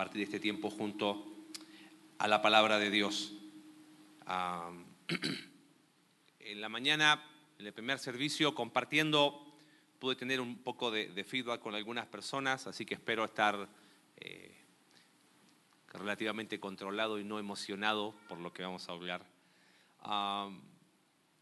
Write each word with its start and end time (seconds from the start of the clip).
compartir 0.00 0.22
este 0.22 0.40
tiempo 0.40 0.70
junto 0.70 1.26
a 2.16 2.26
la 2.26 2.40
palabra 2.40 2.78
de 2.78 2.88
Dios. 2.88 3.34
en 6.40 6.60
la 6.62 6.70
mañana, 6.70 7.22
en 7.58 7.66
el 7.66 7.74
primer 7.74 7.98
servicio, 7.98 8.54
compartiendo, 8.54 9.54
pude 9.98 10.16
tener 10.16 10.40
un 10.40 10.56
poco 10.56 10.90
de, 10.90 11.22
feedback 11.22 11.60
con 11.60 11.74
algunas 11.74 12.06
personas, 12.06 12.66
así 12.66 12.86
que 12.86 12.94
espero 12.94 13.26
estar 13.26 13.68
eh, 14.16 14.56
relativamente 15.92 16.58
controlado 16.58 17.18
y 17.18 17.24
no 17.24 17.38
emocionado 17.38 18.14
por 18.26 18.38
lo 18.38 18.54
que 18.54 18.62
vamos 18.62 18.88
a 18.88 18.92
hablar. 18.92 19.26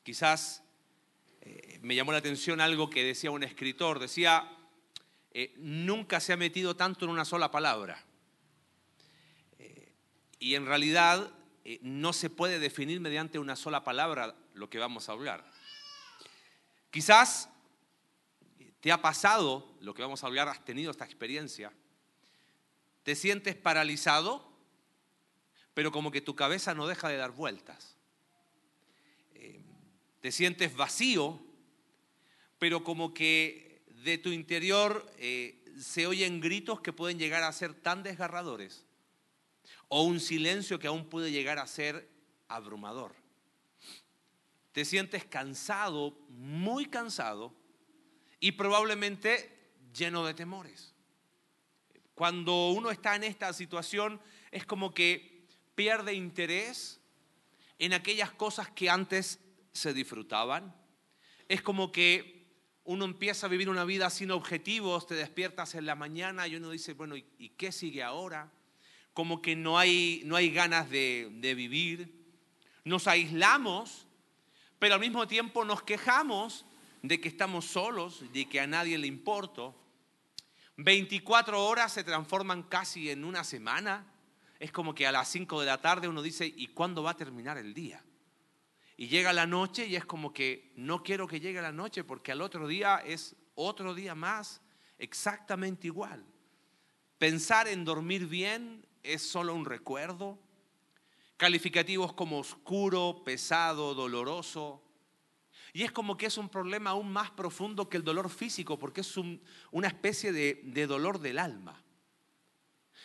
quizás 0.02 0.64
eh, 1.42 1.78
me 1.82 1.94
llamó 1.94 2.10
la 2.10 2.18
atención 2.18 2.60
algo 2.60 2.90
que 2.90 3.04
decía 3.04 3.30
un 3.30 3.44
escritor, 3.44 4.00
decía, 4.00 4.50
eh, 5.30 5.54
nunca 5.58 6.18
se 6.18 6.32
ha 6.32 6.36
metido 6.36 6.74
tanto 6.74 7.04
en 7.04 7.12
una 7.12 7.24
sola 7.24 7.52
palabra. 7.52 8.04
Y 10.38 10.54
en 10.54 10.66
realidad 10.66 11.32
no 11.82 12.12
se 12.12 12.30
puede 12.30 12.58
definir 12.58 13.00
mediante 13.00 13.38
una 13.38 13.56
sola 13.56 13.84
palabra 13.84 14.34
lo 14.54 14.70
que 14.70 14.78
vamos 14.78 15.08
a 15.08 15.12
hablar. 15.12 15.44
Quizás 16.90 17.50
te 18.80 18.92
ha 18.92 19.02
pasado 19.02 19.76
lo 19.80 19.94
que 19.94 20.02
vamos 20.02 20.22
a 20.22 20.26
hablar, 20.26 20.48
has 20.48 20.64
tenido 20.64 20.90
esta 20.90 21.04
experiencia. 21.04 21.72
Te 23.02 23.14
sientes 23.14 23.56
paralizado, 23.56 24.52
pero 25.74 25.92
como 25.92 26.10
que 26.10 26.20
tu 26.20 26.34
cabeza 26.34 26.74
no 26.74 26.86
deja 26.86 27.08
de 27.08 27.16
dar 27.16 27.32
vueltas. 27.32 27.96
Eh, 29.34 29.62
te 30.20 30.32
sientes 30.32 30.74
vacío, 30.76 31.40
pero 32.58 32.84
como 32.84 33.14
que 33.14 33.84
de 33.88 34.18
tu 34.18 34.30
interior 34.30 35.10
eh, 35.18 35.64
se 35.80 36.06
oyen 36.06 36.40
gritos 36.40 36.80
que 36.80 36.92
pueden 36.92 37.18
llegar 37.18 37.42
a 37.42 37.52
ser 37.52 37.74
tan 37.74 38.02
desgarradores, 38.02 38.84
o 39.88 40.02
un 40.02 40.20
silencio 40.20 40.78
que 40.78 40.86
aún 40.86 41.08
puede 41.08 41.30
llegar 41.32 41.58
a 41.58 41.66
ser 41.66 42.08
abrumador. 42.48 43.14
Te 44.72 44.84
sientes 44.84 45.24
cansado, 45.24 46.18
muy 46.28 46.86
cansado, 46.86 47.54
y 48.40 48.52
probablemente 48.52 49.72
lleno 49.92 50.24
de 50.24 50.34
temores. 50.34 50.94
Cuando 52.14 52.70
uno 52.70 52.90
está 52.90 53.16
en 53.16 53.24
esta 53.24 53.52
situación 53.52 54.20
es 54.50 54.64
como 54.64 54.92
que 54.92 55.46
pierde 55.74 56.14
interés 56.14 57.00
en 57.78 57.92
aquellas 57.92 58.32
cosas 58.32 58.70
que 58.70 58.90
antes 58.90 59.38
se 59.72 59.94
disfrutaban. 59.94 60.74
Es 61.48 61.62
como 61.62 61.92
que 61.92 62.38
uno 62.84 63.04
empieza 63.04 63.46
a 63.46 63.50
vivir 63.50 63.68
una 63.68 63.84
vida 63.84 64.10
sin 64.10 64.30
objetivos, 64.30 65.06
te 65.06 65.14
despiertas 65.14 65.74
en 65.74 65.86
la 65.86 65.94
mañana 65.94 66.48
y 66.48 66.56
uno 66.56 66.70
dice, 66.70 66.94
bueno, 66.94 67.16
¿y, 67.16 67.50
qué 67.50 67.70
sigue 67.70 68.02
ahora? 68.02 68.50
Como 69.18 69.42
que 69.42 69.56
no 69.56 69.76
hay, 69.76 70.22
no 70.26 70.36
hay 70.36 70.48
ganas 70.48 70.88
de, 70.90 71.28
de 71.40 71.56
vivir. 71.56 72.14
Nos 72.84 73.08
aislamos, 73.08 74.06
pero 74.78 74.94
al 74.94 75.00
mismo 75.00 75.26
tiempo 75.26 75.64
nos 75.64 75.82
quejamos 75.82 76.64
de 77.02 77.20
que 77.20 77.26
estamos 77.26 77.64
solos, 77.64 78.22
de 78.32 78.48
que 78.48 78.60
a 78.60 78.68
nadie 78.68 78.96
le 78.96 79.08
importo. 79.08 79.74
24 80.76 81.66
horas 81.66 81.94
se 81.94 82.04
transforman 82.04 82.62
casi 82.62 83.10
en 83.10 83.24
una 83.24 83.42
semana. 83.42 84.06
Es 84.60 84.70
como 84.70 84.94
que 84.94 85.04
a 85.04 85.10
las 85.10 85.26
5 85.26 85.58
de 85.62 85.66
la 85.66 85.80
tarde 85.80 86.06
uno 86.06 86.22
dice, 86.22 86.46
¿y 86.46 86.68
cuándo 86.68 87.02
va 87.02 87.10
a 87.10 87.16
terminar 87.16 87.58
el 87.58 87.74
día? 87.74 88.00
Y 88.96 89.08
llega 89.08 89.32
la 89.32 89.48
noche 89.48 89.88
y 89.88 89.96
es 89.96 90.04
como 90.04 90.32
que 90.32 90.70
no 90.76 91.02
quiero 91.02 91.26
que 91.26 91.40
llegue 91.40 91.60
la 91.60 91.72
noche 91.72 92.04
porque 92.04 92.30
al 92.30 92.40
otro 92.40 92.68
día 92.68 93.02
es 93.04 93.34
otro 93.56 93.94
día 93.94 94.14
más 94.14 94.60
exactamente 94.96 95.88
igual. 95.88 96.24
Pensar 97.18 97.66
en 97.66 97.84
dormir 97.84 98.28
bien 98.28 98.86
es 99.02 99.22
solo 99.22 99.54
un 99.54 99.64
recuerdo. 99.64 100.38
Calificativos 101.36 102.12
como 102.12 102.38
oscuro, 102.38 103.22
pesado, 103.24 103.94
doloroso, 103.94 104.82
y 105.72 105.82
es 105.82 105.92
como 105.92 106.16
que 106.16 106.26
es 106.26 106.38
un 106.38 106.48
problema 106.48 106.90
aún 106.90 107.12
más 107.12 107.30
profundo 107.30 107.88
que 107.88 107.96
el 107.96 108.04
dolor 108.04 108.30
físico, 108.30 108.78
porque 108.78 109.02
es 109.02 109.16
una 109.70 109.88
especie 109.88 110.32
de, 110.32 110.86
dolor 110.86 111.20
del 111.20 111.38
alma. 111.38 111.82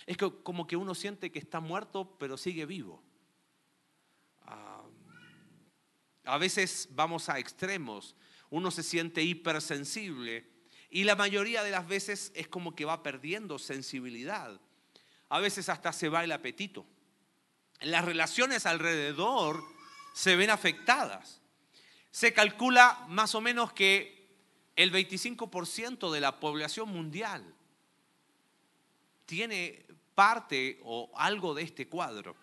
Es 0.06 0.18
como 0.18 0.66
que 0.66 0.76
uno 0.76 0.96
siente 0.96 1.32
que 1.32 1.40
está 1.40 1.60
muerto, 1.60 2.18
pero 2.18 2.38
sigue 2.38 2.66
vivo. 2.66 3.04
Ah, 4.42 4.84
a 6.26 6.38
veces 6.38 6.90
vamos 6.92 7.30
a 7.30 7.40
extremos, 7.40 8.16
uno 8.50 8.72
se 8.72 8.84
siente 8.84 9.22
hipersensible 9.24 10.50
y 10.90 11.04
la 11.04 11.16
mayoría 11.16 11.64
de 11.64 11.72
las 11.72 11.88
veces 11.88 12.32
es 12.36 12.48
como 12.48 12.76
que 12.76 12.86
va 12.86 13.04
perdiendo 13.04 13.60
sensibilidad. 13.60 14.62
A 15.34 15.40
veces 15.40 15.68
hasta 15.68 15.92
se 15.92 16.10
va 16.10 16.24
el 16.24 16.32
apetito. 16.32 16.86
Las 17.82 18.06
relaciones 18.06 18.68
alrededor 18.68 19.64
se 20.14 20.36
ven 20.36 20.52
afectadas. 20.52 21.42
Se 22.12 22.34
calcula 22.34 23.04
más 23.10 23.34
o 23.34 23.42
menos 23.42 23.74
que 23.74 24.30
el 24.76 24.92
25% 24.94 26.12
de 26.12 26.22
la 26.22 26.40
población 26.40 26.90
mundial 26.90 27.52
tiene 29.26 29.88
parte 30.14 30.80
o 30.84 31.12
algo 31.16 31.56
de 31.56 31.64
este 31.64 31.88
cuadro. 31.90 32.36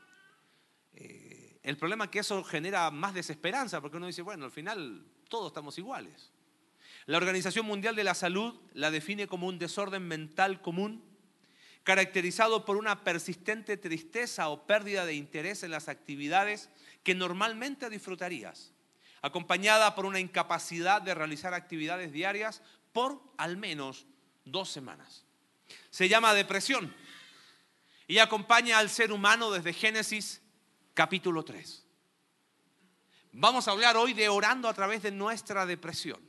Eh, 0.93 1.61
el 1.62 1.77
problema 1.77 2.06
es 2.06 2.11
que 2.11 2.19
eso 2.19 2.43
genera 2.43 2.91
más 2.91 3.15
desesperanza, 3.15 3.81
porque 3.81 3.99
uno 3.99 4.09
dice, 4.09 4.23
bueno, 4.23 4.47
al 4.47 4.50
final 4.50 5.06
todos 5.29 5.53
estamos 5.53 5.79
iguales. 5.79 6.33
La 7.06 7.19
Organización 7.19 7.67
Mundial 7.67 7.95
de 7.95 8.03
la 8.03 8.15
Salud 8.15 8.61
la 8.75 8.91
define 8.91 9.29
como 9.29 9.47
un 9.47 9.61
desorden 9.61 10.09
mental 10.09 10.61
común, 10.61 11.05
caracterizado 11.85 12.65
por 12.65 12.77
una 12.77 13.05
persistente 13.05 13.77
tristeza 13.77 14.49
o 14.49 14.67
pérdida 14.67 15.07
de 15.07 15.15
interés 15.15 15.63
en 15.63 15.71
las 15.71 15.89
actividades 15.89 16.71
que 17.03 17.15
normalmente 17.15 17.89
disfrutarías 17.91 18.73
acompañada 19.23 19.95
por 19.95 20.07
una 20.07 20.21
incapacidad 20.21 21.03
de 21.03 21.15
realizar 21.15 21.55
actividades 21.55 22.13
diarias 22.13 22.63
por 22.93 23.21
al 23.37 23.57
menos 23.57 24.07
dos 24.45 24.71
semanas. 24.71 25.25
Se 25.91 26.09
llama 26.09 26.35
depresión 26.35 26.95
y 28.07 28.19
acompaña 28.19 28.79
al 28.79 28.91
ser 28.91 29.12
humano 29.12 29.51
desde 29.51 29.73
Génesis 29.73 30.43
capítulo 30.95 31.45
3. 31.45 31.87
Vamos 33.33 33.69
a 33.69 33.71
hablar 33.71 33.97
hoy 33.97 34.12
de 34.12 34.29
orando 34.29 34.69
a 34.69 34.75
través 34.75 35.03
de 35.03 35.12
nuestra 35.12 35.67
depresión. 35.67 36.21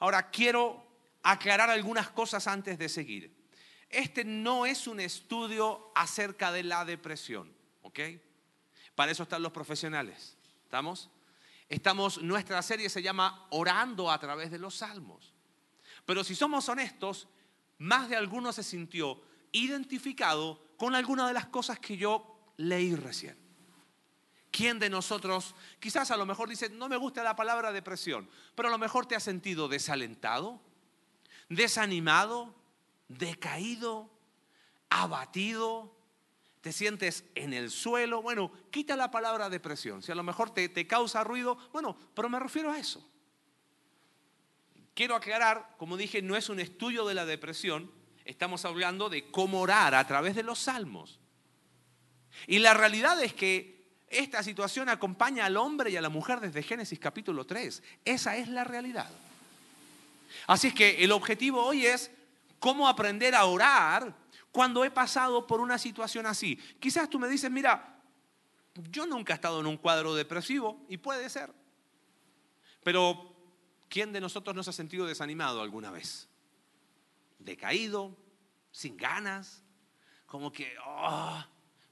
Ahora 0.00 0.30
quiero 0.30 0.84
aclarar 1.22 1.70
algunas 1.70 2.10
cosas 2.10 2.46
antes 2.48 2.78
de 2.78 2.88
seguir. 2.88 3.43
Este 3.94 4.24
no 4.24 4.66
es 4.66 4.86
un 4.86 4.98
estudio 4.98 5.92
acerca 5.94 6.50
de 6.50 6.64
la 6.64 6.84
depresión, 6.84 7.52
¿ok? 7.82 8.00
Para 8.94 9.12
eso 9.12 9.22
están 9.22 9.42
los 9.42 9.52
profesionales. 9.52 10.36
¿Estamos? 10.64 11.10
Estamos, 11.68 12.20
nuestra 12.20 12.60
serie 12.62 12.88
se 12.88 13.02
llama 13.02 13.46
Orando 13.50 14.10
a 14.10 14.18
través 14.18 14.50
de 14.50 14.58
los 14.58 14.76
Salmos. 14.76 15.32
Pero 16.04 16.24
si 16.24 16.34
somos 16.34 16.68
honestos, 16.68 17.28
más 17.78 18.08
de 18.08 18.16
alguno 18.16 18.52
se 18.52 18.62
sintió 18.62 19.22
identificado 19.52 20.60
con 20.76 20.94
alguna 20.94 21.28
de 21.28 21.34
las 21.34 21.46
cosas 21.46 21.78
que 21.78 21.96
yo 21.96 22.52
leí 22.56 22.94
recién. 22.96 23.38
¿Quién 24.50 24.78
de 24.78 24.90
nosotros, 24.90 25.54
quizás 25.80 26.10
a 26.10 26.16
lo 26.16 26.26
mejor 26.26 26.48
dice, 26.48 26.68
no 26.68 26.88
me 26.88 26.96
gusta 26.96 27.22
la 27.22 27.34
palabra 27.34 27.72
depresión, 27.72 28.28
pero 28.54 28.68
a 28.68 28.70
lo 28.70 28.78
mejor 28.78 29.06
te 29.06 29.16
has 29.16 29.22
sentido 29.22 29.68
desalentado, 29.68 30.60
desanimado, 31.48 32.54
decaído, 33.18 34.10
abatido, 34.90 35.94
te 36.60 36.72
sientes 36.72 37.24
en 37.34 37.52
el 37.52 37.70
suelo, 37.70 38.22
bueno, 38.22 38.50
quita 38.70 38.96
la 38.96 39.10
palabra 39.10 39.50
depresión. 39.50 40.02
Si 40.02 40.10
a 40.10 40.14
lo 40.14 40.22
mejor 40.22 40.50
te, 40.50 40.68
te 40.68 40.86
causa 40.86 41.22
ruido, 41.22 41.58
bueno, 41.72 41.96
pero 42.14 42.28
me 42.28 42.40
refiero 42.40 42.70
a 42.70 42.78
eso. 42.78 43.06
Quiero 44.94 45.14
aclarar, 45.16 45.74
como 45.76 45.96
dije, 45.96 46.22
no 46.22 46.36
es 46.36 46.48
un 46.48 46.60
estudio 46.60 47.04
de 47.04 47.14
la 47.14 47.26
depresión, 47.26 47.90
estamos 48.24 48.64
hablando 48.64 49.10
de 49.10 49.30
cómo 49.30 49.60
orar 49.60 49.94
a 49.94 50.06
través 50.06 50.34
de 50.36 50.42
los 50.42 50.58
salmos. 50.58 51.20
Y 52.46 52.60
la 52.60 52.74
realidad 52.74 53.22
es 53.22 53.34
que 53.34 53.74
esta 54.08 54.42
situación 54.42 54.88
acompaña 54.88 55.44
al 55.44 55.56
hombre 55.56 55.90
y 55.90 55.96
a 55.96 56.02
la 56.02 56.08
mujer 56.08 56.40
desde 56.40 56.62
Génesis 56.62 56.98
capítulo 56.98 57.44
3. 57.44 57.82
Esa 58.04 58.36
es 58.36 58.48
la 58.48 58.64
realidad. 58.64 59.10
Así 60.46 60.68
es 60.68 60.74
que 60.74 61.04
el 61.04 61.12
objetivo 61.12 61.64
hoy 61.64 61.86
es 61.86 62.10
cómo 62.64 62.88
aprender 62.88 63.34
a 63.34 63.44
orar 63.44 64.16
cuando 64.50 64.86
he 64.86 64.90
pasado 64.90 65.46
por 65.46 65.60
una 65.60 65.76
situación 65.76 66.24
así. 66.24 66.56
Quizás 66.80 67.10
tú 67.10 67.18
me 67.18 67.28
dices, 67.28 67.50
mira, 67.50 68.00
yo 68.90 69.04
nunca 69.04 69.34
he 69.34 69.36
estado 69.36 69.60
en 69.60 69.66
un 69.66 69.76
cuadro 69.76 70.14
depresivo 70.14 70.82
y 70.88 70.96
puede 70.96 71.28
ser. 71.28 71.52
Pero, 72.82 73.36
¿quién 73.90 74.14
de 74.14 74.20
nosotros 74.22 74.56
no 74.56 74.62
se 74.62 74.70
ha 74.70 74.72
sentido 74.72 75.04
desanimado 75.04 75.60
alguna 75.60 75.90
vez? 75.90 76.26
Decaído, 77.38 78.16
sin 78.70 78.96
ganas, 78.96 79.62
como 80.24 80.50
que, 80.50 80.74
oh. 80.86 81.44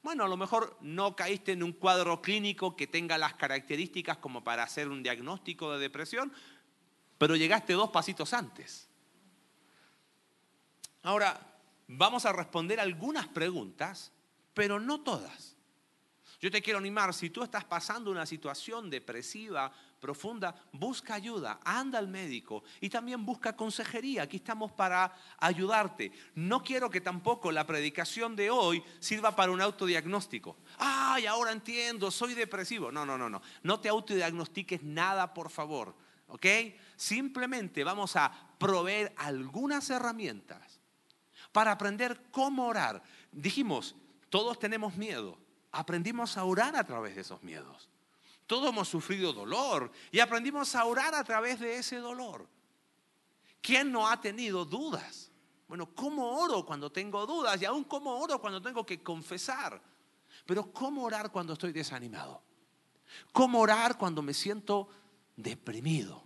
bueno, 0.03 0.25
a 0.25 0.29
lo 0.29 0.39
mejor 0.39 0.79
no 0.81 1.15
caíste 1.15 1.53
en 1.53 1.65
un 1.65 1.73
cuadro 1.75 2.23
clínico 2.23 2.77
que 2.77 2.87
tenga 2.87 3.19
las 3.19 3.35
características 3.35 4.17
como 4.17 4.43
para 4.43 4.63
hacer 4.63 4.89
un 4.89 5.03
diagnóstico 5.03 5.71
de 5.75 5.81
depresión, 5.81 6.33
pero 7.19 7.37
llegaste 7.37 7.75
dos 7.75 7.91
pasitos 7.91 8.33
antes. 8.33 8.89
Ahora, 11.03 11.41
vamos 11.89 12.25
a 12.25 12.33
responder 12.33 12.81
algunas 12.81 13.27
preguntas, 13.29 14.13
pero 14.55 14.79
no 14.79 15.01
todas. 15.01 15.57
Yo 16.41 16.51
te 16.51 16.61
quiero 16.61 16.81
animar, 16.81 17.15
si 17.15 17.31
tú 17.31 17.45
estás 17.45 17.65
pasando 17.65 18.11
una 18.11 18.27
situación 18.27 18.91
depresiva, 18.91 19.73
profunda, 20.01 20.53
busca 20.73 21.15
ayuda, 21.15 21.61
anda 21.65 22.01
al 22.01 22.09
médico 22.09 22.65
y 22.81 22.91
también 22.91 23.25
busca 23.25 23.55
consejería. 23.55 24.25
Aquí 24.25 24.39
estamos 24.39 24.73
para 24.73 25.15
ayudarte. 25.39 26.11
No 26.35 26.65
quiero 26.65 26.91
que 26.91 27.01
tampoco 27.01 27.53
la 27.53 27.65
predicación 27.65 28.35
de 28.35 28.51
hoy 28.51 28.83
sirva 28.99 29.37
para 29.37 29.53
un 29.53 29.61
autodiagnóstico. 29.61 30.57
Ay, 30.79 31.27
ahora 31.27 31.53
entiendo, 31.53 32.11
soy 32.11 32.35
depresivo. 32.35 32.91
No, 32.91 33.07
no, 33.07 33.17
no, 33.17 33.31
no. 33.31 33.41
No 33.63 33.79
te 33.79 33.89
autodiagnostiques 33.89 34.83
nada, 34.83 35.33
por 35.33 35.49
favor. 35.49 35.95
¿Ok? 36.27 36.47
Simplemente 36.97 37.85
vamos 37.85 38.17
a 38.17 38.33
proveer 38.59 39.13
algunas 39.17 39.89
herramientas 39.91 40.82
para 41.53 41.73
aprender 41.73 42.21
cómo 42.31 42.67
orar. 42.67 43.03
Dijimos, 43.31 43.95
todos 44.31 44.59
tenemos 44.59 44.97
miedo. 44.97 45.39
Aprendimos 45.71 46.37
a 46.37 46.45
orar 46.45 46.75
a 46.77 46.85
través 46.85 47.15
de 47.15 47.21
esos 47.21 47.43
miedos. 47.43 47.89
Todos 48.47 48.71
hemos 48.71 48.89
sufrido 48.89 49.33
dolor 49.33 49.91
y 50.11 50.21
aprendimos 50.21 50.75
a 50.75 50.85
orar 50.85 51.15
a 51.15 51.25
través 51.25 51.61
de 51.61 51.77
ese 51.77 51.97
dolor. 51.97 52.47
¿Quién 53.61 53.93
no 53.93 54.09
ha 54.09 54.21
tenido 54.21 54.65
dudas? 54.65 55.31
Bueno, 55.69 55.89
¿cómo 55.95 56.43
oro 56.43 56.67
cuando 56.67 56.91
tengo 56.91 57.25
dudas? 57.27 57.61
Y 57.63 57.65
aún 57.65 57.85
cómo 57.85 58.19
oro 58.19 58.41
cuando 58.41 58.61
tengo 58.61 58.85
que 58.85 59.03
confesar. 59.03 59.81
Pero 60.45 60.73
¿cómo 60.73 61.05
orar 61.05 61.31
cuando 61.31 61.53
estoy 61.53 61.73
desanimado? 61.73 62.43
¿Cómo 63.33 63.61
orar 63.61 63.97
cuando 63.97 64.21
me 64.21 64.35
siento 64.35 64.89
deprimido? 65.37 66.25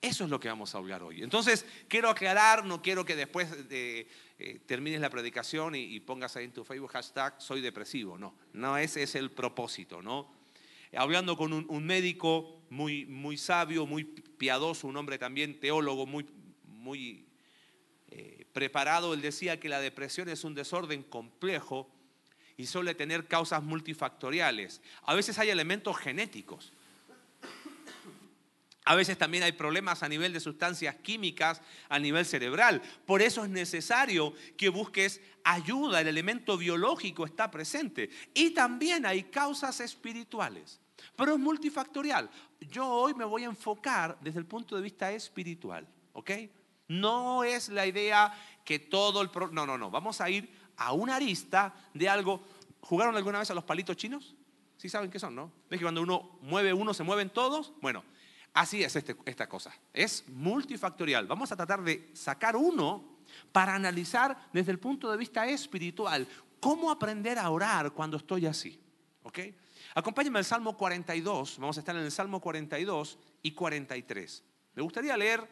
Eso 0.00 0.24
es 0.24 0.30
lo 0.30 0.38
que 0.38 0.48
vamos 0.48 0.74
a 0.74 0.78
hablar 0.78 1.02
hoy. 1.02 1.22
Entonces, 1.22 1.66
quiero 1.88 2.08
aclarar, 2.08 2.64
no 2.64 2.80
quiero 2.80 3.04
que 3.04 3.16
después 3.16 3.68
de, 3.68 4.08
eh, 4.38 4.60
termines 4.66 5.00
la 5.00 5.10
predicación 5.10 5.74
y, 5.74 5.98
pongas 6.00 6.36
ahí 6.36 6.44
en 6.44 6.52
tu 6.52 6.64
Facebook 6.64 6.92
hashtag 6.92 7.34
soy 7.38 7.60
depresivo. 7.60 8.16
No, 8.16 8.34
no 8.52 8.78
ese 8.78 9.02
es 9.02 9.14
el 9.14 9.30
propósito, 9.30 10.00
¿no? 10.02 10.36
hablando 10.96 11.36
con 11.36 11.52
un, 11.52 11.86
médico 11.86 12.62
muy, 12.70 13.04
muy 13.04 13.36
sabio, 13.36 13.86
muy 13.86 14.04
piadoso, 14.04 14.86
un 14.86 14.96
hombre 14.96 15.18
también 15.18 15.60
teólogo 15.60 16.06
muy, 16.06 16.26
muy 16.64 17.26
eh, 18.10 18.46
preparado, 18.52 19.12
él 19.12 19.20
decía 19.20 19.60
que 19.60 19.68
la 19.68 19.80
depresión 19.80 20.28
es 20.28 20.44
un 20.44 20.54
desorden 20.54 21.02
complejo 21.02 21.90
y 22.56 22.66
suele 22.66 22.94
tener 22.94 23.26
causas 23.26 23.62
multifactoriales. 23.62 24.80
A 25.02 25.14
veces 25.14 25.38
hay 25.38 25.50
elementos 25.50 25.96
genéticos. 25.98 26.72
A 28.88 28.94
veces 28.94 29.18
también 29.18 29.42
hay 29.42 29.52
problemas 29.52 30.02
a 30.02 30.08
nivel 30.08 30.32
de 30.32 30.40
sustancias 30.40 30.94
químicas, 30.94 31.60
a 31.90 31.98
nivel 31.98 32.24
cerebral. 32.24 32.80
Por 33.04 33.20
eso 33.20 33.44
es 33.44 33.50
necesario 33.50 34.32
que 34.56 34.70
busques 34.70 35.20
ayuda. 35.44 36.00
El 36.00 36.08
elemento 36.08 36.56
biológico 36.56 37.26
está 37.26 37.50
presente. 37.50 38.08
Y 38.32 38.52
también 38.52 39.04
hay 39.04 39.24
causas 39.24 39.80
espirituales. 39.80 40.80
Pero 41.16 41.34
es 41.34 41.38
multifactorial. 41.38 42.30
Yo 42.60 42.88
hoy 42.88 43.12
me 43.12 43.26
voy 43.26 43.42
a 43.42 43.48
enfocar 43.48 44.16
desde 44.22 44.38
el 44.38 44.46
punto 44.46 44.74
de 44.74 44.80
vista 44.80 45.12
espiritual. 45.12 45.86
¿Ok? 46.14 46.30
No 46.88 47.44
es 47.44 47.68
la 47.68 47.86
idea 47.86 48.32
que 48.64 48.78
todo 48.78 49.20
el... 49.20 49.28
no, 49.52 49.66
no, 49.66 49.76
no. 49.76 49.90
Vamos 49.90 50.22
a 50.22 50.30
ir 50.30 50.48
a 50.78 50.94
una 50.94 51.16
arista 51.16 51.74
de 51.92 52.08
algo. 52.08 52.42
¿Jugaron 52.80 53.14
alguna 53.14 53.40
vez 53.40 53.50
a 53.50 53.54
los 53.54 53.64
palitos 53.64 53.98
chinos? 53.98 54.34
Sí 54.78 54.88
saben 54.88 55.10
qué 55.10 55.18
son, 55.18 55.34
¿no? 55.34 55.52
¿Ves 55.68 55.78
que 55.78 55.84
cuando 55.84 56.00
uno 56.00 56.38
mueve 56.40 56.72
uno 56.72 56.94
se 56.94 57.02
mueven 57.02 57.28
todos? 57.28 57.74
Bueno, 57.82 58.02
Así 58.54 58.82
es 58.82 58.96
este, 58.96 59.16
esta 59.24 59.48
cosa. 59.48 59.72
Es 59.92 60.24
multifactorial. 60.28 61.26
Vamos 61.26 61.52
a 61.52 61.56
tratar 61.56 61.82
de 61.82 62.10
sacar 62.14 62.56
uno 62.56 63.18
para 63.52 63.74
analizar 63.74 64.48
desde 64.52 64.72
el 64.72 64.78
punto 64.78 65.10
de 65.10 65.16
vista 65.16 65.46
espiritual 65.46 66.26
cómo 66.60 66.90
aprender 66.90 67.38
a 67.38 67.50
orar 67.50 67.92
cuando 67.92 68.16
estoy 68.16 68.46
así. 68.46 68.80
¿Ok? 69.22 69.38
Acompáñenme 69.94 70.38
al 70.38 70.44
Salmo 70.44 70.76
42. 70.76 71.58
Vamos 71.58 71.76
a 71.76 71.80
estar 71.80 71.96
en 71.96 72.02
el 72.02 72.10
Salmo 72.10 72.40
42 72.40 73.18
y 73.42 73.52
43. 73.52 74.44
Me 74.74 74.82
gustaría 74.82 75.16
leer, 75.16 75.48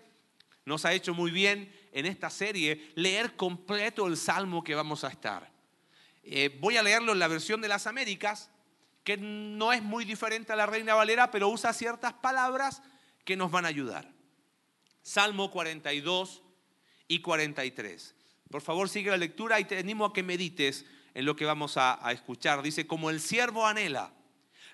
nos 0.65 0.85
ha 0.85 0.93
hecho 0.93 1.15
muy 1.15 1.31
bien 1.31 1.73
en 1.93 2.07
esta 2.07 2.31
serie, 2.31 2.93
leer 2.95 3.37
completo 3.37 4.07
el 4.07 4.17
Salmo 4.17 4.63
que 4.63 4.75
vamos 4.75 5.05
a 5.05 5.09
estar. 5.09 5.51
Eh, 6.23 6.57
voy 6.61 6.77
a 6.77 6.83
leerlo 6.83 7.13
en 7.13 7.19
la 7.19 7.29
versión 7.29 7.61
de 7.61 7.69
las 7.69 7.87
Américas 7.87 8.51
que 9.06 9.17
no 9.17 9.73
es 9.73 9.85
muy 9.85 10.05
diferente 10.05 10.53
a 10.53 10.56
la 10.56 10.67
Reina 10.67 10.97
Valera, 10.97 11.31
pero 11.31 11.49
usa 11.49 11.73
ciertas 11.73 12.12
palabras 12.14 12.82
que 13.25 13.37
nos 13.37 13.53
van 13.53 13.64
a 13.64 13.69
ayudar. 13.69 14.12
Salmo 15.00 15.53
42 15.53 16.43
y 17.06 17.20
43. 17.20 18.17
Por 18.50 18.62
favor, 18.62 18.88
sigue 18.88 19.12
la 19.12 19.17
lectura 19.17 19.61
y 19.61 19.64
te 19.64 19.79
animo 19.79 20.06
a 20.06 20.12
que 20.12 20.25
medites 20.25 20.85
en 21.14 21.25
lo 21.25 21.37
que 21.37 21.44
vamos 21.44 21.76
a, 21.76 22.05
a 22.05 22.11
escuchar. 22.11 22.62
Dice, 22.62 22.88
como 22.88 23.08
el 23.08 23.20
siervo 23.20 23.64
anhela 23.64 24.12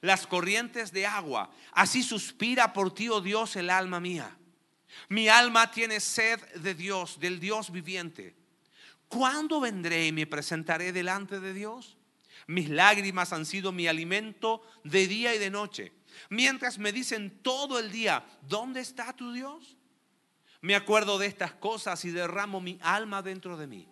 las 0.00 0.26
corrientes 0.26 0.92
de 0.92 1.06
agua, 1.06 1.50
así 1.72 2.02
suspira 2.02 2.72
por 2.72 2.94
ti, 2.94 3.10
oh 3.10 3.20
Dios, 3.20 3.54
el 3.56 3.68
alma 3.68 4.00
mía. 4.00 4.34
Mi 5.10 5.28
alma 5.28 5.70
tiene 5.70 6.00
sed 6.00 6.40
de 6.54 6.74
Dios, 6.74 7.20
del 7.20 7.38
Dios 7.38 7.70
viviente. 7.70 8.34
¿Cuándo 9.08 9.60
vendré 9.60 10.06
y 10.06 10.12
me 10.12 10.26
presentaré 10.26 10.90
delante 10.90 11.38
de 11.38 11.52
Dios? 11.52 11.98
Mis 12.52 12.68
lágrimas 12.68 13.32
han 13.32 13.46
sido 13.46 13.72
mi 13.72 13.86
alimento 13.88 14.62
de 14.84 15.06
día 15.06 15.34
y 15.34 15.38
de 15.38 15.48
noche. 15.48 15.92
Mientras 16.28 16.78
me 16.78 16.92
dicen 16.92 17.40
todo 17.42 17.78
el 17.78 17.90
día, 17.90 18.26
¿dónde 18.42 18.80
está 18.80 19.14
tu 19.14 19.32
Dios? 19.32 19.78
Me 20.60 20.74
acuerdo 20.74 21.18
de 21.18 21.26
estas 21.28 21.54
cosas 21.54 22.04
y 22.04 22.10
derramo 22.10 22.60
mi 22.60 22.78
alma 22.82 23.22
dentro 23.22 23.56
de 23.56 23.66
mí. 23.66 23.88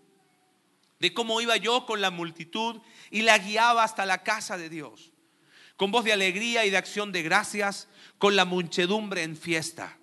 De 0.98 1.14
cómo 1.14 1.40
iba 1.40 1.56
yo 1.56 1.86
con 1.86 2.02
la 2.02 2.10
multitud 2.10 2.82
y 3.10 3.22
la 3.22 3.38
guiaba 3.38 3.82
hasta 3.82 4.04
la 4.04 4.22
casa 4.22 4.58
de 4.58 4.68
Dios. 4.68 5.10
Con 5.76 5.90
voz 5.90 6.04
de 6.04 6.12
alegría 6.12 6.66
y 6.66 6.70
de 6.70 6.76
acción 6.76 7.12
de 7.12 7.22
gracias, 7.22 7.88
con 8.18 8.36
la 8.36 8.44
muchedumbre 8.44 9.22
en 9.22 9.38
fiesta. 9.38 9.98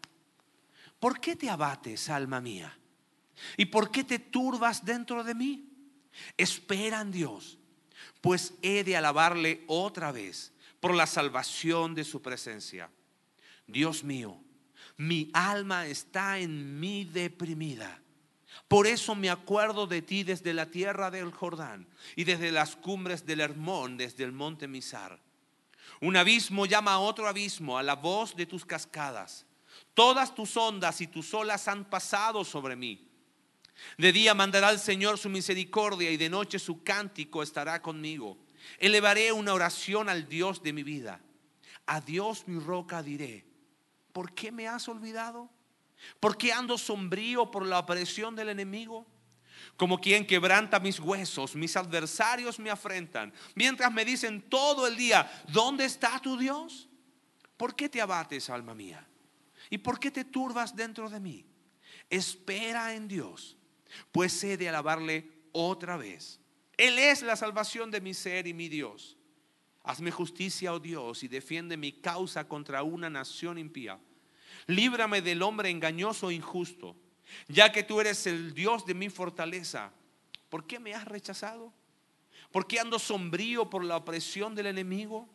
¿Por 0.99 1.19
qué 1.19 1.35
te 1.35 1.51
abates, 1.51 2.09
alma 2.09 2.41
mía? 2.41 2.75
¿Y 3.55 3.65
por 3.65 3.91
qué 3.91 4.03
te 4.03 4.17
turbas 4.17 4.83
dentro 4.83 5.23
de 5.23 5.35
mí? 5.35 5.69
Espera 6.35 7.01
en 7.01 7.11
Dios 7.11 7.59
pues 8.21 8.53
he 8.61 8.83
de 8.83 8.97
alabarle 8.97 9.63
otra 9.67 10.11
vez 10.11 10.51
por 10.79 10.93
la 10.95 11.07
salvación 11.07 11.95
de 11.95 12.03
su 12.03 12.21
presencia. 12.21 12.89
Dios 13.67 14.03
mío, 14.03 14.39
mi 14.97 15.29
alma 15.33 15.85
está 15.87 16.39
en 16.39 16.79
mí 16.79 17.05
deprimida. 17.05 18.01
Por 18.67 18.87
eso 18.87 19.15
me 19.15 19.29
acuerdo 19.29 19.87
de 19.87 20.01
ti 20.01 20.23
desde 20.23 20.53
la 20.53 20.65
tierra 20.65 21.11
del 21.11 21.31
Jordán 21.31 21.87
y 22.15 22.23
desde 22.23 22.51
las 22.51 22.75
cumbres 22.75 23.25
del 23.25 23.39
Hermón, 23.39 23.97
desde 23.97 24.23
el 24.23 24.31
monte 24.31 24.67
Misar. 24.67 25.19
Un 26.01 26.17
abismo 26.17 26.65
llama 26.65 26.93
a 26.93 26.99
otro 26.99 27.27
abismo 27.27 27.77
a 27.77 27.83
la 27.83 27.95
voz 27.95 28.35
de 28.35 28.45
tus 28.45 28.65
cascadas. 28.65 29.45
Todas 29.93 30.33
tus 30.35 30.55
ondas 30.57 31.01
y 31.01 31.07
tus 31.07 31.33
olas 31.33 31.67
han 31.67 31.85
pasado 31.85 32.43
sobre 32.43 32.75
mí. 32.75 33.06
De 33.97 34.11
día 34.11 34.33
mandará 34.33 34.69
el 34.69 34.79
Señor 34.79 35.17
su 35.17 35.29
misericordia 35.29 36.11
y 36.11 36.17
de 36.17 36.29
noche 36.29 36.59
su 36.59 36.83
cántico 36.83 37.43
estará 37.43 37.81
conmigo. 37.81 38.37
Elevaré 38.79 39.31
una 39.31 39.53
oración 39.53 40.09
al 40.09 40.27
Dios 40.27 40.61
de 40.61 40.73
mi 40.73 40.83
vida. 40.83 41.21
A 41.85 42.01
Dios 42.01 42.47
mi 42.47 42.59
roca 42.59 43.01
diré, 43.01 43.45
¿por 44.11 44.33
qué 44.33 44.51
me 44.51 44.67
has 44.67 44.87
olvidado? 44.87 45.49
¿Por 46.19 46.37
qué 46.37 46.51
ando 46.51 46.77
sombrío 46.77 47.49
por 47.49 47.65
la 47.65 47.79
opresión 47.79 48.35
del 48.35 48.49
enemigo? 48.49 49.07
Como 49.77 49.99
quien 49.99 50.25
quebranta 50.25 50.79
mis 50.79 50.99
huesos, 50.99 51.55
mis 51.55 51.75
adversarios 51.75 52.59
me 52.59 52.69
afrentan, 52.69 53.33
mientras 53.55 53.91
me 53.91 54.05
dicen 54.05 54.41
todo 54.49 54.85
el 54.85 54.95
día, 54.95 55.29
¿dónde 55.47 55.85
está 55.85 56.19
tu 56.19 56.37
Dios? 56.37 56.89
¿Por 57.57 57.75
qué 57.75 57.89
te 57.89 58.01
abates, 58.01 58.49
alma 58.49 58.75
mía? 58.75 59.07
¿Y 59.69 59.79
por 59.79 59.99
qué 59.99 60.11
te 60.11 60.25
turbas 60.25 60.75
dentro 60.75 61.09
de 61.09 61.19
mí? 61.19 61.45
Espera 62.09 62.93
en 62.93 63.07
Dios 63.07 63.56
pues 64.11 64.43
he 64.43 64.57
de 64.57 64.69
alabarle 64.69 65.29
otra 65.51 65.97
vez. 65.97 66.39
Él 66.77 66.99
es 66.99 67.23
la 67.23 67.35
salvación 67.35 67.89
de 67.89 68.01
mi 68.01 68.13
ser 68.13 68.47
y 68.47 68.53
mi 68.53 68.69
Dios. 68.69 69.17
Hazme 69.83 70.11
justicia, 70.11 70.73
oh 70.73 70.79
Dios, 70.79 71.23
y 71.23 71.27
defiende 71.27 71.77
mi 71.77 71.91
causa 71.91 72.47
contra 72.47 72.83
una 72.83 73.09
nación 73.09 73.57
impía. 73.57 73.99
Líbrame 74.67 75.21
del 75.21 75.41
hombre 75.41 75.69
engañoso 75.69 76.29
e 76.29 76.35
injusto, 76.35 76.95
ya 77.47 77.71
que 77.71 77.83
tú 77.83 77.99
eres 77.99 78.27
el 78.27 78.53
Dios 78.53 78.85
de 78.85 78.93
mi 78.93 79.09
fortaleza. 79.09 79.91
¿Por 80.49 80.67
qué 80.67 80.79
me 80.79 80.93
has 80.93 81.05
rechazado? 81.05 81.73
¿Por 82.51 82.67
qué 82.67 82.79
ando 82.79 82.99
sombrío 82.99 83.69
por 83.69 83.83
la 83.83 83.97
opresión 83.97 84.55
del 84.55 84.67
enemigo? 84.67 85.27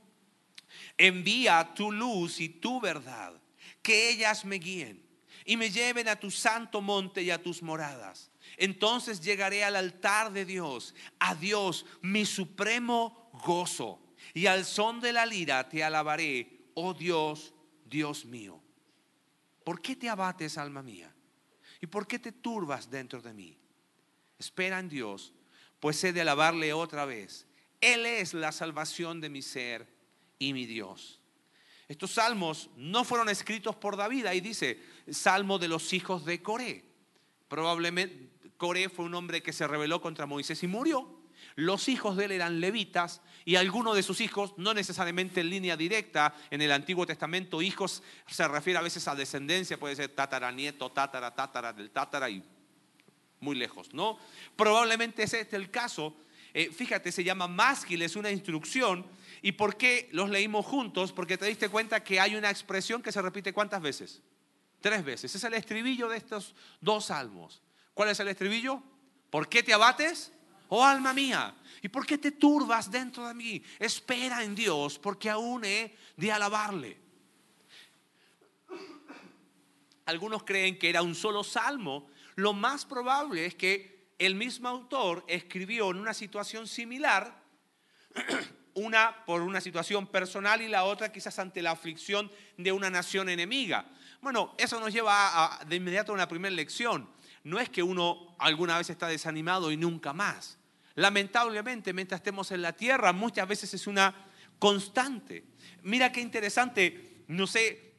Envía 0.96 1.72
tu 1.74 1.90
luz 1.90 2.40
y 2.40 2.48
tu 2.48 2.80
verdad, 2.80 3.34
que 3.82 4.10
ellas 4.10 4.44
me 4.44 4.56
guíen 4.56 5.02
y 5.44 5.56
me 5.56 5.70
lleven 5.70 6.08
a 6.08 6.16
tu 6.16 6.30
santo 6.30 6.80
monte 6.80 7.22
y 7.22 7.30
a 7.30 7.42
tus 7.42 7.62
moradas 7.62 8.31
entonces 8.56 9.20
llegaré 9.20 9.64
al 9.64 9.76
altar 9.76 10.32
de 10.32 10.44
Dios, 10.44 10.94
a 11.18 11.34
Dios, 11.34 11.86
mi 12.00 12.26
supremo 12.26 13.30
gozo. 13.44 14.00
Y 14.34 14.46
al 14.46 14.64
son 14.64 15.00
de 15.00 15.12
la 15.12 15.26
lira 15.26 15.68
te 15.68 15.82
alabaré, 15.82 16.66
oh 16.74 16.94
Dios, 16.94 17.54
Dios 17.84 18.24
mío. 18.24 18.62
¿Por 19.64 19.80
qué 19.80 19.96
te 19.96 20.08
abates, 20.08 20.58
alma 20.58 20.82
mía? 20.82 21.14
¿Y 21.80 21.86
por 21.86 22.06
qué 22.06 22.18
te 22.18 22.32
turbas 22.32 22.90
dentro 22.90 23.20
de 23.20 23.32
mí? 23.32 23.58
espera 24.42 24.80
en 24.80 24.88
Dios, 24.88 25.32
pues 25.80 26.02
he 26.04 26.12
de 26.12 26.20
alabarle 26.20 26.72
otra 26.72 27.04
vez. 27.04 27.46
Él 27.80 28.06
es 28.06 28.34
la 28.34 28.52
salvación 28.52 29.20
de 29.20 29.30
mi 29.30 29.40
ser 29.40 29.88
y 30.38 30.52
mi 30.52 30.66
Dios. 30.66 31.20
Estos 31.88 32.12
salmos 32.12 32.70
no 32.76 33.04
fueron 33.04 33.28
escritos 33.28 33.76
por 33.76 33.96
David, 33.96 34.26
ahí 34.26 34.40
dice, 34.40 34.82
salmo 35.10 35.58
de 35.58 35.68
los 35.68 35.92
hijos 35.92 36.24
de 36.24 36.42
Coré. 36.42 36.84
Probablemente 37.48 38.31
Coré 38.62 38.88
fue 38.88 39.06
un 39.06 39.14
hombre 39.16 39.42
que 39.42 39.52
se 39.52 39.66
rebeló 39.66 40.00
contra 40.00 40.24
Moisés 40.24 40.62
y 40.62 40.68
murió. 40.68 41.18
Los 41.56 41.88
hijos 41.88 42.16
de 42.16 42.26
él 42.26 42.30
eran 42.30 42.60
levitas 42.60 43.20
y 43.44 43.56
algunos 43.56 43.96
de 43.96 44.04
sus 44.04 44.20
hijos, 44.20 44.54
no 44.56 44.72
necesariamente 44.72 45.40
en 45.40 45.50
línea 45.50 45.76
directa, 45.76 46.32
en 46.48 46.62
el 46.62 46.70
Antiguo 46.70 47.04
Testamento, 47.04 47.60
hijos 47.60 48.04
se 48.28 48.46
refiere 48.46 48.78
a 48.78 48.82
veces 48.82 49.08
a 49.08 49.16
descendencia, 49.16 49.80
puede 49.80 49.96
ser 49.96 50.10
tataranieto, 50.10 50.92
tatara, 50.92 51.34
tatara 51.34 51.72
del 51.72 51.90
tatara 51.90 52.30
y 52.30 52.40
muy 53.40 53.56
lejos, 53.56 53.92
¿no? 53.92 54.16
Probablemente 54.54 55.24
es 55.24 55.34
este 55.34 55.56
el 55.56 55.68
caso. 55.68 56.14
Eh, 56.54 56.70
fíjate, 56.70 57.10
se 57.10 57.24
llama 57.24 57.48
másquil, 57.48 58.00
es 58.02 58.14
una 58.14 58.30
instrucción. 58.30 59.04
¿Y 59.42 59.50
por 59.50 59.76
qué 59.76 60.08
los 60.12 60.30
leímos 60.30 60.64
juntos? 60.66 61.12
Porque 61.12 61.36
te 61.36 61.46
diste 61.46 61.68
cuenta 61.68 62.04
que 62.04 62.20
hay 62.20 62.36
una 62.36 62.48
expresión 62.48 63.02
que 63.02 63.10
se 63.10 63.22
repite 63.22 63.52
cuántas 63.52 63.82
veces? 63.82 64.22
Tres 64.80 65.04
veces. 65.04 65.34
Es 65.34 65.42
el 65.42 65.54
estribillo 65.54 66.08
de 66.08 66.18
estos 66.18 66.54
dos 66.80 67.06
salmos. 67.06 67.60
¿Cuál 67.94 68.10
es 68.10 68.20
el 68.20 68.28
estribillo? 68.28 68.82
¿Por 69.30 69.48
qué 69.48 69.62
te 69.62 69.72
abates? 69.72 70.32
Oh 70.68 70.82
alma 70.82 71.12
mía, 71.12 71.54
¿y 71.82 71.88
por 71.88 72.06
qué 72.06 72.16
te 72.16 72.30
turbas 72.30 72.90
dentro 72.90 73.28
de 73.28 73.34
mí? 73.34 73.62
Espera 73.78 74.42
en 74.42 74.54
Dios, 74.54 74.98
porque 74.98 75.28
aún 75.28 75.66
he 75.66 75.94
de 76.16 76.32
alabarle. 76.32 76.98
Algunos 80.06 80.44
creen 80.44 80.78
que 80.78 80.88
era 80.88 81.02
un 81.02 81.14
solo 81.14 81.44
salmo. 81.44 82.08
Lo 82.36 82.54
más 82.54 82.86
probable 82.86 83.44
es 83.44 83.54
que 83.54 84.12
el 84.18 84.34
mismo 84.34 84.68
autor 84.68 85.24
escribió 85.28 85.90
en 85.90 85.98
una 85.98 86.14
situación 86.14 86.66
similar, 86.66 87.42
una 88.74 89.24
por 89.26 89.42
una 89.42 89.60
situación 89.60 90.06
personal 90.06 90.62
y 90.62 90.68
la 90.68 90.84
otra 90.84 91.12
quizás 91.12 91.38
ante 91.38 91.60
la 91.60 91.72
aflicción 91.72 92.30
de 92.56 92.72
una 92.72 92.88
nación 92.88 93.28
enemiga. 93.28 93.84
Bueno, 94.22 94.54
eso 94.56 94.80
nos 94.80 94.92
lleva 94.92 95.58
de 95.66 95.76
inmediato 95.76 96.12
a 96.12 96.14
una 96.14 96.28
primera 96.28 96.54
lección. 96.54 97.08
No 97.44 97.58
es 97.58 97.68
que 97.68 97.82
uno 97.82 98.36
alguna 98.38 98.78
vez 98.78 98.90
está 98.90 99.08
desanimado 99.08 99.70
y 99.70 99.76
nunca 99.76 100.12
más. 100.12 100.58
Lamentablemente, 100.94 101.92
mientras 101.92 102.20
estemos 102.20 102.50
en 102.52 102.62
la 102.62 102.74
tierra, 102.74 103.12
muchas 103.12 103.48
veces 103.48 103.72
es 103.74 103.86
una 103.86 104.14
constante. 104.58 105.44
Mira 105.82 106.12
qué 106.12 106.20
interesante, 106.20 107.24
no 107.28 107.46
sé 107.46 107.94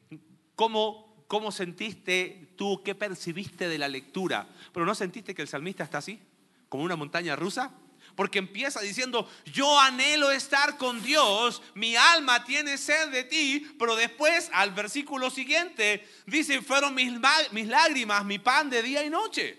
cómo, 0.54 1.24
cómo 1.26 1.52
sentiste 1.52 2.52
tú, 2.56 2.82
qué 2.82 2.94
percibiste 2.94 3.68
de 3.68 3.78
la 3.78 3.88
lectura, 3.88 4.48
pero 4.72 4.86
¿no 4.86 4.94
sentiste 4.94 5.34
que 5.34 5.42
el 5.42 5.48
salmista 5.48 5.84
está 5.84 5.98
así, 5.98 6.20
como 6.68 6.84
una 6.84 6.96
montaña 6.96 7.36
rusa? 7.36 7.72
Porque 8.16 8.38
empieza 8.38 8.80
diciendo, 8.80 9.28
yo 9.46 9.78
anhelo 9.80 10.30
estar 10.30 10.76
con 10.76 11.02
Dios, 11.02 11.62
mi 11.74 11.96
alma 11.96 12.44
tiene 12.44 12.78
sed 12.78 13.10
de 13.10 13.24
ti, 13.24 13.74
pero 13.78 13.96
después 13.96 14.50
al 14.52 14.70
versículo 14.70 15.30
siguiente 15.30 16.08
dice, 16.26 16.62
fueron 16.62 16.94
mis, 16.94 17.12
mis 17.50 17.66
lágrimas, 17.66 18.24
mi 18.24 18.38
pan 18.38 18.70
de 18.70 18.82
día 18.82 19.04
y 19.04 19.10
noche. 19.10 19.58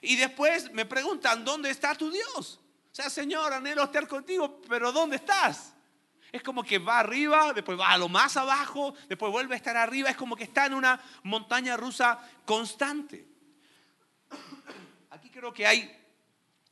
Y 0.00 0.16
después 0.16 0.72
me 0.72 0.84
preguntan, 0.84 1.44
¿dónde 1.44 1.70
está 1.70 1.94
tu 1.94 2.10
Dios? 2.10 2.60
O 2.90 2.94
sea, 2.94 3.08
Señor, 3.08 3.52
anhelo 3.52 3.84
estar 3.84 4.08
contigo, 4.08 4.60
pero 4.68 4.90
¿dónde 4.90 5.16
estás? 5.16 5.72
Es 6.32 6.42
como 6.42 6.64
que 6.64 6.78
va 6.78 6.98
arriba, 6.98 7.52
después 7.52 7.78
va 7.78 7.90
a 7.90 7.98
lo 7.98 8.08
más 8.08 8.36
abajo, 8.36 8.94
después 9.08 9.30
vuelve 9.30 9.54
a 9.54 9.58
estar 9.58 9.76
arriba, 9.76 10.10
es 10.10 10.16
como 10.16 10.34
que 10.34 10.44
está 10.44 10.66
en 10.66 10.74
una 10.74 11.00
montaña 11.22 11.76
rusa 11.76 12.18
constante. 12.44 13.26
Aquí 15.10 15.30
creo 15.30 15.52
que 15.52 15.66
hay 15.66 16.01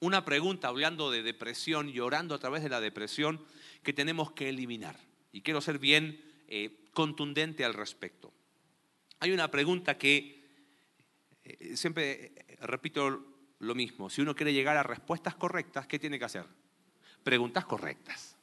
una 0.00 0.25
pregunta 0.25 0.69
hablando 0.69 1.11
de 1.11 1.23
depresión 1.23 1.88
y 1.88 2.00
orando 2.00 2.35
a 2.35 2.38
través 2.38 2.62
de 2.62 2.71
la 2.71 2.80
depresión 2.80 3.45
que 3.83 3.92
tenemos 3.92 4.33
que 4.33 4.49
eliminar. 4.49 4.97
Y 5.33 5.42
quiero 5.42 5.61
ser 5.61 5.78
bien 5.78 6.21
eh, 6.49 6.87
contundente 6.92 7.64
al 7.64 7.75
respecto. 7.75 8.33
Hay 9.21 9.33
una 9.33 9.50
pregunta 9.50 9.99
que 9.99 10.42
eh, 11.45 11.76
siempre 11.76 12.33
eh, 12.35 12.57
repito 12.62 13.25
lo 13.59 13.75
mismo. 13.75 14.09
Si 14.09 14.23
uno 14.23 14.35
quiere 14.35 14.54
llegar 14.54 14.76
a 14.76 14.83
respuestas 14.83 15.35
correctas, 15.35 15.87
¿qué 15.87 15.99
tiene 15.99 16.19
que 16.19 16.25
hacer? 16.25 16.47
Preguntas 17.23 17.66
correctas. 17.66 18.37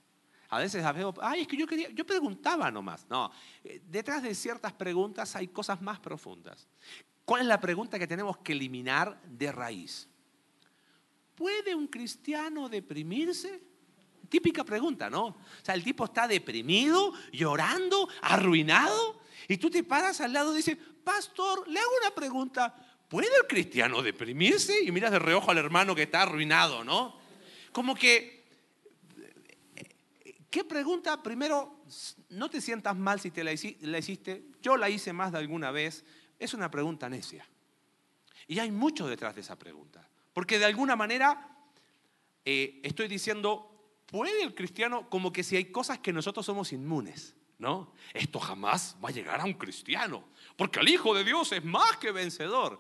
A 0.50 0.60
veces 0.60 0.84
veo, 0.94 1.14
ay, 1.22 1.42
es 1.42 1.48
que 1.48 1.58
yo 1.58 1.68
quería, 1.68 1.90
yo 1.90 2.06
preguntaba 2.06 2.72
nomás. 2.72 3.06
No, 3.10 3.32
detrás 3.84 4.24
de 4.24 4.34
ciertas 4.34 4.72
preguntas 4.72 5.36
hay 5.36 5.48
cosas 5.48 5.82
más 5.82 6.00
profundas. 6.00 6.68
¿Cuál 7.26 7.42
es 7.42 7.48
la 7.48 7.60
pregunta 7.60 8.00
que 8.00 8.08
tenemos 8.08 8.38
que 8.38 8.54
eliminar 8.54 9.22
de 9.24 9.52
raíz? 9.52 10.08
¿Puede 11.38 11.74
un 11.74 11.88
cristiano 11.88 12.68
deprimirse? 12.68 13.62
Típica 14.28 14.66
pregunta, 14.66 15.10
¿no? 15.10 15.28
O 15.28 15.38
sea, 15.64 15.76
el 15.76 15.84
tipo 15.86 16.04
está 16.04 16.28
deprimido, 16.28 17.14
llorando, 17.32 18.10
arruinado, 18.22 19.22
y 19.48 19.56
tú 19.56 19.70
te 19.70 19.84
paras 19.86 20.20
al 20.20 20.34
lado 20.34 20.52
y 20.52 20.58
dices, 20.58 20.78
pastor, 21.06 21.66
le 21.70 21.80
hago 21.80 21.92
una 22.02 22.14
pregunta, 22.14 22.76
¿Puede 23.08 23.28
el 23.42 23.48
cristiano 23.48 24.02
deprimirse? 24.02 24.84
Y 24.84 24.92
miras 24.92 25.12
de 25.12 25.20
reojo 25.20 25.52
al 25.52 25.58
hermano 25.58 25.96
que 25.96 26.04
está 26.04 26.24
arruinado, 26.24 26.84
¿no? 26.84 27.18
Como 27.72 27.96
que, 27.96 28.46
¿qué 30.50 30.66
pregunta? 30.66 31.24
Primero, 31.24 31.84
no 32.30 32.50
te 32.50 32.60
sientas 32.60 32.98
mal 32.98 33.22
si 33.22 33.32
te 33.32 33.46
la 33.46 33.54
hiciste. 33.54 34.44
Yo 34.62 34.76
la 34.76 34.90
hice 34.90 35.14
más 35.14 35.32
de 35.32 35.38
alguna 35.38 35.72
vez. 35.72 36.04
Es 36.38 36.54
una 36.54 36.70
pregunta 36.70 37.08
necia. 37.08 37.48
Y 38.46 38.60
hay 38.60 38.72
mucho 38.72 39.08
detrás 39.08 39.36
de 39.36 39.42
esa 39.42 39.58
pregunta. 39.58 40.07
Porque 40.38 40.60
de 40.60 40.66
alguna 40.66 40.96
manera 40.96 41.50
eh, 42.46 42.80
estoy 42.84 43.08
diciendo, 43.08 44.04
¿puede 44.06 44.44
el 44.44 44.54
cristiano 44.54 45.10
como 45.10 45.34
que 45.34 45.42
si 45.42 45.56
hay 45.56 45.72
cosas 45.72 45.98
que 45.98 46.14
nosotros 46.14 46.46
somos 46.46 46.72
inmunes? 46.74 47.34
¿No? 47.58 47.92
Esto 48.14 48.40
jamás 48.40 48.96
va 49.04 49.10
a 49.10 49.12
llegar 49.12 49.42
a 49.42 49.46
un 49.46 49.56
cristiano, 49.56 50.24
porque 50.56 50.80
el 50.80 50.90
Hijo 50.90 51.16
de 51.16 51.24
Dios 51.24 51.52
es 51.54 51.66
más 51.66 51.98
que 51.98 52.12
vencedor. 52.12 52.80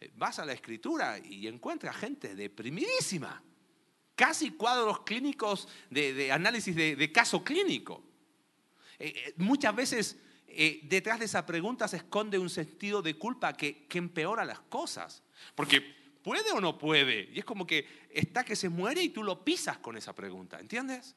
Eh, 0.00 0.10
vas 0.16 0.40
a 0.40 0.44
la 0.44 0.54
escritura 0.54 1.20
y 1.20 1.46
encuentras 1.46 1.94
gente 1.94 2.34
deprimidísima, 2.34 3.44
casi 4.16 4.50
cuadros 4.50 5.02
clínicos 5.02 5.68
de, 5.90 6.32
análisis 6.32 6.74
de, 6.74 7.12
caso 7.12 7.44
clínico. 7.44 8.02
Eh, 8.98 9.34
muchas 9.36 9.72
veces 9.72 10.18
detrás 10.82 11.20
de 11.20 11.26
esa 11.26 11.46
pregunta 11.46 11.86
se 11.86 11.98
esconde 11.98 12.40
un 12.40 12.50
sentido 12.50 13.02
de 13.02 13.14
culpa 13.14 13.52
que, 13.52 13.86
que 13.86 13.98
empeora 13.98 14.44
las 14.44 14.58
cosas. 14.62 15.22
Porque 15.54 15.97
puede 16.28 16.52
o 16.52 16.60
no 16.60 16.76
puede. 16.76 17.30
Y 17.32 17.38
es 17.38 17.44
como 17.46 17.66
que 17.66 18.06
está 18.10 18.44
que 18.44 18.54
se 18.54 18.68
muere 18.68 19.02
y 19.02 19.08
tú 19.08 19.22
lo 19.22 19.42
pisas 19.46 19.78
con 19.78 19.96
esa 19.96 20.14
pregunta, 20.14 20.60
¿entiendes? 20.60 21.16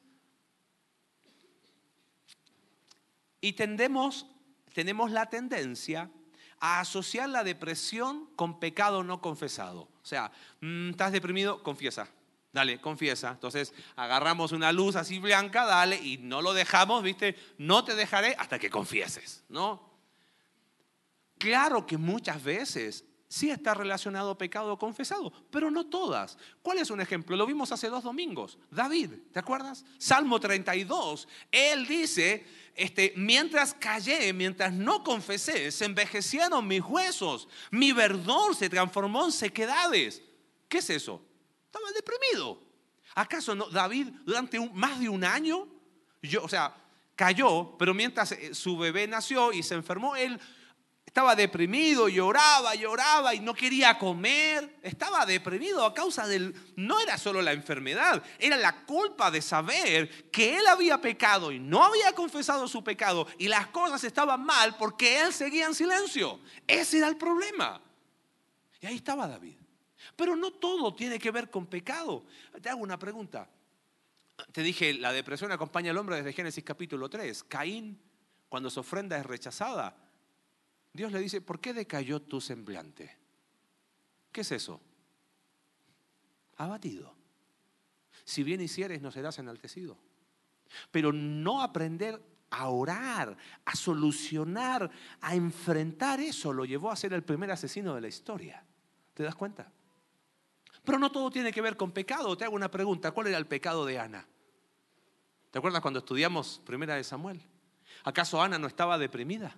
Y 3.38 3.52
tendemos, 3.52 4.24
tenemos 4.72 5.10
la 5.10 5.26
tendencia 5.26 6.10
a 6.60 6.80
asociar 6.80 7.28
la 7.28 7.44
depresión 7.44 8.30
con 8.36 8.58
pecado 8.58 9.04
no 9.04 9.20
confesado. 9.20 9.82
O 9.82 10.06
sea, 10.06 10.32
mm, 10.62 10.92
¿estás 10.92 11.12
deprimido? 11.12 11.62
Confiesa. 11.62 12.08
Dale, 12.50 12.80
confiesa. 12.80 13.32
Entonces 13.32 13.74
agarramos 13.96 14.52
una 14.52 14.72
luz 14.72 14.96
así 14.96 15.18
blanca, 15.18 15.66
dale, 15.66 15.96
y 15.96 16.16
no 16.16 16.40
lo 16.40 16.54
dejamos, 16.54 17.02
¿viste? 17.02 17.36
No 17.58 17.84
te 17.84 17.94
dejaré 17.94 18.34
hasta 18.38 18.58
que 18.58 18.70
confieses, 18.70 19.44
¿no? 19.50 19.92
Claro 21.36 21.84
que 21.84 21.98
muchas 21.98 22.42
veces 22.42 23.04
sí 23.32 23.50
está 23.50 23.72
relacionado 23.72 24.36
pecado 24.36 24.78
confesado, 24.78 25.32
pero 25.50 25.70
no 25.70 25.86
todas. 25.86 26.36
¿Cuál 26.60 26.76
es 26.76 26.90
un 26.90 27.00
ejemplo? 27.00 27.34
Lo 27.34 27.46
vimos 27.46 27.72
hace 27.72 27.88
dos 27.88 28.04
domingos. 28.04 28.58
David, 28.70 29.10
¿te 29.32 29.38
acuerdas? 29.38 29.86
Salmo 29.96 30.38
32. 30.38 31.26
Él 31.50 31.86
dice, 31.86 32.46
este, 32.74 33.14
mientras 33.16 33.72
callé, 33.72 34.34
mientras 34.34 34.74
no 34.74 35.02
confesé, 35.02 35.72
se 35.72 35.86
envejecieron 35.86 36.68
mis 36.68 36.82
huesos, 36.82 37.48
mi 37.70 37.92
verdor 37.92 38.54
se 38.54 38.68
transformó 38.68 39.24
en 39.24 39.32
sequedades. 39.32 40.20
¿Qué 40.68 40.78
es 40.78 40.90
eso? 40.90 41.24
Estaba 41.64 41.90
deprimido. 41.92 42.60
¿Acaso 43.14 43.54
no, 43.54 43.70
David 43.70 44.08
durante 44.26 44.60
más 44.74 45.00
de 45.00 45.08
un 45.08 45.24
año, 45.24 45.68
yo, 46.20 46.44
o 46.44 46.48
sea, 46.50 46.76
cayó, 47.16 47.78
pero 47.78 47.94
mientras 47.94 48.32
eh, 48.32 48.54
su 48.54 48.76
bebé 48.76 49.08
nació 49.08 49.54
y 49.54 49.62
se 49.62 49.74
enfermó, 49.74 50.16
él 50.16 50.38
estaba 51.12 51.36
deprimido, 51.36 52.08
lloraba, 52.08 52.74
lloraba 52.74 53.34
y 53.34 53.40
no 53.40 53.52
quería 53.52 53.98
comer. 53.98 54.78
Estaba 54.80 55.26
deprimido 55.26 55.84
a 55.84 55.92
causa 55.92 56.26
del... 56.26 56.54
No 56.74 56.98
era 57.00 57.18
solo 57.18 57.42
la 57.42 57.52
enfermedad, 57.52 58.22
era 58.38 58.56
la 58.56 58.86
culpa 58.86 59.30
de 59.30 59.42
saber 59.42 60.30
que 60.30 60.56
él 60.56 60.66
había 60.66 61.02
pecado 61.02 61.52
y 61.52 61.60
no 61.60 61.84
había 61.84 62.12
confesado 62.12 62.66
su 62.66 62.82
pecado 62.82 63.26
y 63.36 63.48
las 63.48 63.66
cosas 63.66 64.02
estaban 64.04 64.42
mal 64.42 64.74
porque 64.78 65.20
él 65.20 65.34
seguía 65.34 65.66
en 65.66 65.74
silencio. 65.74 66.40
Ese 66.66 66.96
era 66.96 67.08
el 67.08 67.18
problema. 67.18 67.78
Y 68.80 68.86
ahí 68.86 68.96
estaba 68.96 69.28
David. 69.28 69.58
Pero 70.16 70.34
no 70.34 70.52
todo 70.52 70.94
tiene 70.94 71.18
que 71.18 71.30
ver 71.30 71.50
con 71.50 71.66
pecado. 71.66 72.24
Te 72.62 72.70
hago 72.70 72.80
una 72.80 72.98
pregunta. 72.98 73.50
Te 74.50 74.62
dije, 74.62 74.94
la 74.94 75.12
depresión 75.12 75.52
acompaña 75.52 75.90
al 75.90 75.98
hombre 75.98 76.16
desde 76.16 76.32
Génesis 76.32 76.64
capítulo 76.64 77.10
3. 77.10 77.44
Caín, 77.44 78.00
cuando 78.48 78.70
su 78.70 78.80
ofrenda 78.80 79.18
es 79.18 79.26
rechazada, 79.26 79.94
Dios 80.92 81.12
le 81.12 81.20
dice, 81.20 81.40
¿por 81.40 81.60
qué 81.60 81.72
decayó 81.72 82.20
tu 82.20 82.40
semblante? 82.40 83.16
¿Qué 84.30 84.42
es 84.42 84.52
eso? 84.52 84.80
abatido. 86.62 87.14
Si 88.24 88.42
bien 88.42 88.60
hicieres, 88.60 89.02
no 89.02 89.10
serás 89.10 89.38
enaltecido. 89.38 89.98
Pero 90.90 91.12
no 91.12 91.62
aprender 91.62 92.22
a 92.50 92.68
orar, 92.68 93.36
a 93.64 93.74
solucionar, 93.74 94.90
a 95.20 95.34
enfrentar 95.34 96.20
eso, 96.20 96.52
lo 96.52 96.64
llevó 96.64 96.90
a 96.90 96.96
ser 96.96 97.12
el 97.14 97.24
primer 97.24 97.50
asesino 97.50 97.94
de 97.94 98.00
la 98.00 98.08
historia. 98.08 98.64
¿Te 99.14 99.22
das 99.22 99.34
cuenta? 99.34 99.70
Pero 100.84 100.98
no 100.98 101.10
todo 101.10 101.30
tiene 101.30 101.52
que 101.52 101.60
ver 101.60 101.76
con 101.76 101.92
pecado. 101.92 102.36
Te 102.36 102.44
hago 102.44 102.56
una 102.56 102.70
pregunta. 102.70 103.12
¿Cuál 103.12 103.28
era 103.28 103.38
el 103.38 103.46
pecado 103.46 103.84
de 103.84 103.98
Ana? 103.98 104.26
¿Te 105.50 105.58
acuerdas 105.58 105.82
cuando 105.82 106.00
estudiamos 106.00 106.60
Primera 106.64 106.94
de 106.94 107.04
Samuel? 107.04 107.42
¿Acaso 108.04 108.42
Ana 108.42 108.58
no 108.58 108.66
estaba 108.66 108.98
deprimida? 108.98 109.56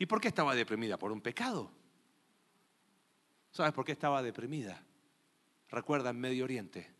¿Y 0.00 0.06
por 0.06 0.18
qué 0.18 0.28
estaba 0.28 0.54
deprimida? 0.54 0.98
Por 0.98 1.12
un 1.12 1.20
pecado. 1.20 1.70
¿Sabes 3.50 3.74
por 3.74 3.84
qué 3.84 3.92
estaba 3.92 4.22
deprimida? 4.22 4.82
Recuerda 5.68 6.08
en 6.08 6.18
Medio 6.18 6.44
Oriente. 6.44 6.90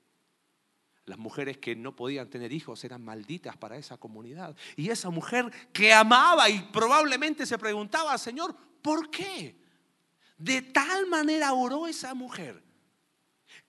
Las 1.06 1.16
mujeres 1.16 1.56
que 1.56 1.74
no 1.74 1.96
podían 1.96 2.28
tener 2.28 2.52
hijos 2.52 2.84
eran 2.84 3.02
malditas 3.02 3.56
para 3.56 3.78
esa 3.78 3.96
comunidad. 3.96 4.54
Y 4.76 4.90
esa 4.90 5.08
mujer 5.08 5.50
que 5.72 5.94
amaba 5.94 6.50
y 6.50 6.60
probablemente 6.60 7.46
se 7.46 7.56
preguntaba, 7.56 8.18
Señor, 8.18 8.54
¿por 8.82 9.10
qué? 9.10 9.56
De 10.36 10.60
tal 10.60 11.06
manera 11.06 11.54
oró 11.54 11.86
esa 11.86 12.12
mujer 12.12 12.62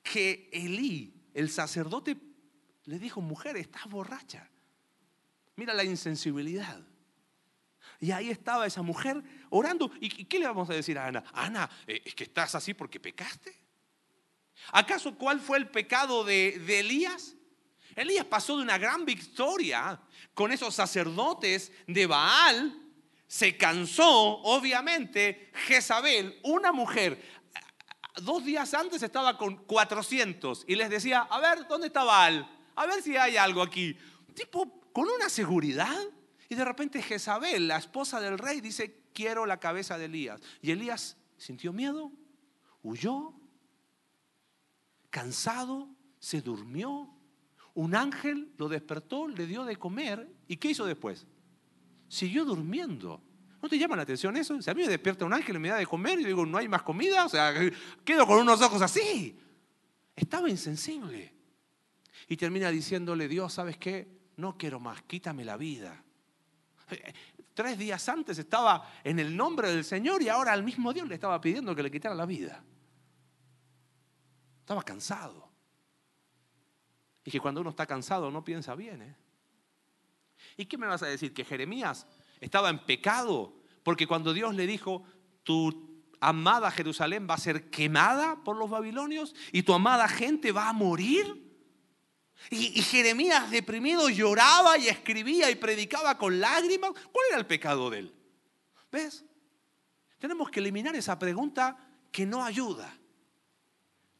que 0.03 0.49
Elí, 0.51 1.13
el 1.33 1.49
sacerdote, 1.49 2.17
le 2.83 2.99
dijo, 2.99 3.21
mujer, 3.21 3.55
estás 3.55 3.85
borracha. 3.85 4.49
Mira 5.55 5.73
la 5.73 5.85
insensibilidad. 5.85 6.85
Y 8.01 8.11
ahí 8.11 8.31
estaba 8.31 8.65
esa 8.65 8.81
mujer 8.81 9.23
orando. 9.51 9.91
¿Y 10.01 10.25
qué 10.25 10.39
le 10.39 10.47
vamos 10.47 10.67
a 10.71 10.73
decir 10.73 10.97
a 10.97 11.05
Ana? 11.05 11.23
Ana, 11.33 11.69
eh, 11.85 12.01
¿es 12.03 12.15
que 12.15 12.23
estás 12.23 12.55
así 12.55 12.73
porque 12.73 12.99
pecaste? 12.99 13.55
¿Acaso 14.71 15.15
cuál 15.15 15.39
fue 15.39 15.59
el 15.59 15.69
pecado 15.69 16.23
de, 16.23 16.55
Elías? 16.79 17.35
Elías 17.95 18.25
pasó 18.25 18.57
de 18.57 18.63
una 18.63 18.79
gran 18.79 19.05
victoria 19.05 20.01
con 20.33 20.51
esos 20.51 20.73
sacerdotes 20.73 21.71
de 21.85 22.07
Baal. 22.07 22.75
Se 23.27 23.55
cansó, 23.55 24.09
obviamente, 24.09 25.51
Jezabel, 25.67 26.39
una 26.43 26.71
mujer 26.71 27.21
dos 28.15 28.43
días 28.43 28.73
antes 28.73 29.03
estaba 29.03 29.37
con 29.37 29.57
400 29.65 30.65
y 30.67 30.75
les 30.75 30.89
decía, 30.89 31.21
a 31.29 31.39
ver, 31.39 31.67
¿dónde 31.67 31.87
está 31.87 32.03
Baal? 32.03 32.49
A 32.75 32.87
ver 32.87 33.03
si 33.03 33.15
hay 33.15 33.37
algo 33.37 33.61
aquí. 33.61 33.95
Tipo, 34.33 34.81
con 34.91 35.07
una 35.07 35.29
seguridad. 35.29 36.01
Y 36.51 36.55
de 36.55 36.65
repente 36.65 37.01
Jezabel, 37.01 37.69
la 37.69 37.77
esposa 37.77 38.19
del 38.19 38.37
rey, 38.37 38.59
dice, 38.59 39.05
quiero 39.13 39.45
la 39.45 39.61
cabeza 39.61 39.97
de 39.97 40.03
Elías. 40.03 40.41
Y 40.61 40.71
Elías 40.71 41.15
sintió 41.37 41.71
miedo, 41.71 42.11
huyó, 42.83 43.33
cansado, 45.09 45.87
se 46.19 46.41
durmió. 46.41 47.09
Un 47.73 47.95
ángel 47.95 48.51
lo 48.57 48.67
despertó, 48.67 49.29
le 49.29 49.47
dio 49.47 49.63
de 49.63 49.77
comer. 49.77 50.29
¿Y 50.49 50.57
qué 50.57 50.71
hizo 50.71 50.85
después? 50.85 51.25
Siguió 52.09 52.43
durmiendo. 52.43 53.23
¿No 53.61 53.69
te 53.69 53.79
llama 53.79 53.95
la 53.95 54.01
atención 54.01 54.35
eso? 54.35 54.61
Si 54.61 54.69
a 54.69 54.73
mí 54.73 54.81
me 54.81 54.89
despierta 54.89 55.23
un 55.23 55.31
ángel 55.31 55.55
y 55.55 55.59
me 55.59 55.69
da 55.69 55.77
de 55.77 55.87
comer 55.87 56.19
y 56.19 56.25
digo, 56.25 56.45
no 56.45 56.57
hay 56.57 56.67
más 56.67 56.81
comida, 56.81 57.23
o 57.23 57.29
sea, 57.29 57.53
quedo 58.03 58.27
con 58.27 58.39
unos 58.39 58.61
ojos 58.61 58.81
así. 58.81 59.39
Estaba 60.13 60.49
insensible. 60.49 61.33
Y 62.27 62.35
termina 62.35 62.69
diciéndole, 62.71 63.29
Dios, 63.29 63.53
¿sabes 63.53 63.77
qué? 63.77 64.19
No 64.35 64.57
quiero 64.57 64.81
más, 64.81 65.01
quítame 65.03 65.45
la 65.45 65.55
vida. 65.55 66.03
Tres 67.53 67.77
días 67.77 68.07
antes 68.09 68.37
estaba 68.37 68.89
en 69.03 69.19
el 69.19 69.35
nombre 69.35 69.69
del 69.69 69.83
Señor 69.83 70.21
y 70.21 70.29
ahora 70.29 70.53
al 70.53 70.63
mismo 70.63 70.93
Dios 70.93 71.07
le 71.07 71.15
estaba 71.15 71.39
pidiendo 71.41 71.75
que 71.75 71.83
le 71.83 71.91
quitara 71.91 72.15
la 72.15 72.25
vida. 72.25 72.63
Estaba 74.61 74.83
cansado. 74.83 75.49
Y 77.23 77.31
que 77.31 77.39
cuando 77.39 77.61
uno 77.61 77.71
está 77.71 77.85
cansado 77.85 78.31
no 78.31 78.43
piensa 78.43 78.73
bien. 78.75 79.01
¿eh? 79.01 79.15
¿Y 80.57 80.65
qué 80.65 80.77
me 80.77 80.87
vas 80.87 81.03
a 81.03 81.07
decir? 81.07 81.33
Que 81.33 81.45
Jeremías 81.45 82.07
estaba 82.39 82.69
en 82.69 82.79
pecado, 82.79 83.53
porque 83.83 84.07
cuando 84.07 84.33
Dios 84.33 84.55
le 84.55 84.65
dijo, 84.65 85.03
tu 85.43 86.03
amada 86.19 86.71
Jerusalén 86.71 87.27
va 87.29 87.33
a 87.33 87.39
ser 87.39 87.69
quemada 87.69 88.43
por 88.43 88.55
los 88.55 88.69
babilonios 88.69 89.35
y 89.51 89.63
tu 89.63 89.73
amada 89.73 90.07
gente 90.07 90.51
va 90.51 90.69
a 90.69 90.73
morir. 90.73 91.50
Y, 92.49 92.81
Jeremías 92.81 93.49
deprimido 93.51 94.09
lloraba 94.09 94.77
y 94.77 94.87
escribía 94.87 95.49
y 95.49 95.55
predicaba 95.55 96.17
con 96.17 96.39
lágrimas. 96.39 96.91
¿Cuál 97.11 97.25
era 97.29 97.37
el 97.37 97.45
pecado 97.45 97.89
de 97.89 97.99
él? 97.99 98.15
¿Ves? 98.91 99.23
Tenemos 100.19 100.49
que 100.49 100.59
eliminar 100.59 100.95
esa 100.95 101.17
pregunta 101.17 101.77
que 102.11 102.25
no 102.25 102.43
ayuda. 102.43 102.97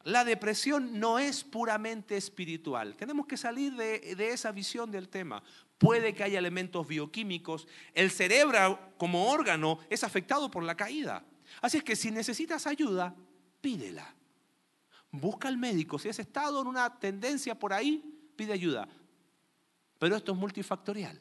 La 0.04 0.24
depresión 0.24 0.98
no 0.98 1.18
es 1.18 1.44
puramente 1.44 2.16
espiritual. 2.16 2.96
Tenemos 2.96 3.26
que 3.26 3.36
salir 3.36 3.74
de, 3.74 4.14
de, 4.16 4.30
esa 4.30 4.50
visión 4.50 4.90
del 4.90 5.08
tema 5.08 5.42
puede 5.78 6.14
que 6.14 6.22
haya 6.22 6.38
elementos 6.38 6.86
bioquímicos. 6.86 7.66
El 7.92 8.10
cerebro 8.12 8.94
como 8.96 9.30
órgano 9.30 9.80
es 9.90 10.04
afectado 10.04 10.48
por 10.50 10.62
la 10.62 10.76
caída. 10.76 11.24
Así 11.60 11.78
es 11.78 11.84
que 11.84 11.96
si 11.96 12.10
necesitas 12.12 12.66
ayuda, 12.66 13.14
pídela. 13.60 14.14
Busca 15.12 15.46
al 15.46 15.58
médico. 15.58 15.98
Si 15.98 16.08
has 16.08 16.18
estado 16.18 16.62
en 16.62 16.66
una 16.66 16.98
tendencia 16.98 17.58
por 17.58 17.72
ahí, 17.72 18.32
pide 18.34 18.54
ayuda. 18.54 18.88
Pero 19.98 20.16
esto 20.16 20.32
es 20.32 20.38
multifactorial. 20.38 21.20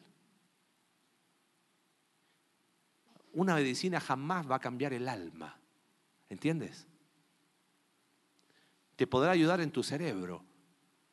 Una 3.34 3.56
medicina 3.56 4.00
jamás 4.00 4.50
va 4.50 4.56
a 4.56 4.60
cambiar 4.60 4.94
el 4.94 5.08
alma. 5.08 5.60
¿Entiendes? 6.30 6.88
Te 8.96 9.06
podrá 9.08 9.32
ayudar 9.32 9.60
en 9.60 9.72
tu 9.72 9.84
cerebro, 9.84 10.44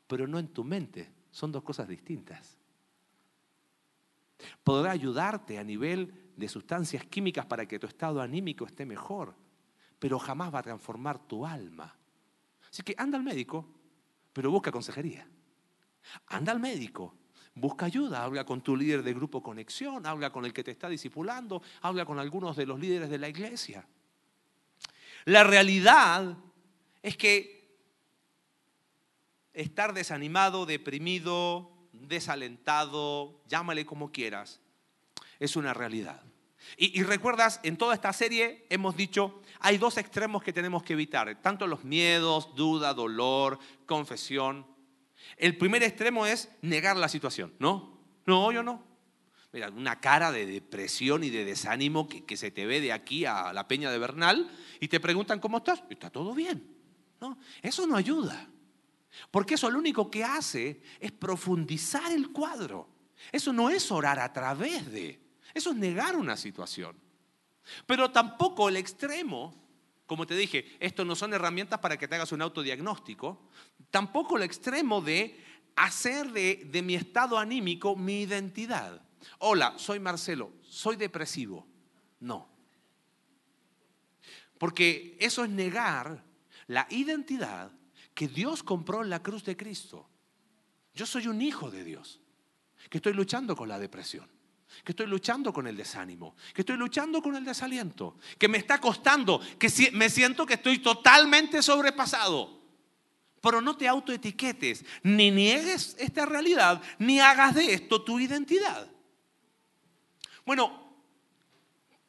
pero 0.07 0.27
no 0.29 0.39
en 0.39 0.49
tu 0.49 0.63
mente. 0.63 1.13
Son 1.33 1.51
dos 1.51 1.65
cosas 1.65 1.89
distintas. 1.89 2.57
Podrá 4.63 4.93
ayudarte 4.93 5.59
a 5.59 5.65
nivel 5.65 6.33
de 6.37 6.49
sustancias 6.49 7.05
químicas 7.07 7.45
para 7.47 7.67
que 7.67 7.81
tu 7.81 7.89
estado 7.89 8.21
anímico 8.21 8.65
esté 8.65 8.87
mejor, 8.87 9.35
pero 9.99 10.19
jamás 10.21 10.55
va 10.55 10.61
a 10.61 10.63
transformar 10.63 11.19
tu 11.27 11.45
alma. 11.45 11.97
Así 12.71 12.83
que 12.83 12.95
anda 12.99 13.19
al 13.19 13.25
médico, 13.25 13.67
pero 14.33 14.51
busca 14.51 14.71
consejería. 14.71 15.27
Anda 16.29 16.53
al 16.53 16.61
médico, 16.61 17.15
busca 17.55 17.87
ayuda, 17.87 18.25
habla 18.25 18.45
con 18.45 18.63
tu 18.63 18.77
líder 18.77 19.03
de 19.03 19.15
grupo 19.15 19.43
conexión, 19.43 20.07
habla 20.07 20.31
con 20.31 20.45
el 20.45 20.53
que 20.53 20.65
te 20.65 20.71
está 20.71 20.89
discipulando, 20.89 21.63
habla 21.83 22.05
con 22.05 22.19
algunos 22.19 22.57
de 22.57 22.67
los 22.67 22.79
líderes 22.79 23.11
de 23.11 23.19
la 23.19 23.29
iglesia. 23.29 23.87
La 25.25 25.45
realidad 25.45 26.37
es 27.03 27.17
que 27.17 27.79
estar 29.53 29.93
desanimado, 29.93 30.67
deprimido, 30.67 31.71
desalentado, 31.93 33.43
llámale 33.47 33.85
como 33.85 34.13
quieras, 34.13 34.61
es 35.39 35.57
una 35.57 35.75
realidad. 35.75 36.23
Y, 36.77 37.03
recuerdas, 37.03 37.61
en 37.63 37.77
toda 37.77 37.95
esta 37.95 38.13
serie 38.13 38.67
hemos 38.69 38.97
dicho, 38.97 39.43
hay 39.61 39.79
dos 39.79 39.97
extremos 39.97 40.43
que 40.43 40.53
tenemos 40.53 40.83
que 40.83 40.93
evitar, 40.93 41.41
tanto 41.41 41.67
los 41.67 41.85
miedos, 41.85 42.55
duda, 42.55 42.95
dolor, 42.95 43.59
confesión. 43.87 44.67
El 45.37 45.57
primer 45.57 45.83
extremo 45.83 46.27
es 46.27 46.51
negar 46.63 46.97
la 46.97 47.09
situación, 47.09 47.55
¿no? 47.59 47.99
No, 48.27 48.53
yo 48.53 48.63
no. 48.63 48.85
Mira, 49.53 49.71
una 49.71 49.99
cara 50.01 50.31
de 50.31 50.47
depresión 50.47 51.25
y 51.25 51.31
de 51.31 51.45
desánimo 51.45 52.09
que, 52.09 52.25
que 52.25 52.37
se 52.37 52.51
te 52.51 52.67
ve 52.67 52.81
de 52.81 52.93
aquí 52.93 53.25
a 53.25 53.53
la 53.53 53.67
peña 53.67 53.91
de 53.91 53.99
Bernal 53.99 54.51
y 54.79 54.89
te 54.89 55.01
preguntan 55.01 55.41
cómo 55.41 55.59
estás. 55.59 55.83
Está 55.89 56.11
todo 56.11 56.35
bien. 56.35 56.77
¿no? 57.21 57.39
Eso 57.63 57.87
no 57.87 57.97
ayuda. 57.97 58.49
Porque 59.31 59.55
eso 59.55 59.71
lo 59.71 59.79
único 59.79 60.11
que 60.11 60.23
hace 60.23 60.83
es 61.01 61.13
profundizar 61.13 62.13
el 62.13 62.31
cuadro. 62.31 62.89
Eso 63.33 63.53
no 63.53 63.71
es 63.71 63.91
orar 63.91 64.21
a 64.21 64.33
través 64.33 64.91
de, 64.93 65.21
eso 65.59 65.71
es 65.71 65.77
negar 65.77 66.17
una 66.17 66.37
situación. 66.37 66.97
Pero 67.87 68.11
tampoco 68.11 68.69
el 68.69 68.77
extremo, 68.77 69.55
como 70.07 70.27
te 70.27 70.35
dije, 70.35 70.77
esto 70.81 71.05
no 71.05 71.15
son 71.15 71.35
herramientas 71.35 71.81
para 71.81 71.97
que 71.97 72.09
te 72.09 72.15
hagas 72.15 72.33
un 72.33 72.43
autodiagnóstico, 72.43 73.51
tampoco 73.91 74.37
el 74.37 74.45
extremo 74.45 75.01
de 75.01 75.39
hacer 75.77 76.33
de, 76.33 76.69
de 76.71 76.83
mi 76.83 76.95
estado 76.95 77.39
anímico 77.39 77.95
mi 77.95 78.23
identidad. 78.23 79.03
Hola, 79.39 79.75
soy 79.77 80.01
Marcelo, 80.01 80.53
soy 80.63 80.97
depresivo. 80.97 81.67
No. 82.21 82.49
Porque 84.59 85.17
eso 85.21 85.45
es 85.45 85.51
negar 85.51 86.25
la 86.67 86.87
identidad 86.91 87.71
que 88.15 88.29
Dios 88.29 88.63
compró 88.63 89.03
en 89.03 89.11
la 89.11 89.23
cruz 89.23 89.45
de 89.45 89.57
Cristo. 89.57 90.09
Yo 90.95 91.07
soy 91.07 91.29
un 91.29 91.41
hijo 91.41 91.71
de 91.71 91.85
Dios, 91.85 92.21
que 92.91 92.99
estoy 92.99 93.13
luchando 93.13 93.55
con 93.55 93.69
la 93.69 93.79
depresión, 93.79 94.29
que 94.85 94.93
estoy 94.93 95.07
luchando 95.07 95.53
con 95.53 95.67
el 95.67 95.77
desánimo, 95.77 96.37
que 96.55 96.63
estoy 96.63 96.77
luchando 96.77 97.23
con 97.23 97.37
el 97.37 97.45
desaliento, 97.45 98.19
que 98.39 98.49
me 98.49 98.59
está 98.59 98.81
costando, 98.81 99.41
que 99.59 99.71
me 99.93 100.11
siento 100.11 100.47
que 100.47 100.55
estoy 100.55 100.79
totalmente 100.79 101.63
sobrepasado. 101.63 102.59
Pero 103.41 103.61
no 103.61 103.77
te 103.77 103.87
autoetiquetes, 103.87 104.85
ni 105.03 105.31
niegues 105.31 105.95
esta 105.99 106.27
realidad, 106.27 106.83
ni 106.99 107.21
hagas 107.21 107.55
de 107.55 107.73
esto 107.73 108.03
tu 108.03 108.19
identidad. 108.19 108.91
Bueno, 110.45 110.93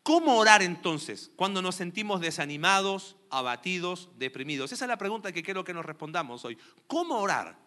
¿cómo 0.02 0.38
orar 0.38 0.64
entonces 0.64 1.32
cuando 1.36 1.62
nos 1.62 1.76
sentimos 1.76 2.20
desanimados, 2.20 3.16
abatidos, 3.30 4.10
deprimidos. 4.18 4.72
Esa 4.72 4.86
es 4.86 4.90
la 4.90 4.98
pregunta 4.98 5.32
que 5.32 5.44
quiero 5.44 5.64
que 5.64 5.74
nos 5.74 5.86
respondamos 5.86 6.44
hoy. 6.46 6.58
¿Cómo 6.88 7.20
orar? 7.20 7.58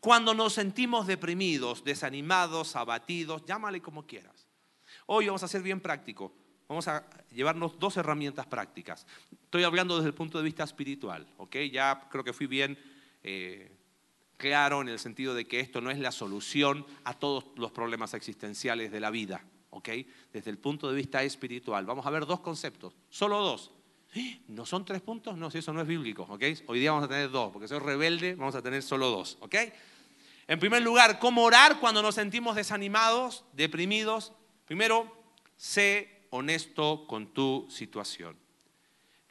Cuando 0.00 0.34
nos 0.34 0.54
sentimos 0.54 1.06
deprimidos, 1.06 1.84
desanimados, 1.84 2.76
abatidos, 2.76 3.44
llámale 3.46 3.80
como 3.80 4.06
quieras. 4.06 4.35
Hoy 5.06 5.26
vamos 5.26 5.42
a 5.44 5.48
ser 5.48 5.62
bien 5.62 5.80
práctico. 5.80 6.32
Vamos 6.68 6.88
a 6.88 7.08
llevarnos 7.30 7.78
dos 7.78 7.96
herramientas 7.96 8.46
prácticas. 8.46 9.06
Estoy 9.30 9.62
hablando 9.62 9.96
desde 9.96 10.08
el 10.08 10.14
punto 10.14 10.38
de 10.38 10.44
vista 10.44 10.64
espiritual, 10.64 11.26
¿ok? 11.36 11.56
Ya 11.70 12.08
creo 12.10 12.24
que 12.24 12.32
fui 12.32 12.48
bien 12.48 12.76
eh, 13.22 13.70
claro 14.36 14.80
en 14.80 14.88
el 14.88 14.98
sentido 14.98 15.32
de 15.34 15.46
que 15.46 15.60
esto 15.60 15.80
no 15.80 15.92
es 15.92 15.98
la 16.00 16.10
solución 16.10 16.84
a 17.04 17.14
todos 17.14 17.44
los 17.54 17.70
problemas 17.70 18.14
existenciales 18.14 18.90
de 18.90 18.98
la 18.98 19.10
vida, 19.10 19.44
¿ok? 19.70 19.90
Desde 20.32 20.50
el 20.50 20.58
punto 20.58 20.88
de 20.88 20.96
vista 20.96 21.22
espiritual. 21.22 21.86
Vamos 21.86 22.04
a 22.04 22.10
ver 22.10 22.26
dos 22.26 22.40
conceptos, 22.40 22.96
solo 23.08 23.40
dos. 23.40 23.70
¿No 24.48 24.66
son 24.66 24.84
tres 24.84 25.02
puntos? 25.02 25.36
No, 25.36 25.52
si 25.52 25.58
eso 25.58 25.72
no 25.72 25.82
es 25.82 25.86
bíblico, 25.86 26.22
¿ok? 26.28 26.42
Hoy 26.66 26.80
día 26.80 26.90
vamos 26.90 27.04
a 27.04 27.08
tener 27.08 27.30
dos, 27.30 27.52
porque 27.52 27.68
soy 27.68 27.78
rebelde, 27.78 28.34
vamos 28.34 28.56
a 28.56 28.62
tener 28.62 28.82
solo 28.82 29.10
dos, 29.10 29.38
¿ok? 29.40 29.54
En 30.48 30.58
primer 30.58 30.82
lugar, 30.82 31.20
¿cómo 31.20 31.44
orar 31.44 31.78
cuando 31.78 32.02
nos 32.02 32.16
sentimos 32.16 32.56
desanimados, 32.56 33.44
deprimidos? 33.52 34.32
Primero, 34.66 35.32
sé 35.56 36.26
honesto 36.30 37.06
con 37.06 37.32
tu 37.32 37.66
situación. 37.70 38.36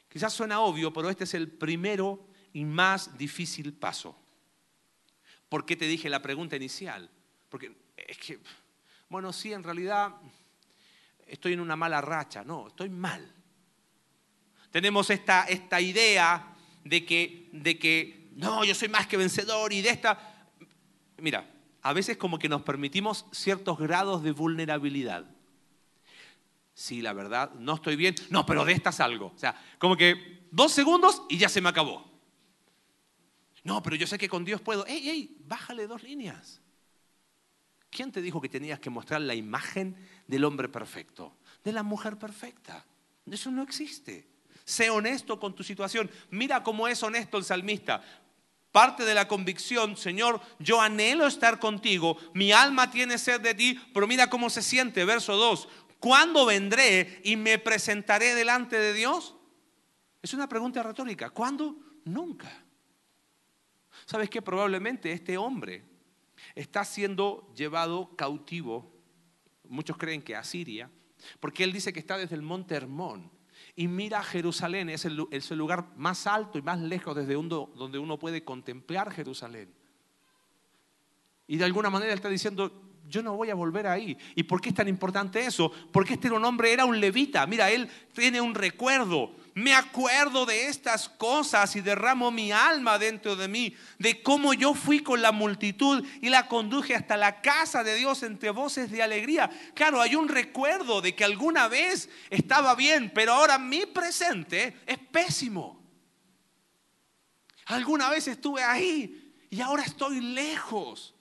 Quizás 0.08 0.32
suena 0.32 0.60
obvio, 0.60 0.92
pero 0.92 1.10
este 1.10 1.24
es 1.24 1.34
el 1.34 1.48
primero 1.48 2.26
y 2.54 2.64
más 2.64 3.16
difícil 3.18 3.74
paso. 3.74 4.18
¿Por 5.48 5.66
qué 5.66 5.76
te 5.76 5.86
dije 5.86 6.08
la 6.08 6.22
pregunta 6.22 6.56
inicial? 6.56 7.10
Porque 7.50 7.76
es 7.96 8.16
que, 8.18 8.40
bueno, 9.08 9.32
sí, 9.32 9.52
en 9.52 9.62
realidad 9.62 10.14
estoy 11.26 11.52
en 11.52 11.60
una 11.60 11.76
mala 11.76 12.00
racha. 12.00 12.42
No, 12.42 12.68
estoy 12.68 12.88
mal. 12.88 13.30
Tenemos 14.70 15.10
esta, 15.10 15.44
esta 15.44 15.80
idea 15.80 16.56
de 16.82 17.04
que, 17.04 17.50
de 17.52 17.78
que, 17.78 18.30
no, 18.36 18.64
yo 18.64 18.74
soy 18.74 18.88
más 18.88 19.06
que 19.06 19.16
vencedor 19.16 19.72
y 19.72 19.82
de 19.82 19.90
esta... 19.90 20.48
Mira, 21.18 21.46
a 21.88 21.92
veces 21.92 22.16
como 22.16 22.38
que 22.38 22.48
nos 22.48 22.62
permitimos 22.62 23.26
ciertos 23.30 23.78
grados 23.78 24.24
de 24.24 24.32
vulnerabilidad. 24.32 25.24
Sí, 26.74 27.00
la 27.00 27.12
verdad, 27.12 27.52
no 27.54 27.74
estoy 27.76 27.94
bien. 27.94 28.16
No, 28.28 28.44
pero 28.44 28.64
de 28.64 28.72
esta 28.72 28.90
salgo. 28.90 29.32
O 29.34 29.38
sea, 29.38 29.54
como 29.78 29.96
que 29.96 30.48
dos 30.50 30.72
segundos 30.72 31.22
y 31.28 31.38
ya 31.38 31.48
se 31.48 31.60
me 31.60 31.68
acabó. 31.68 32.04
No, 33.62 33.82
pero 33.84 33.94
yo 33.94 34.06
sé 34.08 34.18
que 34.18 34.28
con 34.28 34.44
Dios 34.44 34.60
puedo. 34.60 34.84
¡Ey, 34.86 35.08
ey! 35.08 35.36
Bájale 35.46 35.86
dos 35.86 36.02
líneas. 36.02 36.60
¿Quién 37.88 38.10
te 38.10 38.20
dijo 38.20 38.40
que 38.40 38.48
tenías 38.48 38.80
que 38.80 38.90
mostrar 38.90 39.20
la 39.20 39.36
imagen 39.36 39.96
del 40.26 40.44
hombre 40.44 40.68
perfecto? 40.68 41.36
De 41.62 41.72
la 41.72 41.84
mujer 41.84 42.18
perfecta. 42.18 42.84
Eso 43.30 43.52
no 43.52 43.62
existe. 43.62 44.28
Sé 44.64 44.90
honesto 44.90 45.38
con 45.38 45.54
tu 45.54 45.62
situación. 45.62 46.10
Mira 46.30 46.64
cómo 46.64 46.88
es 46.88 47.00
honesto 47.04 47.38
el 47.38 47.44
salmista. 47.44 48.02
Parte 48.76 49.06
de 49.06 49.14
la 49.14 49.26
convicción, 49.26 49.96
Señor, 49.96 50.38
yo 50.58 50.82
anhelo 50.82 51.26
estar 51.26 51.58
contigo, 51.58 52.18
mi 52.34 52.52
alma 52.52 52.90
tiene 52.90 53.16
sed 53.16 53.40
de 53.40 53.54
ti, 53.54 53.80
pero 53.94 54.06
mira 54.06 54.28
cómo 54.28 54.50
se 54.50 54.60
siente, 54.60 55.06
verso 55.06 55.34
2. 55.34 55.66
¿Cuándo 55.98 56.44
vendré 56.44 57.22
y 57.24 57.36
me 57.36 57.58
presentaré 57.58 58.34
delante 58.34 58.78
de 58.78 58.92
Dios? 58.92 59.34
Es 60.20 60.34
una 60.34 60.46
pregunta 60.46 60.82
retórica. 60.82 61.30
¿Cuándo? 61.30 61.74
Nunca. 62.04 62.52
¿Sabes 64.04 64.28
qué? 64.28 64.42
Probablemente 64.42 65.10
este 65.10 65.38
hombre 65.38 65.82
está 66.54 66.84
siendo 66.84 67.50
llevado 67.56 68.14
cautivo, 68.14 68.92
muchos 69.70 69.96
creen 69.96 70.20
que 70.20 70.36
a 70.36 70.44
Siria, 70.44 70.90
porque 71.40 71.64
él 71.64 71.72
dice 71.72 71.94
que 71.94 72.00
está 72.00 72.18
desde 72.18 72.34
el 72.34 72.42
monte 72.42 72.74
Hermón 72.74 73.35
y 73.76 73.88
mira 73.88 74.22
Jerusalén, 74.22 74.88
es 74.88 75.04
el, 75.04 75.16
lugar 75.50 75.86
más 75.96 76.26
alto 76.26 76.58
y 76.58 76.62
más 76.62 76.80
lejos 76.80 77.14
desde 77.14 77.34
donde 77.34 77.98
uno 77.98 78.18
puede 78.18 78.42
contemplar 78.42 79.12
Jerusalén. 79.12 79.72
Y 81.46 81.58
de 81.58 81.64
alguna 81.66 81.90
manera 81.90 82.14
está 82.14 82.30
diciendo, 82.30 82.72
yo 83.06 83.22
no 83.22 83.36
voy 83.36 83.50
a 83.50 83.54
volver 83.54 83.86
ahí. 83.86 84.16
¿Y 84.34 84.44
por 84.44 84.62
qué 84.62 84.70
es 84.70 84.74
tan 84.74 84.88
importante 84.88 85.44
eso? 85.44 85.70
Porque 85.92 86.14
este 86.14 86.28
era 86.28 86.36
un 86.36 86.44
hombre, 86.46 86.72
era 86.72 86.86
un 86.86 86.98
levita. 86.98 87.46
Mira, 87.46 87.70
él 87.70 87.88
tiene 88.14 88.40
un 88.40 88.54
recuerdo. 88.54 89.32
Me 89.56 89.72
acuerdo 89.72 90.44
de 90.44 90.66
estas 90.66 91.08
cosas 91.08 91.76
y 91.76 91.80
derramo 91.80 92.30
mi 92.30 92.52
alma 92.52 92.98
dentro 92.98 93.36
de 93.36 93.48
mí, 93.48 93.74
de 93.98 94.22
cómo 94.22 94.52
yo 94.52 94.74
fui 94.74 95.00
con 95.00 95.22
la 95.22 95.32
multitud 95.32 96.06
y 96.20 96.28
la 96.28 96.46
conduje 96.46 96.94
hasta 96.94 97.16
la 97.16 97.40
casa 97.40 97.82
de 97.82 97.94
Dios 97.94 98.22
entre 98.22 98.50
voces 98.50 98.90
de 98.90 99.02
alegría. 99.02 99.48
Claro, 99.74 100.02
hay 100.02 100.14
un 100.14 100.28
recuerdo 100.28 101.00
de 101.00 101.14
que 101.14 101.24
alguna 101.24 101.68
vez 101.68 102.10
estaba 102.28 102.74
bien, 102.74 103.10
pero 103.14 103.32
ahora 103.32 103.58
mi 103.58 103.86
presente 103.86 104.76
es 104.84 104.98
pésimo. 104.98 105.82
Alguna 107.64 108.10
vez 108.10 108.28
estuve 108.28 108.62
ahí 108.62 109.32
y 109.48 109.62
ahora 109.62 109.84
estoy 109.84 110.20
lejos. 110.20 111.14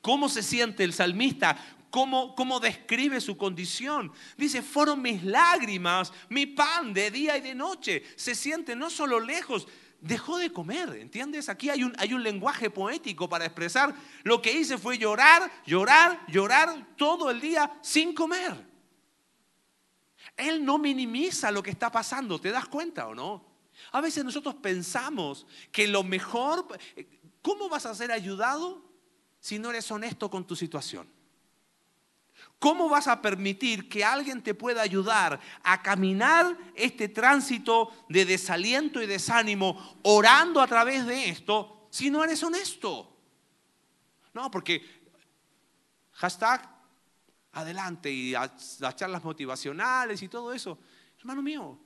¿Cómo 0.00 0.30
se 0.30 0.42
siente 0.42 0.82
el 0.82 0.94
salmista? 0.94 1.58
¿Cómo, 1.94 2.34
¿Cómo, 2.34 2.58
describe 2.58 3.20
su 3.20 3.36
condición? 3.36 4.12
Dice, 4.36 4.62
fueron 4.62 5.00
mis 5.00 5.22
lágrimas, 5.22 6.12
mi 6.28 6.44
pan 6.44 6.92
de 6.92 7.08
día 7.08 7.38
y 7.38 7.40
de 7.40 7.54
noche. 7.54 8.02
Se 8.16 8.34
siente 8.34 8.74
no 8.74 8.90
solo 8.90 9.20
lejos, 9.20 9.68
dejó 10.00 10.38
de 10.38 10.52
comer, 10.52 10.88
¿entiendes? 10.96 11.48
Aquí 11.48 11.70
hay 11.70 11.84
un, 11.84 11.94
hay 11.96 12.12
un 12.12 12.24
lenguaje 12.24 12.68
poético 12.68 13.28
para 13.28 13.44
expresar 13.44 13.94
lo 14.24 14.42
que 14.42 14.52
hice 14.52 14.76
fue 14.76 14.98
llorar, 14.98 15.48
llorar, 15.64 16.20
llorar 16.26 16.96
todo 16.96 17.30
el 17.30 17.40
día 17.40 17.78
sin 17.80 18.12
comer. 18.12 18.66
Él 20.36 20.64
no 20.64 20.78
minimiza 20.78 21.52
lo 21.52 21.62
que 21.62 21.70
está 21.70 21.92
pasando, 21.92 22.40
¿te 22.40 22.50
das 22.50 22.66
cuenta 22.66 23.06
o 23.06 23.14
no? 23.14 23.46
A 23.92 24.00
veces 24.00 24.24
nosotros 24.24 24.56
pensamos 24.56 25.46
que 25.70 25.86
lo 25.86 26.02
mejor, 26.02 26.66
¿cómo 27.40 27.68
vas 27.68 27.86
a 27.86 27.94
ser 27.94 28.10
ayudado? 28.10 28.82
si 29.38 29.58
no 29.58 29.68
eres 29.68 29.90
honesto 29.90 30.30
con 30.30 30.44
tu 30.44 30.56
situación? 30.56 31.06
¿Cómo 32.58 32.88
vas 32.88 33.08
a 33.08 33.20
permitir 33.20 33.88
que 33.88 34.04
alguien 34.04 34.42
te 34.42 34.54
pueda 34.54 34.82
ayudar 34.82 35.38
a 35.62 35.82
caminar 35.82 36.56
este 36.74 37.08
tránsito 37.08 37.90
de 38.08 38.24
desaliento 38.24 39.02
y 39.02 39.06
desánimo 39.06 39.98
orando 40.02 40.60
a 40.60 40.66
través 40.66 41.04
de 41.06 41.28
esto 41.28 41.88
si 41.90 42.10
no 42.10 42.24
eres 42.24 42.42
honesto? 42.42 43.14
No, 44.32 44.50
porque 44.50 44.82
hashtag 46.12 46.68
adelante 47.52 48.10
y 48.10 48.32
las 48.32 48.96
charlas 48.96 49.22
motivacionales 49.22 50.22
y 50.22 50.28
todo 50.28 50.52
eso. 50.52 50.78
Hermano 51.18 51.42
mío, 51.42 51.78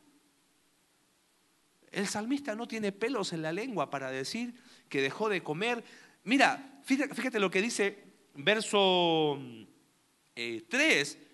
el 1.90 2.06
salmista 2.06 2.54
no 2.54 2.68
tiene 2.68 2.92
pelos 2.92 3.32
en 3.32 3.42
la 3.42 3.52
lengua 3.52 3.90
para 3.90 4.10
decir 4.10 4.54
que 4.88 5.02
dejó 5.02 5.28
de 5.28 5.42
comer 5.42 5.84
Mira, 6.28 6.80
fíjate, 6.84 7.40
lo 7.40 7.50
que 7.50 7.62
dice 7.62 8.04
verso 8.34 9.40
3. 10.68 11.14
Eh, 11.14 11.28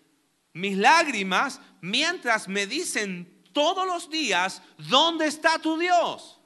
Mis 0.54 0.76
lágrimas, 0.76 1.60
mientras 1.80 2.48
me 2.48 2.66
dicen 2.66 3.42
todos 3.52 3.86
los 3.86 4.08
días, 4.08 4.62
¿dónde 4.78 5.26
está 5.26 5.58
tu 5.58 5.78
Dios? 5.78 6.40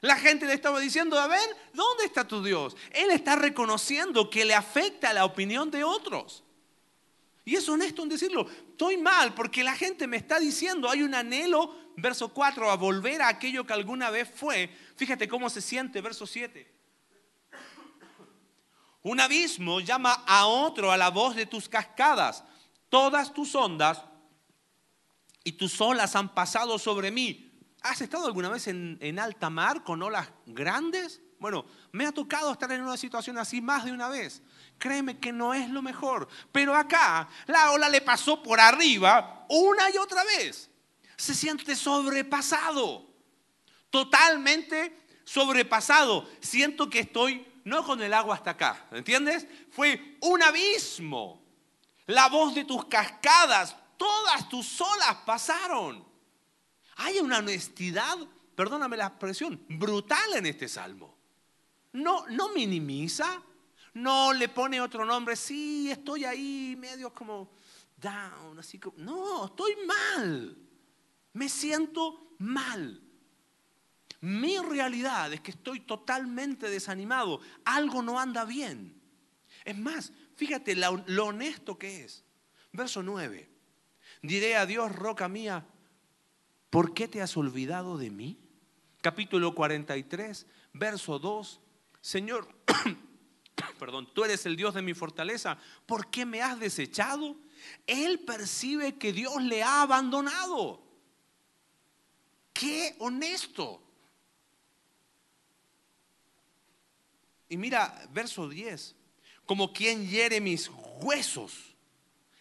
La 0.00 0.16
gente 0.16 0.44
le 0.44 0.52
estaba 0.52 0.80
diciendo, 0.80 1.18
a 1.18 1.26
ver, 1.26 1.48
¿dónde 1.72 2.04
está 2.04 2.28
tu 2.28 2.42
Dios? 2.42 2.76
Él 2.90 3.10
está 3.10 3.36
reconociendo 3.36 4.28
que 4.28 4.44
le 4.44 4.54
afecta 4.54 5.14
la 5.14 5.24
opinión 5.24 5.70
de 5.70 5.82
otros. 5.82 6.44
Y 7.46 7.56
es 7.56 7.68
honesto 7.68 8.02
en 8.02 8.10
decirlo, 8.10 8.46
estoy 8.70 8.96
mal 8.96 9.34
porque 9.34 9.64
la 9.64 9.74
gente 9.74 10.06
me 10.06 10.16
está 10.18 10.38
diciendo, 10.38 10.90
hay 10.90 11.02
un 11.02 11.14
anhelo, 11.14 11.74
verso 11.96 12.28
4, 12.28 12.70
a 12.70 12.76
volver 12.76 13.22
a 13.22 13.28
aquello 13.28 13.66
que 13.66 13.72
alguna 13.72 14.10
vez 14.10 14.28
fue. 14.28 14.68
Fíjate 14.96 15.28
cómo 15.28 15.48
se 15.48 15.62
siente, 15.62 16.00
verso 16.00 16.26
7. 16.26 16.73
Un 19.04 19.20
abismo 19.20 19.80
llama 19.80 20.24
a 20.26 20.46
otro 20.46 20.90
a 20.90 20.96
la 20.96 21.10
voz 21.10 21.36
de 21.36 21.44
tus 21.44 21.68
cascadas. 21.68 22.42
Todas 22.88 23.34
tus 23.34 23.54
ondas 23.54 24.02
y 25.44 25.52
tus 25.52 25.78
olas 25.82 26.16
han 26.16 26.34
pasado 26.34 26.78
sobre 26.78 27.10
mí. 27.10 27.52
¿Has 27.82 28.00
estado 28.00 28.26
alguna 28.26 28.48
vez 28.48 28.66
en, 28.66 29.18
alta 29.18 29.50
mar 29.50 29.84
con 29.84 30.02
olas 30.02 30.30
grandes? 30.46 31.20
Bueno, 31.38 31.66
me 31.92 32.06
ha 32.06 32.12
tocado 32.12 32.50
estar 32.50 32.72
en 32.72 32.80
una 32.80 32.96
situación 32.96 33.36
así 33.36 33.60
más 33.60 33.84
de 33.84 33.92
una 33.92 34.08
vez. 34.08 34.40
Créeme 34.78 35.18
que 35.18 35.32
no 35.32 35.52
es 35.52 35.68
lo 35.68 35.82
mejor. 35.82 36.26
Pero 36.50 36.74
acá 36.74 37.28
la 37.46 37.72
ola 37.72 37.90
le 37.90 38.00
pasó 38.00 38.42
por 38.42 38.58
arriba 38.58 39.44
una 39.50 39.90
y 39.90 39.98
otra 39.98 40.24
vez. 40.24 40.70
Se 41.18 41.34
siente 41.34 41.76
sobrepasado. 41.76 43.06
Totalmente 43.90 44.98
sobrepasado. 45.24 46.26
Siento 46.40 46.88
que 46.88 47.00
estoy 47.00 47.46
no 47.64 47.84
con 47.84 48.02
el 48.02 48.12
agua 48.12 48.36
hasta 48.36 48.50
acá, 48.50 48.86
¿entiendes? 48.92 49.46
Fue 49.70 50.18
un 50.20 50.42
abismo. 50.42 51.42
La 52.06 52.28
voz 52.28 52.54
de 52.54 52.64
tus 52.64 52.84
cascadas, 52.86 53.74
todas 53.96 54.48
tus 54.48 54.80
olas 54.80 55.16
pasaron. 55.24 56.04
Hay 56.96 57.18
una 57.18 57.38
honestidad, 57.38 58.18
perdóname 58.54 58.96
la 58.96 59.06
expresión, 59.06 59.64
brutal 59.68 60.34
en 60.34 60.46
este 60.46 60.68
salmo. 60.68 61.16
No, 61.92 62.26
no 62.28 62.50
minimiza, 62.50 63.42
no 63.94 64.32
le 64.32 64.48
pone 64.48 64.80
otro 64.80 65.04
nombre, 65.04 65.36
sí, 65.36 65.90
estoy 65.90 66.24
ahí 66.24 66.76
medio 66.78 67.12
como 67.14 67.52
down, 67.96 68.58
así 68.58 68.78
como, 68.78 68.98
no, 68.98 69.46
estoy 69.46 69.74
mal. 69.86 70.58
Me 71.32 71.48
siento 71.48 72.34
mal. 72.38 73.00
Mi 74.24 74.56
realidad 74.58 75.34
es 75.34 75.42
que 75.42 75.50
estoy 75.50 75.80
totalmente 75.80 76.70
desanimado. 76.70 77.40
Algo 77.62 78.00
no 78.00 78.18
anda 78.18 78.46
bien. 78.46 78.98
Es 79.66 79.76
más, 79.76 80.14
fíjate 80.34 80.74
lo, 80.74 81.26
honesto 81.26 81.78
que 81.78 82.04
es. 82.04 82.24
Verso 82.72 83.02
9. 83.02 83.50
Diré 84.22 84.56
a 84.56 84.64
Dios, 84.64 84.90
roca 84.96 85.28
mía, 85.28 85.66
¿por 86.70 86.94
qué 86.94 87.06
te 87.06 87.20
has 87.20 87.36
olvidado 87.36 87.98
de 87.98 88.10
mí? 88.10 88.40
Capítulo 89.02 89.54
43, 89.54 90.46
verso 90.72 91.18
2. 91.18 91.60
Señor, 92.00 92.48
perdón, 93.78 94.08
tú 94.14 94.24
eres 94.24 94.46
el 94.46 94.56
Dios 94.56 94.72
de 94.72 94.80
mi 94.80 94.94
fortaleza. 94.94 95.58
¿Por 95.84 96.10
qué 96.10 96.24
me 96.24 96.40
has 96.40 96.58
desechado? 96.58 97.36
Él 97.86 98.20
percibe 98.20 98.96
que 98.96 99.12
Dios 99.12 99.42
le 99.42 99.62
ha 99.62 99.82
abandonado. 99.82 100.82
Qué 102.54 102.96
honesto. 103.00 103.83
Y 107.54 107.56
mira, 107.56 108.04
verso 108.12 108.48
10, 108.48 108.96
como 109.46 109.72
quien 109.72 110.08
hiere 110.08 110.40
mis 110.40 110.68
huesos, 111.00 111.76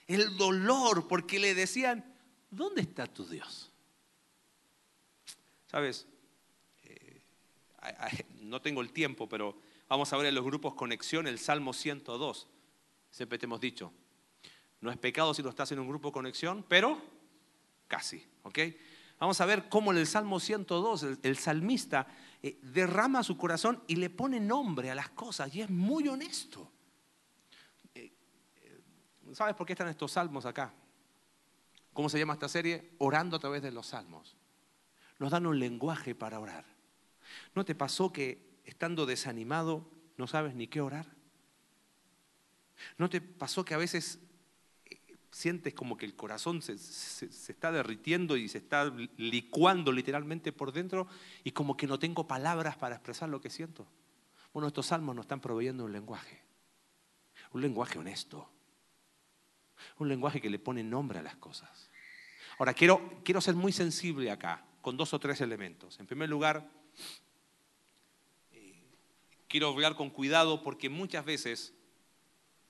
el 0.08 0.36
dolor, 0.38 1.08
porque 1.08 1.38
le 1.38 1.54
decían, 1.54 2.04
¿dónde 2.50 2.82
está 2.82 3.06
tu 3.06 3.24
Dios? 3.24 3.72
Sabes, 5.68 6.08
eh, 6.82 7.22
no 8.42 8.60
tengo 8.60 8.82
el 8.82 8.92
tiempo, 8.92 9.30
pero 9.30 9.56
vamos 9.88 10.12
a 10.12 10.18
ver 10.18 10.26
en 10.26 10.34
los 10.34 10.44
grupos 10.44 10.74
Conexión 10.74 11.28
el 11.28 11.38
Salmo 11.38 11.74
102. 11.74 12.48
Siempre 13.12 13.38
te 13.38 13.46
hemos 13.46 13.62
dicho, 13.62 13.94
no 14.82 14.90
es 14.90 14.98
pecado 14.98 15.36
si 15.36 15.44
lo 15.44 15.52
estás 15.52 15.72
en 15.72 15.78
un 15.78 15.88
grupo 15.88 16.12
Conexión, 16.12 16.66
pero 16.68 17.00
casi, 17.88 18.26
¿ok? 18.42 18.60
Vamos 19.20 19.40
a 19.40 19.46
ver 19.46 19.70
cómo 19.70 19.92
en 19.92 20.00
el 20.00 20.08
Salmo 20.08 20.40
102 20.40 21.06
el, 21.22 21.38
salmista 21.38 22.08
eh, 22.46 22.60
derrama 22.62 23.24
su 23.24 23.38
corazón 23.38 23.82
y 23.88 23.96
le 23.96 24.10
pone 24.10 24.38
nombre 24.38 24.92
a 24.92 24.96
las 24.96 25.10
cosas 25.10 25.56
y 25.56 25.62
es 25.62 25.70
muy 25.70 26.10
honesto. 26.10 26.70
Eh, 27.96 28.14
eh, 28.58 28.82
¿Sabes 29.32 29.56
por 29.56 29.66
qué 29.66 29.72
están 29.72 29.88
estos 29.88 30.12
salmos 30.12 30.46
acá? 30.46 30.74
¿Cómo 31.94 32.10
se 32.10 32.20
llama 32.20 32.34
esta 32.34 32.50
serie? 32.50 32.96
Orando 32.98 33.38
a 33.38 33.40
través 33.40 33.62
de 33.62 33.72
los 33.72 33.88
salmos. 33.88 34.36
Nos 35.20 35.32
dan 35.32 35.46
un 35.46 35.58
lenguaje 35.58 36.16
para 36.16 36.38
orar. 36.42 36.66
¿No 37.56 37.64
te 37.64 37.76
pasó 37.76 38.12
que 38.12 38.60
estando 38.66 39.06
desanimado 39.06 39.90
no 40.18 40.28
sabes 40.28 40.54
ni 40.54 40.68
qué 40.68 40.82
orar? 40.82 41.08
¿No 42.98 43.10
te 43.10 43.22
pasó 43.22 43.64
que 43.64 43.74
a 43.74 43.78
veces 43.78 44.20
sientes 45.34 45.74
como 45.74 45.98
que 45.98 46.06
el 46.06 46.16
corazón 46.16 46.62
se, 46.62 46.74
está 46.74 47.72
derritiendo 47.72 48.38
y 48.38 48.48
se 48.48 48.60
está 48.60 48.94
licuando 49.18 49.92
literalmente 49.92 50.52
por 50.52 50.72
dentro 50.72 51.08
y 51.44 51.52
como 51.52 51.76
que 51.76 51.88
no 51.88 51.98
tengo 51.98 52.28
palabras 52.28 52.78
para 52.78 52.96
expresar 52.96 53.30
lo 53.30 53.42
que 53.42 53.50
siento. 53.50 53.88
Bueno, 54.54 54.68
estos 54.68 54.86
salmos 54.86 55.16
nos 55.16 55.26
están 55.26 55.42
proveyendo 55.42 55.86
un 55.86 55.92
lenguaje, 55.92 56.40
un 57.52 57.62
lenguaje 57.62 57.98
honesto, 57.98 58.48
un 59.98 60.08
lenguaje 60.08 60.40
que 60.40 60.52
le 60.52 60.60
pone 60.60 60.84
nombre 60.84 61.18
a 61.18 61.24
las 61.24 61.36
cosas. 61.38 61.90
Ahora, 62.60 62.76
quiero, 62.76 63.20
quiero 63.24 63.42
ser 63.42 63.56
muy 63.56 63.72
sensible 63.72 64.30
acá, 64.30 64.64
con 64.82 64.96
dos 64.96 65.14
o 65.14 65.20
tres 65.20 65.42
elementos. 65.42 66.00
En 66.00 66.06
primer 66.06 66.30
lugar, 66.30 66.70
eh, 68.52 68.84
quiero 69.48 69.70
hablar 69.70 69.96
con 69.96 70.12
cuidado 70.12 70.62
porque 70.62 70.90
muchas 70.90 71.26
veces 71.26 71.74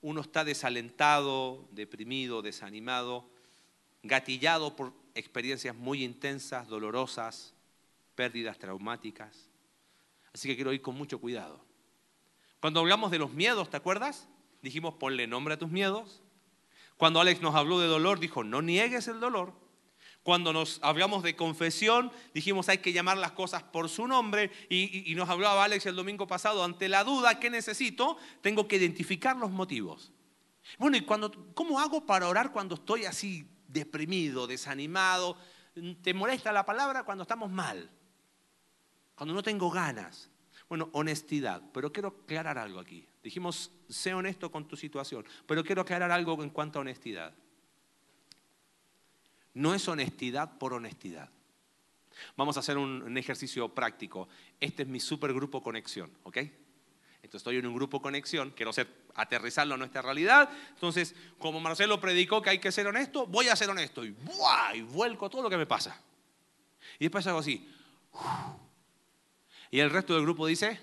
uno 0.04 0.20
está 0.20 0.44
desalentado, 0.44 1.66
deprimido, 1.70 2.42
desanimado, 2.42 3.24
gatillado 4.02 4.76
por 4.76 4.92
experiencias 5.14 5.74
muy 5.74 6.04
intensas, 6.04 6.68
dolorosas, 6.68 7.54
pérdidas 8.14 8.58
traumáticas. 8.58 9.48
Así 10.34 10.46
que 10.46 10.56
quiero 10.56 10.74
ir 10.74 10.82
con 10.82 10.94
mucho 10.94 11.18
cuidado. 11.18 11.58
Cuando 12.60 12.80
hablamos 12.80 13.10
de 13.12 13.18
los 13.18 13.32
miedos, 13.32 13.70
¿te 13.70 13.78
acuerdas? 13.78 14.28
Dijimos, 14.60 14.92
ponle 14.92 15.26
nombre 15.26 15.54
a 15.54 15.58
tus 15.58 15.70
miedos. 15.70 16.20
Cuando 16.98 17.18
Alex 17.18 17.40
nos 17.40 17.54
habló 17.54 17.80
de 17.80 17.86
dolor, 17.86 18.20
dijo, 18.20 18.44
no 18.44 18.60
niegues 18.60 19.08
el 19.08 19.20
dolor. 19.20 19.54
Cuando 20.24 20.54
nos 20.54 20.80
hablamos 20.82 21.22
de 21.22 21.36
confesión, 21.36 22.10
dijimos 22.32 22.70
hay 22.70 22.78
que 22.78 22.94
llamar 22.94 23.18
las 23.18 23.32
cosas 23.32 23.62
por 23.62 23.90
su 23.90 24.08
nombre 24.08 24.50
y, 24.70 25.14
nos 25.14 25.28
hablaba 25.28 25.62
Alex 25.62 25.84
el 25.84 25.96
domingo 25.96 26.26
pasado, 26.26 26.64
ante 26.64 26.88
la 26.88 27.04
duda, 27.04 27.38
¿qué 27.38 27.50
necesito? 27.50 28.16
Tengo 28.40 28.66
que 28.66 28.76
identificar 28.76 29.36
los 29.36 29.50
motivos. 29.50 30.12
Bueno, 30.78 30.96
¿y 30.96 31.02
cuando, 31.02 31.52
cómo 31.52 31.78
hago 31.78 32.06
para 32.06 32.26
orar 32.26 32.52
cuando 32.52 32.76
estoy 32.76 33.04
así 33.04 33.46
deprimido, 33.68 34.46
desanimado? 34.46 35.36
¿Te 36.00 36.14
molesta 36.14 36.52
la 36.52 36.64
palabra 36.64 37.04
cuando 37.04 37.20
estamos 37.20 37.50
mal? 37.50 37.90
Cuando 39.14 39.34
no 39.34 39.42
tengo 39.42 39.70
ganas. 39.70 40.30
Bueno, 40.70 40.88
honestidad, 40.92 41.62
pero 41.74 41.92
quiero 41.92 42.16
aclarar 42.24 42.56
algo 42.56 42.80
aquí. 42.80 43.06
Dijimos, 43.22 43.70
sé 43.90 44.14
honesto 44.14 44.50
con 44.50 44.66
tu 44.66 44.74
situación, 44.74 45.26
pero 45.46 45.62
quiero 45.62 45.82
aclarar 45.82 46.10
algo 46.10 46.42
en 46.42 46.48
cuanto 46.48 46.78
a 46.78 46.80
honestidad 46.80 47.34
no 49.54 49.74
es 49.74 49.86
honestidad 49.88 50.58
por 50.58 50.74
honestidad. 50.74 51.30
Vamos 52.36 52.56
a 52.56 52.60
hacer 52.60 52.76
un, 52.78 53.16
ejercicio 53.16 53.68
práctico. 53.68 54.28
Este 54.60 54.82
es 54.82 54.88
mi 54.88 55.00
supergrupo 55.00 55.62
conexión, 55.62 56.10
¿ok? 56.24 56.36
Entonces 56.36 57.40
estoy 57.40 57.56
en 57.56 57.66
un 57.66 57.74
grupo 57.74 58.02
conexión, 58.02 58.52
quiero 58.54 58.72
ser, 58.72 58.88
aterrizarlo 59.14 59.74
a 59.74 59.78
nuestra 59.78 60.02
realidad. 60.02 60.50
Entonces, 60.70 61.14
como 61.38 61.58
Marcelo 61.58 62.00
predicó 62.00 62.42
que 62.42 62.50
hay 62.50 62.58
que 62.58 62.70
ser 62.70 62.86
honesto, 62.86 63.26
voy 63.26 63.48
a 63.48 63.56
ser 63.56 63.70
honesto 63.70 64.04
y, 64.04 64.10
¡buah! 64.10 64.74
y 64.74 64.82
vuelco 64.82 65.30
todo 65.30 65.42
lo 65.42 65.50
que 65.50 65.56
me 65.56 65.66
pasa. 65.66 66.00
Y 66.98 67.04
después 67.04 67.26
hago 67.26 67.38
así. 67.38 67.66
Y 69.70 69.80
el 69.80 69.90
resto 69.90 70.14
del 70.14 70.22
grupo 70.22 70.46
dice, 70.46 70.78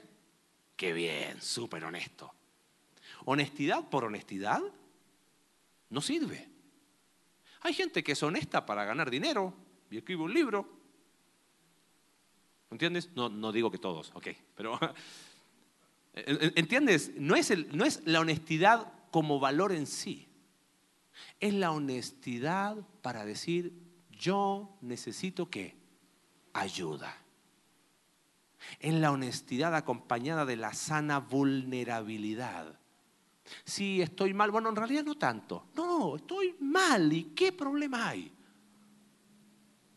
qué 0.76 0.94
bien, 0.94 1.42
súper 1.42 1.84
honesto. 1.86 2.34
Honestidad 3.26 3.88
por 3.88 4.04
honestidad 4.04 4.62
no 5.90 6.02
sirve. 6.02 6.51
Hay 7.62 7.74
gente 7.74 8.04
que 8.04 8.14
es 8.14 8.24
honesta 8.24 8.66
para 8.66 8.86
ganar 8.86 9.10
dinero 9.10 9.54
y 9.90 9.98
escribe 9.98 10.24
un 10.24 10.34
libro. 10.34 10.68
¿Entiendes? 12.72 13.10
No, 13.16 13.30
no 13.30 13.52
digo 13.52 13.70
que 13.70 13.78
todos, 13.78 14.12
ok, 14.16 14.28
pero 14.56 14.80
¿entiendes? 16.14 17.12
No 17.18 17.36
es, 17.36 17.52
no 17.74 17.86
es 17.86 18.02
la 18.06 18.22
honestidad 18.22 18.92
como 19.12 19.40
valor 19.40 19.74
en 19.74 19.86
sí, 19.86 20.30
es 21.40 21.54
la 21.54 21.72
honestidad 21.72 22.78
para 23.02 23.26
decir, 23.26 23.74
yo 24.12 24.78
necesito 24.82 25.50
qué? 25.50 25.76
Ayuda. 26.54 27.18
Es 28.80 28.94
la 28.94 29.12
honestidad 29.12 29.76
acompañada 29.76 30.46
de 30.46 30.56
la 30.56 30.74
sana 30.74 31.20
vulnerabilidad. 31.20 32.80
Si 33.64 34.02
estoy 34.02 34.34
mal, 34.34 34.52
bueno, 34.52 34.70
en 34.70 34.76
realidad 34.76 35.04
no 35.04 35.18
tanto. 35.18 35.68
No, 35.76 36.16
estoy 36.16 36.56
mal. 36.60 37.12
¿Y 37.12 37.26
qué 37.36 37.52
problema 37.52 38.10
hay? 38.10 38.32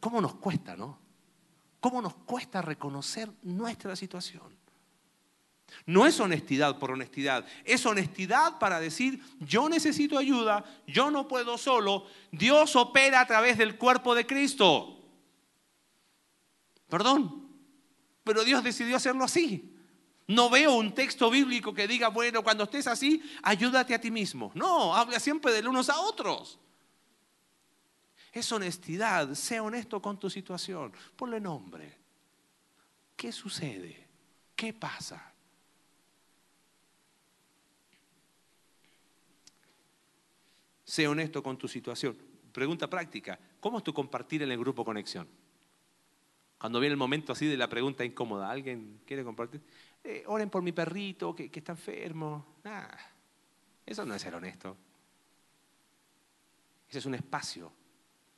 ¿Cómo 0.00 0.20
nos 0.20 0.34
cuesta, 0.34 0.76
no? 0.76 0.98
¿Cómo 1.80 2.00
nos 2.00 2.14
cuesta 2.14 2.62
reconocer 2.62 3.30
nuestra 3.42 3.96
situación? 3.96 4.42
No 5.86 6.06
es 6.06 6.18
honestidad 6.20 6.78
por 6.78 6.92
honestidad, 6.92 7.44
es 7.64 7.84
honestidad 7.84 8.58
para 8.58 8.80
decir, 8.80 9.20
yo 9.40 9.68
necesito 9.68 10.16
ayuda, 10.16 10.64
yo 10.86 11.10
no 11.10 11.28
puedo 11.28 11.58
solo, 11.58 12.06
Dios 12.30 12.76
opera 12.76 13.20
a 13.20 13.26
través 13.26 13.58
del 13.58 13.76
cuerpo 13.76 14.14
de 14.14 14.26
Cristo. 14.26 14.98
Perdón, 16.88 17.48
pero 18.22 18.44
Dios 18.44 18.62
decidió 18.62 18.96
hacerlo 18.96 19.24
así. 19.24 19.73
No 20.26 20.48
veo 20.48 20.74
un 20.76 20.94
texto 20.94 21.30
bíblico 21.30 21.74
que 21.74 21.86
diga, 21.86 22.08
bueno, 22.08 22.42
cuando 22.42 22.64
estés 22.64 22.86
así, 22.86 23.22
ayúdate 23.42 23.94
a 23.94 24.00
ti 24.00 24.10
mismo. 24.10 24.50
No, 24.54 24.94
habla 24.94 25.20
siempre 25.20 25.52
de 25.52 25.68
unos 25.68 25.90
a 25.90 26.00
otros. 26.00 26.58
Es 28.32 28.50
honestidad, 28.50 29.34
sea 29.34 29.62
honesto 29.62 30.00
con 30.00 30.18
tu 30.18 30.30
situación. 30.30 30.92
Ponle 31.14 31.40
nombre. 31.40 31.98
¿Qué 33.14 33.30
sucede? 33.32 34.08
¿Qué 34.56 34.72
pasa? 34.72 35.32
Sé 40.84 41.06
honesto 41.06 41.42
con 41.42 41.58
tu 41.58 41.68
situación. 41.68 42.16
Pregunta 42.52 42.88
práctica, 42.88 43.38
¿cómo 43.60 43.78
es 43.78 43.84
tu 43.84 43.92
compartir 43.92 44.42
en 44.42 44.52
el 44.52 44.58
grupo 44.58 44.84
Conexión? 44.84 45.28
Cuando 46.58 46.80
viene 46.80 46.92
el 46.92 46.98
momento 46.98 47.32
así 47.32 47.46
de 47.46 47.56
la 47.56 47.68
pregunta 47.68 48.04
incómoda, 48.04 48.50
¿alguien 48.50 49.00
quiere 49.06 49.24
compartir? 49.24 49.60
Eh, 50.04 50.22
oren 50.26 50.50
por 50.50 50.62
mi 50.62 50.72
perrito 50.72 51.34
que, 51.34 51.50
está 51.52 51.72
enfermo. 51.72 52.58
eso 53.86 54.04
no 54.04 54.14
es 54.14 54.20
ser 54.20 54.34
honesto. 54.34 54.76
Ese 56.86 56.98
es 56.98 57.06
un 57.06 57.14
espacio 57.14 57.72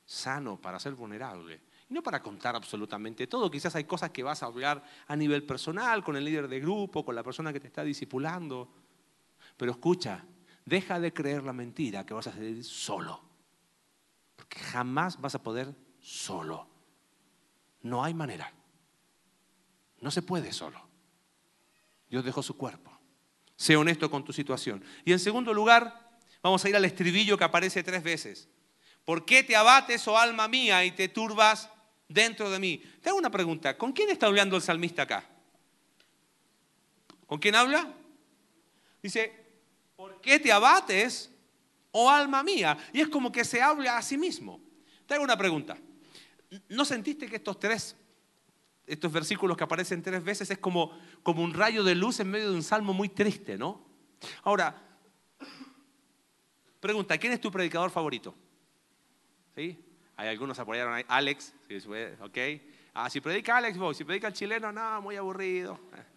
sano 0.05 0.61
para 0.61 0.79
ser 0.79 0.95
vulnerable. 0.95 1.61
Y 1.91 1.95
no 1.95 2.05
para 2.05 2.23
contar 2.23 2.55
absolutamente 2.55 3.27
todo. 3.27 3.51
Quizás 3.51 3.75
hay 3.75 3.85
cosas 3.85 4.11
que 4.11 4.23
vas 4.23 4.45
a 4.45 4.47
hablar 4.47 4.85
a 5.09 5.17
nivel 5.17 5.45
personal, 5.45 6.05
con 6.05 6.17
el 6.17 6.25
líder 6.25 6.47
de 6.47 6.61
grupo, 6.61 7.05
con 7.05 7.17
la 7.17 7.25
persona 7.25 7.53
que 7.53 7.61
te 7.61 7.67
está 7.67 7.83
discipulando. 7.83 8.73
Pero 9.57 9.73
escucha, 9.73 10.25
deja 10.65 11.01
de 11.01 11.13
creer 11.13 11.43
la 11.43 11.53
mentira 11.53 12.07
que 12.07 12.15
vas 12.15 12.29
a 12.29 12.33
salir 12.33 12.65
solo. 12.65 13.21
Porque 14.37 14.61
jamás 14.61 15.21
vas 15.21 15.35
a 15.35 15.43
poder 15.43 15.75
solo. 15.99 16.69
No 17.83 18.05
hay 18.05 18.15
manera. 18.15 18.53
No 20.01 20.13
se 20.13 20.23
puede 20.23 20.53
solo. 20.53 20.86
Dios 22.09 22.25
dejó 22.25 22.43
su 22.43 22.57
cuerpo. 22.57 22.97
Sé 23.57 23.77
honesto 23.77 24.11
con 24.11 24.25
tu 24.25 24.33
situación. 24.33 24.85
Y 25.05 25.13
en 25.13 25.19
segundo 25.19 25.53
lugar, 25.55 26.19
vamos 26.43 26.65
a 26.65 26.69
ir 26.69 26.77
al 26.77 26.85
estribillo 26.85 27.39
que 27.39 27.45
aparece 27.45 27.83
tres 27.83 28.03
veces. 28.03 28.49
¿Por 29.05 29.25
qué 29.25 29.43
te 29.43 29.57
abates, 29.57 30.07
oh 30.09 30.19
alma 30.19 30.49
mía, 30.49 30.85
y 30.85 30.91
te 30.91 31.09
turbas 31.09 31.71
dentro 32.09 32.51
de 32.51 32.59
mí? 32.59 32.83
Te 33.01 33.09
hago 33.09 33.19
una 33.19 33.31
pregunta. 33.31 33.79
¿Con 33.79 33.93
quién 33.93 34.11
está 34.11 34.27
hablando 34.27 34.57
el 34.57 34.63
salmista 34.63 35.03
acá? 35.03 35.25
¿Con 37.27 37.39
quién 37.39 37.55
habla? 37.55 37.93
Dice, 39.03 39.33
¿por 39.97 40.21
qué 40.21 40.39
te 40.39 40.53
abates, 40.53 41.31
oh 41.93 42.11
alma 42.11 42.43
mía? 42.43 42.77
Y 42.93 43.01
es 43.01 43.09
como 43.09 43.33
que 43.33 43.45
se 43.45 43.63
habla 43.63 43.97
a 43.97 44.03
sí 44.03 44.19
mismo. 44.19 44.61
Te 45.07 45.15
hago 45.15 45.25
una 45.25 45.39
pregunta. 45.39 45.77
¿No 46.69 46.85
sentiste 46.85 47.29
que 47.29 47.37
estos 47.37 47.59
tres, 47.59 47.97
estos 48.87 49.13
versículos 49.13 49.57
que 49.57 49.65
aparecen 49.65 50.03
tres 50.03 50.23
veces 50.23 50.51
es 50.51 50.59
como, 50.59 50.97
como 51.23 51.43
un 51.43 51.53
rayo 51.53 51.83
de 51.83 51.95
luz 51.95 52.21
en 52.21 52.31
medio 52.31 52.51
de 52.51 52.57
un 52.57 52.63
salmo 52.63 52.93
muy 52.93 53.09
triste, 53.09 53.59
¿no? 53.59 53.85
Ahora, 54.43 54.75
pregunta, 56.81 57.19
¿quién 57.19 57.33
es 57.33 57.41
tu 57.41 57.51
predicador 57.51 57.91
favorito? 57.91 58.35
¿Sí? 59.55 59.79
Hay 60.17 60.29
algunos 60.29 60.59
apoyaron 60.59 60.95
a 60.95 60.99
Alex, 61.09 61.53
ok. 62.21 62.39
Ah, 62.95 63.11
si 63.11 63.21
predica 63.21 63.59
Alex, 63.59 63.77
voy. 63.77 63.95
Si 63.95 64.05
predica 64.05 64.29
el 64.29 64.33
chileno, 64.33 64.73
no, 64.73 65.03
muy 65.03 65.17
aburrido. 65.17 65.79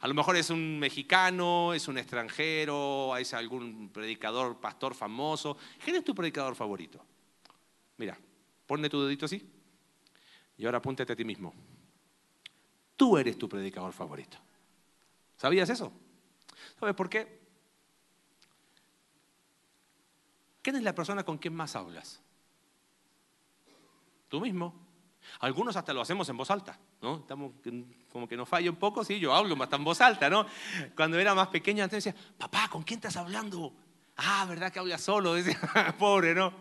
A 0.00 0.08
lo 0.08 0.14
mejor 0.14 0.36
es 0.36 0.50
un 0.50 0.78
mexicano, 0.78 1.72
es 1.72 1.88
un 1.88 1.98
extranjero, 1.98 3.16
es 3.16 3.32
algún 3.32 3.88
predicador, 3.88 4.60
pastor 4.60 4.94
famoso. 4.94 5.56
¿Quién 5.82 5.96
es 5.96 6.04
tu 6.04 6.14
predicador 6.14 6.54
favorito? 6.54 7.04
Mira, 7.96 8.16
ponle 8.66 8.90
tu 8.90 9.02
dedito 9.04 9.24
así 9.24 9.42
y 10.58 10.64
ahora 10.66 10.78
apúntate 10.78 11.12
a 11.12 11.16
ti 11.16 11.24
mismo. 11.24 11.52
Tú 12.96 13.18
eres 13.18 13.38
tu 13.38 13.48
predicador 13.48 13.92
favorito. 13.92 14.38
¿Sabías 15.36 15.68
eso? 15.68 15.92
¿Sabes 16.80 16.94
por 16.94 17.08
qué? 17.08 17.40
¿Quién 20.62 20.76
es 20.76 20.82
la 20.82 20.94
persona 20.94 21.22
con 21.22 21.38
quien 21.38 21.54
más 21.54 21.76
hablas? 21.76 22.20
Tú 24.28 24.40
mismo. 24.40 24.74
Algunos 25.40 25.76
hasta 25.76 25.92
lo 25.92 26.00
hacemos 26.00 26.28
en 26.28 26.36
voz 26.36 26.50
alta, 26.50 26.78
¿no? 27.02 27.18
Estamos 27.18 27.52
como 28.10 28.26
que 28.26 28.36
nos 28.36 28.48
falla 28.48 28.70
un 28.70 28.76
poco, 28.76 29.04
sí, 29.04 29.18
yo 29.18 29.34
hablo 29.34 29.60
hasta 29.62 29.76
en 29.76 29.84
voz 29.84 30.00
alta, 30.00 30.30
¿no? 30.30 30.46
Cuando 30.94 31.18
era 31.18 31.34
más 31.34 31.48
pequeño, 31.48 31.84
antes 31.84 32.02
decía, 32.02 32.20
papá, 32.38 32.68
¿con 32.70 32.82
quién 32.82 32.98
estás 32.98 33.16
hablando? 33.16 33.72
Ah, 34.16 34.46
¿verdad 34.48 34.72
que 34.72 34.78
hablas 34.78 35.02
solo? 35.02 35.34
Decía, 35.34 35.60
pobre, 35.98 36.34
¿no? 36.34 36.54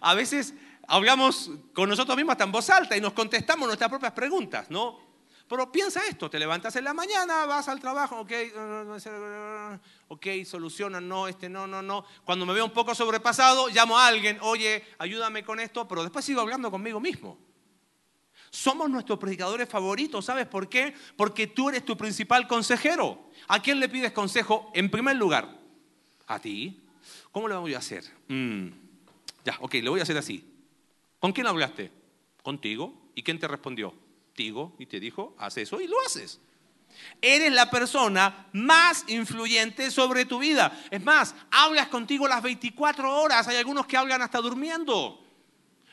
A 0.00 0.14
veces 0.14 0.54
hablamos 0.88 1.50
con 1.74 1.88
nosotros 1.88 2.16
mismos 2.16 2.32
hasta 2.32 2.44
en 2.44 2.52
voz 2.52 2.70
alta 2.70 2.96
y 2.96 3.00
nos 3.00 3.12
contestamos 3.12 3.66
nuestras 3.66 3.90
propias 3.90 4.12
preguntas, 4.12 4.70
¿no? 4.70 4.98
Pero 5.48 5.70
piensa 5.70 6.00
esto, 6.08 6.30
te 6.30 6.38
levantas 6.38 6.74
en 6.76 6.84
la 6.84 6.94
mañana, 6.94 7.44
vas 7.44 7.68
al 7.68 7.78
trabajo, 7.78 8.20
ok, 8.20 8.32
ok, 10.08 10.26
soluciona, 10.44 11.00
no, 11.00 11.28
este 11.28 11.50
no, 11.50 11.66
no, 11.66 11.82
no. 11.82 12.06
Cuando 12.24 12.46
me 12.46 12.54
veo 12.54 12.64
un 12.64 12.72
poco 12.72 12.94
sobrepasado, 12.94 13.68
llamo 13.68 13.98
a 13.98 14.06
alguien, 14.06 14.38
oye, 14.40 14.82
ayúdame 14.98 15.44
con 15.44 15.60
esto, 15.60 15.86
pero 15.86 16.02
después 16.02 16.24
sigo 16.24 16.40
hablando 16.40 16.70
conmigo 16.70 16.98
mismo. 16.98 17.38
Somos 18.48 18.88
nuestros 18.88 19.18
predicadores 19.18 19.68
favoritos, 19.68 20.24
¿sabes 20.24 20.46
por 20.46 20.68
qué? 20.68 20.94
Porque 21.16 21.48
tú 21.48 21.68
eres 21.68 21.84
tu 21.84 21.96
principal 21.96 22.46
consejero. 22.46 23.28
¿A 23.48 23.60
quién 23.60 23.80
le 23.80 23.88
pides 23.88 24.12
consejo 24.12 24.70
en 24.74 24.90
primer 24.90 25.16
lugar? 25.16 25.58
A 26.26 26.38
ti. 26.38 26.80
¿Cómo 27.32 27.48
lo 27.48 27.60
voy 27.60 27.74
a 27.74 27.78
hacer? 27.78 28.04
Mm, 28.28 28.68
ya, 29.44 29.58
ok, 29.60 29.74
le 29.74 29.90
voy 29.90 30.00
a 30.00 30.04
hacer 30.04 30.16
así. 30.16 30.48
¿Con 31.18 31.32
quién 31.32 31.48
hablaste? 31.48 31.90
Contigo. 32.42 33.10
¿Y 33.16 33.22
quién 33.22 33.38
te 33.38 33.48
respondió? 33.48 34.03
Tigo. 34.34 34.74
Y 34.78 34.86
te 34.86 35.00
dijo, 35.00 35.34
haz 35.38 35.56
eso 35.56 35.80
y 35.80 35.86
lo 35.86 35.96
haces. 36.06 36.40
Eres 37.20 37.52
la 37.52 37.70
persona 37.70 38.48
más 38.52 39.04
influyente 39.08 39.90
sobre 39.90 40.26
tu 40.26 40.38
vida. 40.38 40.84
Es 40.90 41.02
más, 41.02 41.34
hablas 41.50 41.88
contigo 41.88 42.28
las 42.28 42.42
24 42.42 43.20
horas. 43.20 43.48
Hay 43.48 43.56
algunos 43.56 43.86
que 43.86 43.96
hablan 43.96 44.22
hasta 44.22 44.38
durmiendo 44.38 45.24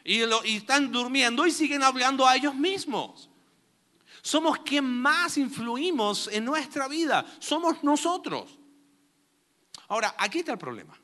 y, 0.04 0.22
están 0.56 0.92
durmiendo 0.92 1.46
y 1.46 1.52
siguen 1.52 1.84
hablando 1.84 2.28
a 2.28 2.36
ellos 2.36 2.56
mismos. 2.56 3.30
Somos 4.22 4.60
quien 4.60 4.86
más 4.86 5.38
influimos 5.38 6.28
en 6.28 6.46
nuestra 6.46 6.88
vida. 6.88 7.26
Somos 7.40 7.84
nosotros. 7.84 8.60
Ahora, 9.88 10.16
aquí 10.18 10.40
está 10.40 10.52
el 10.54 10.58
problema. 10.58 10.98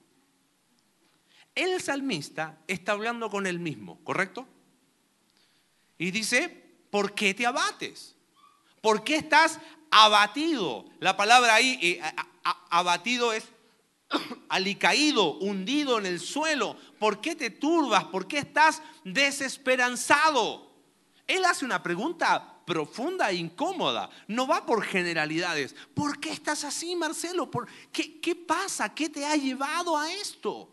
El 1.56 1.82
salmista 1.82 2.60
está 2.68 2.92
hablando 2.92 3.30
con 3.30 3.48
él 3.48 3.60
mismo, 3.60 4.00
¿correcto? 4.04 4.48
Y 5.98 6.12
dice, 6.12 6.67
¿por 6.98 7.14
qué 7.14 7.36
te 7.36 7.46
abates? 7.46 8.16
¿Por 8.82 9.04
qué 9.04 9.18
estás 9.18 9.60
abatido? 9.92 10.84
La 11.00 11.16
palabra 11.16 11.54
ahí, 11.54 11.78
eh, 11.80 12.02
abatido 12.72 13.34
es 13.34 13.44
alicaído, 14.50 15.34
hundido 15.34 16.00
en 16.00 16.08
el 16.08 16.20
suelo. 16.20 16.76
¿Por 16.98 17.22
qué 17.22 17.36
te 17.36 17.52
turbas? 17.52 18.06
¿Por 18.06 18.28
qué 18.28 18.40
estás 18.40 18.82
desesperanzado? 19.04 20.72
Él 21.28 21.46
hace 21.46 21.66
una 21.66 21.84
pregunta 21.84 22.64
profunda 22.66 23.30
e 23.30 23.36
incómoda. 23.36 24.10
No 24.28 24.48
va 24.48 24.66
por 24.66 24.84
generalidades. 24.84 25.76
¿Por 25.94 26.20
qué 26.20 26.32
estás 26.32 26.64
así, 26.64 26.96
Marcelo? 26.96 27.52
¿Por 27.52 27.68
qué, 27.92 28.20
¿Qué 28.20 28.34
pasa? 28.34 28.92
¿Qué 28.96 29.08
te 29.08 29.24
ha 29.24 29.36
llevado 29.36 29.96
a 29.96 30.12
esto? 30.12 30.68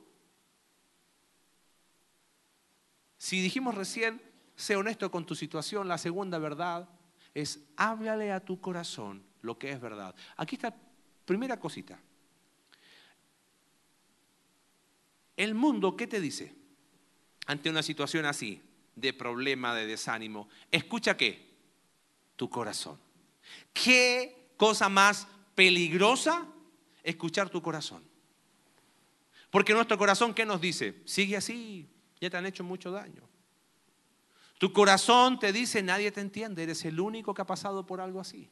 Si 3.19 3.43
dijimos 3.43 3.75
recién, 3.75 4.34
sé 4.57 4.77
honesto 4.77 5.11
con 5.11 5.27
tu 5.27 5.35
situación, 5.35 5.89
la 5.89 5.99
segunda 5.99 6.39
verdad 6.39 6.89
es 7.35 7.61
háblale 7.77 8.33
a 8.33 8.45
tu 8.45 8.61
corazón 8.61 9.23
lo 9.43 9.59
que 9.59 9.71
es 9.71 9.81
verdad. 9.81 10.15
Aquí 10.37 10.57
está 10.57 10.75
primera 11.25 11.59
cosita. 11.59 12.01
El 15.37 15.55
mundo, 15.55 15.97
¿qué 15.97 16.07
te 16.07 16.21
dice? 16.21 16.55
Ante 17.47 17.69
una 17.69 17.83
situación 17.83 18.25
así, 18.25 18.63
de 18.95 19.13
problema, 19.13 19.75
de 19.75 19.87
desánimo, 19.87 20.49
escucha 20.71 21.17
qué? 21.17 21.53
Tu 22.37 22.49
corazón. 22.49 22.99
¿Qué 23.73 24.53
cosa 24.57 24.89
más 24.89 25.27
peligrosa? 25.55 26.47
Escuchar 27.03 27.51
tu 27.51 27.61
corazón. 27.61 28.03
Porque 29.51 29.75
nuestro 29.75 29.99
corazón, 29.99 30.35
¿qué 30.35 30.47
nos 30.47 30.61
dice? 30.61 31.03
Sigue 31.05 31.37
así, 31.37 31.87
ya 32.21 32.31
te 32.31 32.37
han 32.37 32.47
hecho 32.47 32.65
mucho 32.65 32.91
daño. 32.91 33.29
Tu 34.59 34.73
corazón 34.73 35.39
te 35.39 35.53
dice, 35.53 35.83
nadie 35.83 36.13
te 36.13 36.21
entiende, 36.21 36.63
eres 36.63 36.85
el 36.85 37.01
único 37.01 37.35
que 37.35 37.43
ha 37.43 37.47
pasado 37.47 37.85
por 37.85 38.01
algo 38.01 38.21
así. 38.21 38.51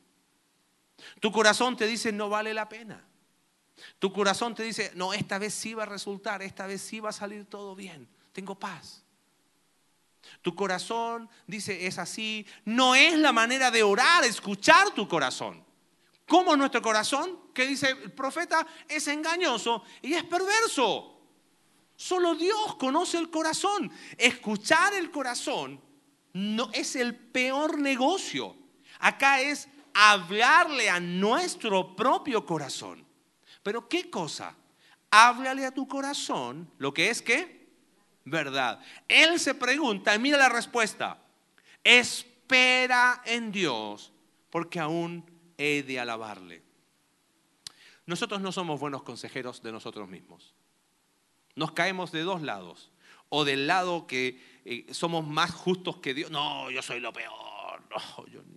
Tu 1.21 1.31
corazón 1.33 1.77
te 1.77 1.87
dice, 1.87 2.13
no 2.13 2.29
vale 2.29 2.53
la 2.55 2.69
pena. 2.69 3.05
Tu 3.99 4.13
corazón 4.13 4.55
te 4.55 4.63
dice, 4.63 4.93
no, 4.95 5.13
esta 5.13 5.39
vez 5.39 5.55
sí 5.55 5.75
va 5.75 5.85
a 5.85 5.87
resultar, 5.87 6.43
esta 6.43 6.67
vez 6.67 6.83
sí 6.83 7.01
va 7.01 7.11
a 7.11 7.13
salir 7.13 7.47
todo 7.47 7.75
bien, 7.75 8.09
tengo 8.33 8.59
paz. 8.59 9.05
Tu 10.41 10.55
corazón 10.55 11.29
dice, 11.47 11.87
es 11.87 11.99
así, 11.99 12.47
no 12.65 12.95
es 12.95 13.19
la 13.19 13.33
manera 13.33 13.71
de 13.71 13.83
orar, 13.83 14.25
escuchar 14.25 14.93
tu 14.93 15.09
corazón. 15.09 15.65
¿Cómo 16.27 16.57
nuestro 16.57 16.81
corazón? 16.81 17.41
Que 17.53 17.67
dice 17.67 17.91
el 17.91 18.13
profeta, 18.13 18.67
es 18.89 19.07
engañoso 19.09 19.83
y 20.01 20.15
es 20.15 20.25
perverso. 20.25 21.21
Solo 21.97 22.35
Dios 22.35 22.77
conoce 22.77 23.19
el 23.19 23.31
corazón. 23.31 23.91
Escuchar 24.17 24.95
el 24.95 25.11
corazón 25.11 25.81
no 26.33 26.71
es 26.73 26.97
el 26.97 27.15
peor 27.15 27.79
negocio. 27.79 28.57
Acá 28.99 29.41
es 29.41 29.69
hablarle 29.95 30.89
a 30.89 31.01
nuestro 31.01 31.95
propio 31.95 32.45
corazón. 32.47 33.05
Pero 33.63 33.89
¿qué 33.89 34.11
cosa? 34.11 34.57
Háblale 35.11 35.67
a 35.67 35.75
tu 35.75 35.87
corazón 35.87 36.71
lo 36.79 36.93
que 36.95 37.11
es 37.11 37.23
que 37.23 37.69
verdad. 38.25 38.81
Él 39.09 39.39
se 39.39 39.55
pregunta 39.55 40.15
y 40.15 40.19
mira 40.19 40.39
la 40.39 40.49
respuesta. 40.49 41.23
Espera 41.85 43.23
en 43.25 43.53
Dios 43.53 44.13
porque 44.51 44.81
aún 44.81 45.25
he 45.59 45.83
de 45.83 46.01
alabarle. 46.01 46.63
Nosotros 48.07 48.41
no 48.41 48.53
somos 48.53 48.81
buenos 48.81 49.03
consejeros 49.03 49.63
de 49.63 49.73
nosotros 49.73 50.09
mismos. 50.09 50.55
Nos 51.55 51.73
caemos 51.73 52.13
de 52.13 52.23
dos 52.23 52.43
lados. 52.43 52.91
O 53.29 53.45
del 53.45 53.67
lado 53.67 54.07
que 54.07 54.52
eh, 54.65 54.87
somos 54.93 55.27
más 55.27 55.53
justos 55.53 55.99
que 55.99 56.15
Dios. 56.15 56.31
No, 56.31 56.71
yo 56.71 56.83
soy 56.83 57.01
lo 57.01 57.13
peor. 57.13 57.43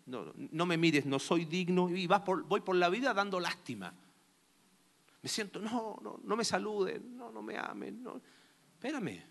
No, 0.05 0.33
no, 0.35 0.65
me 0.65 0.77
mires, 0.77 1.05
no 1.05 1.19
soy 1.19 1.45
digno. 1.45 1.89
Y 1.89 2.07
vas 2.07 2.23
voy 2.25 2.61
por 2.61 2.75
la 2.75 2.89
vida 2.89 3.13
dando 3.13 3.39
lástima. 3.39 3.93
Me 5.21 5.29
siento, 5.29 5.59
no, 5.59 5.97
no, 6.01 6.19
no 6.23 6.35
me 6.35 6.45
saluden, 6.45 7.17
no, 7.17 7.31
no 7.31 7.41
me 7.41 7.57
amen. 7.57 8.03
No. 8.03 8.21
Espérame. 8.73 9.23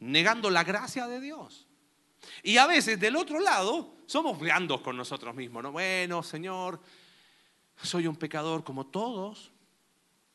Negando 0.00 0.50
la 0.50 0.64
gracia 0.64 1.06
de 1.06 1.20
Dios. 1.20 1.66
Y 2.42 2.56
a 2.58 2.66
veces 2.66 3.00
del 3.00 3.16
otro 3.16 3.40
lado 3.40 3.96
somos 4.06 4.38
blandos 4.38 4.80
con 4.80 4.96
nosotros 4.96 5.34
mismos. 5.34 5.62
¿no? 5.62 5.72
Bueno, 5.72 6.22
Señor, 6.22 6.80
soy 7.82 8.06
un 8.06 8.16
pecador 8.16 8.64
como 8.64 8.86
todos, 8.86 9.52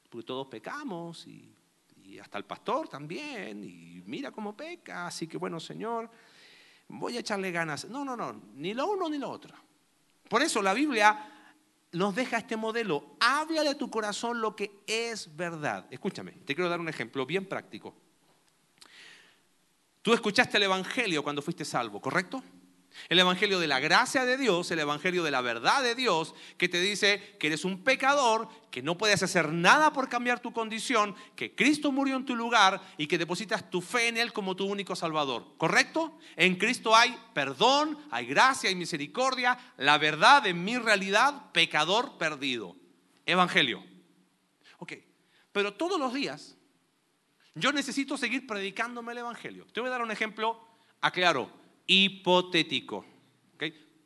porque 0.10 0.26
todos 0.26 0.48
pecamos 0.48 1.28
y, 1.28 1.55
y 2.16 2.20
hasta 2.20 2.38
el 2.38 2.46
pastor 2.46 2.88
también, 2.88 3.64
y 3.64 4.02
mira 4.06 4.32
cómo 4.32 4.56
peca, 4.56 5.08
así 5.08 5.28
que 5.28 5.38
bueno, 5.38 5.60
Señor, 5.60 6.10
voy 6.88 7.18
a 7.18 7.20
echarle 7.20 7.52
ganas. 7.52 7.86
No, 7.86 8.06
no, 8.06 8.16
no, 8.16 8.42
ni 8.56 8.74
lo 8.74 8.88
uno 8.88 9.10
ni 9.10 9.18
lo 9.18 9.30
otro. 9.30 9.54
Por 10.30 10.42
eso 10.42 10.62
la 10.62 10.74
Biblia 10.74 11.52
nos 11.92 12.16
deja 12.16 12.38
este 12.38 12.56
modelo. 12.56 13.18
Háblale 13.20 13.70
a 13.70 13.78
tu 13.78 13.90
corazón 13.90 14.40
lo 14.40 14.56
que 14.56 14.80
es 14.88 15.36
verdad. 15.36 15.88
Escúchame, 15.92 16.32
te 16.32 16.56
quiero 16.56 16.70
dar 16.70 16.80
un 16.80 16.90
ejemplo 16.90 17.26
bien 17.26 17.46
práctico. 17.46 17.94
Tú 20.02 20.14
escuchaste 20.14 20.58
el 20.58 20.64
Evangelio 20.64 21.24
cuando 21.24 21.42
fuiste 21.42 21.66
salvo, 21.66 22.00
¿correcto? 22.00 22.44
El 23.10 23.20
Evangelio 23.20 23.60
de 23.60 23.68
la 23.68 23.80
gracia 23.80 24.26
de 24.26 24.38
Dios, 24.38 24.72
el 24.72 24.80
Evangelio 24.80 25.24
de 25.24 25.32
la 25.32 25.42
verdad 25.42 25.84
de 25.84 25.96
Dios, 25.96 26.34
que 26.58 26.70
te 26.70 26.82
dice 26.82 27.36
que 27.40 27.48
eres 27.48 27.66
un 27.66 27.84
pecador, 27.84 28.50
que 28.72 28.82
no 28.82 28.98
puedes 28.98 29.22
hacer 29.22 29.52
nada 29.52 29.94
por 29.94 30.10
cambiar 30.10 30.40
tu 30.40 30.54
condición, 30.54 31.16
que 31.36 31.54
Cristo 31.54 31.92
murió 31.92 32.16
en 32.16 32.26
tu 32.26 32.36
lugar 32.36 32.82
y 32.98 33.08
que 33.08 33.18
depositas 33.18 33.70
tu 33.70 33.82
fe 33.82 34.08
en 34.08 34.18
Él 34.18 34.34
como 34.34 34.56
tu 34.56 34.66
único 34.66 34.96
Salvador. 34.96 35.46
¿Correcto? 35.58 36.18
En 36.36 36.56
Cristo 36.56 36.96
hay 36.96 37.16
perdón, 37.34 37.98
hay 38.12 38.26
gracia, 38.26 38.70
hay 38.70 38.76
misericordia, 38.76 39.58
la 39.78 39.98
verdad 39.98 40.42
de 40.42 40.54
mi 40.54 40.78
realidad, 40.78 41.52
pecador 41.52 42.18
perdido. 42.18 42.76
Evangelio. 43.26 43.84
Ok, 44.78 44.94
pero 45.52 45.74
todos 45.74 46.00
los 46.00 46.14
días 46.14 46.58
yo 47.54 47.72
necesito 47.72 48.18
seguir 48.18 48.48
predicándome 48.48 49.12
el 49.12 49.20
Evangelio. 49.20 49.66
Te 49.74 49.80
voy 49.80 49.90
a 49.90 49.92
dar 49.92 50.02
un 50.02 50.12
ejemplo, 50.12 50.60
aclaro 51.02 51.65
hipotético. 51.88 53.06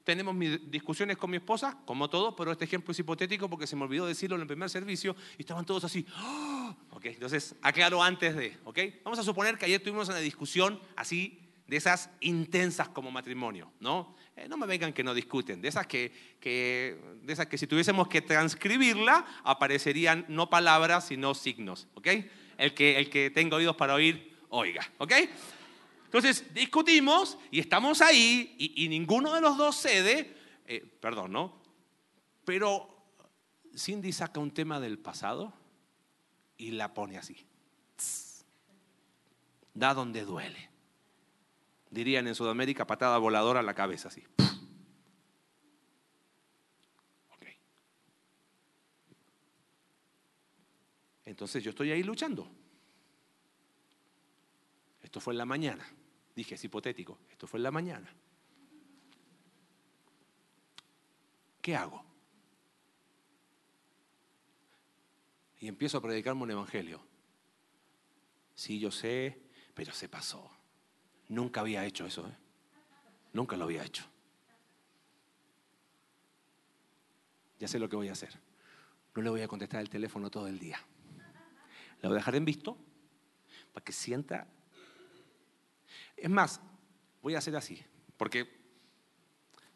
Tenemos 0.04 0.34
mis 0.34 0.72
discusiones 0.72 1.18
con 1.18 1.30
mi 1.30 1.38
esposa, 1.38 1.78
como 1.86 2.10
todo, 2.10 2.36
pero 2.36 2.52
este 2.52 2.66
ejemplo 2.66 2.92
es 2.94 3.00
hipotético 3.00 3.48
porque 3.48 3.68
se 3.68 3.76
me 3.76 3.84
olvidó 3.84 4.08
decirlo 4.08 4.38
en 4.38 4.42
el 4.42 4.48
primer 4.48 4.68
servicio 4.68 5.16
y 5.38 5.44
estaban 5.44 5.66
todos 5.66 5.84
así. 5.84 6.04
¡Oh! 6.18 6.76
Entonces, 7.04 7.56
aclaro 7.62 8.02
antes 8.02 8.36
de. 8.36 8.58
Vamos 9.04 9.20
a 9.20 9.24
suponer 9.24 9.58
que 9.58 9.66
ayer 9.66 9.82
tuvimos 9.82 10.10
una 10.10 10.18
discusión 10.18 10.80
así, 10.96 11.40
de 11.68 11.78
esas 11.78 12.10
intensas 12.22 12.90
como 12.90 13.12
matrimonio. 13.12 13.72
¿no? 13.80 14.16
Eh, 14.36 14.48
no 14.50 14.58
me 14.58 14.66
vengan 14.66 14.92
que 14.92 15.04
no 15.04 15.14
discuten, 15.14 15.62
de 15.62 15.68
esas 15.68 15.86
que, 15.86 16.12
de 16.42 17.34
esas 17.34 17.46
que 17.46 17.58
si 17.58 17.68
tuviésemos 17.68 18.08
que 18.08 18.22
transcribirla 18.22 19.26
aparecerían 19.44 20.26
no 20.28 20.50
palabras, 20.50 21.08
sino 21.08 21.36
signos. 21.36 21.88
El, 22.58 22.74
que, 22.74 22.98
el 22.98 23.10
que 23.10 23.30
tenga 23.30 23.58
oídos 23.58 23.76
para 23.76 23.94
oír, 23.94 24.36
oiga. 24.50 24.90
¿ok? 24.98 25.14
Entonces 26.10 26.51
discutimos 26.55 27.38
y 27.51 27.60
estamos 27.60 28.01
ahí 28.01 28.55
y, 28.57 28.89
ninguno 28.89 29.32
de 29.32 29.41
los 29.41 29.57
dos 29.57 29.76
cede, 29.76 30.36
eh, 30.66 30.82
perdón, 30.99 31.32
¿no? 31.32 31.62
Pero 32.43 32.89
Cindy 33.78 34.12
saca 34.12 34.39
un 34.39 34.49
tema 34.49 34.80
del 34.80 34.97
pasado 34.97 35.53
y 36.57 36.72
la 36.72 36.95
pone 36.95 37.20
así. 37.20 37.45
Da 39.76 39.93
donde 39.93 40.26
duele. 40.26 40.72
Dirían 41.91 42.28
en 42.28 42.34
Sudamérica 42.34 42.88
patada 42.88 43.20
voladora 43.20 43.60
a 43.60 43.64
la 43.64 43.76
cabeza 43.76 44.07
así. 44.07 44.24
Entonces 51.24 51.64
yo 51.64 51.70
estoy 51.70 51.91
ahí 51.91 52.01
luchando. 52.01 52.49
Esto 55.03 55.20
fue 55.20 55.36
en 55.36 55.38
la 55.38 55.45
mañana. 55.45 55.88
Dije, 56.36 56.56
es 56.56 56.64
hipotético. 56.64 57.20
Esto 57.30 57.48
fue 57.48 57.60
en 57.60 57.64
la 57.64 57.72
mañana. 57.72 58.14
¿Qué 61.62 61.76
hago? 61.76 62.04
Y 65.60 65.68
empiezo 65.68 65.98
a 65.98 66.02
predicarme 66.02 66.44
un 66.44 66.52
evangelio. 66.52 67.02
Sí, 68.56 68.80
yo 68.80 68.92
sé, 68.92 69.42
pero 69.74 69.94
se 69.94 70.08
pasó. 70.08 70.50
Nunca 71.28 71.62
había 71.62 71.86
hecho 71.86 72.06
eso. 72.06 72.28
¿eh? 72.28 72.38
Nunca 73.34 73.58
lo 73.58 73.66
había 73.66 73.84
hecho. 73.84 74.06
Ya 77.60 77.68
sé 77.68 77.78
lo 77.78 77.90
que 77.90 77.98
voy 77.98 78.08
a 78.08 78.14
hacer. 78.14 78.40
No 79.16 79.22
le 79.22 79.30
voy 79.30 79.42
a 79.42 79.48
contestar 79.48 79.82
el 79.82 79.90
teléfono 79.90 80.30
todo 80.30 80.48
el 80.48 80.60
día. 80.60 80.80
La 82.02 82.08
voy 82.08 82.16
a 82.16 82.20
dejar 82.20 82.36
en 82.36 82.46
visto 82.46 82.78
para 83.74 83.84
que 83.84 83.92
sienta 83.92 84.48
es 86.22 86.30
más, 86.30 86.62
voy 87.22 87.36
a 87.36 87.40
hacer 87.40 87.56
así, 87.56 87.82
porque 88.18 88.48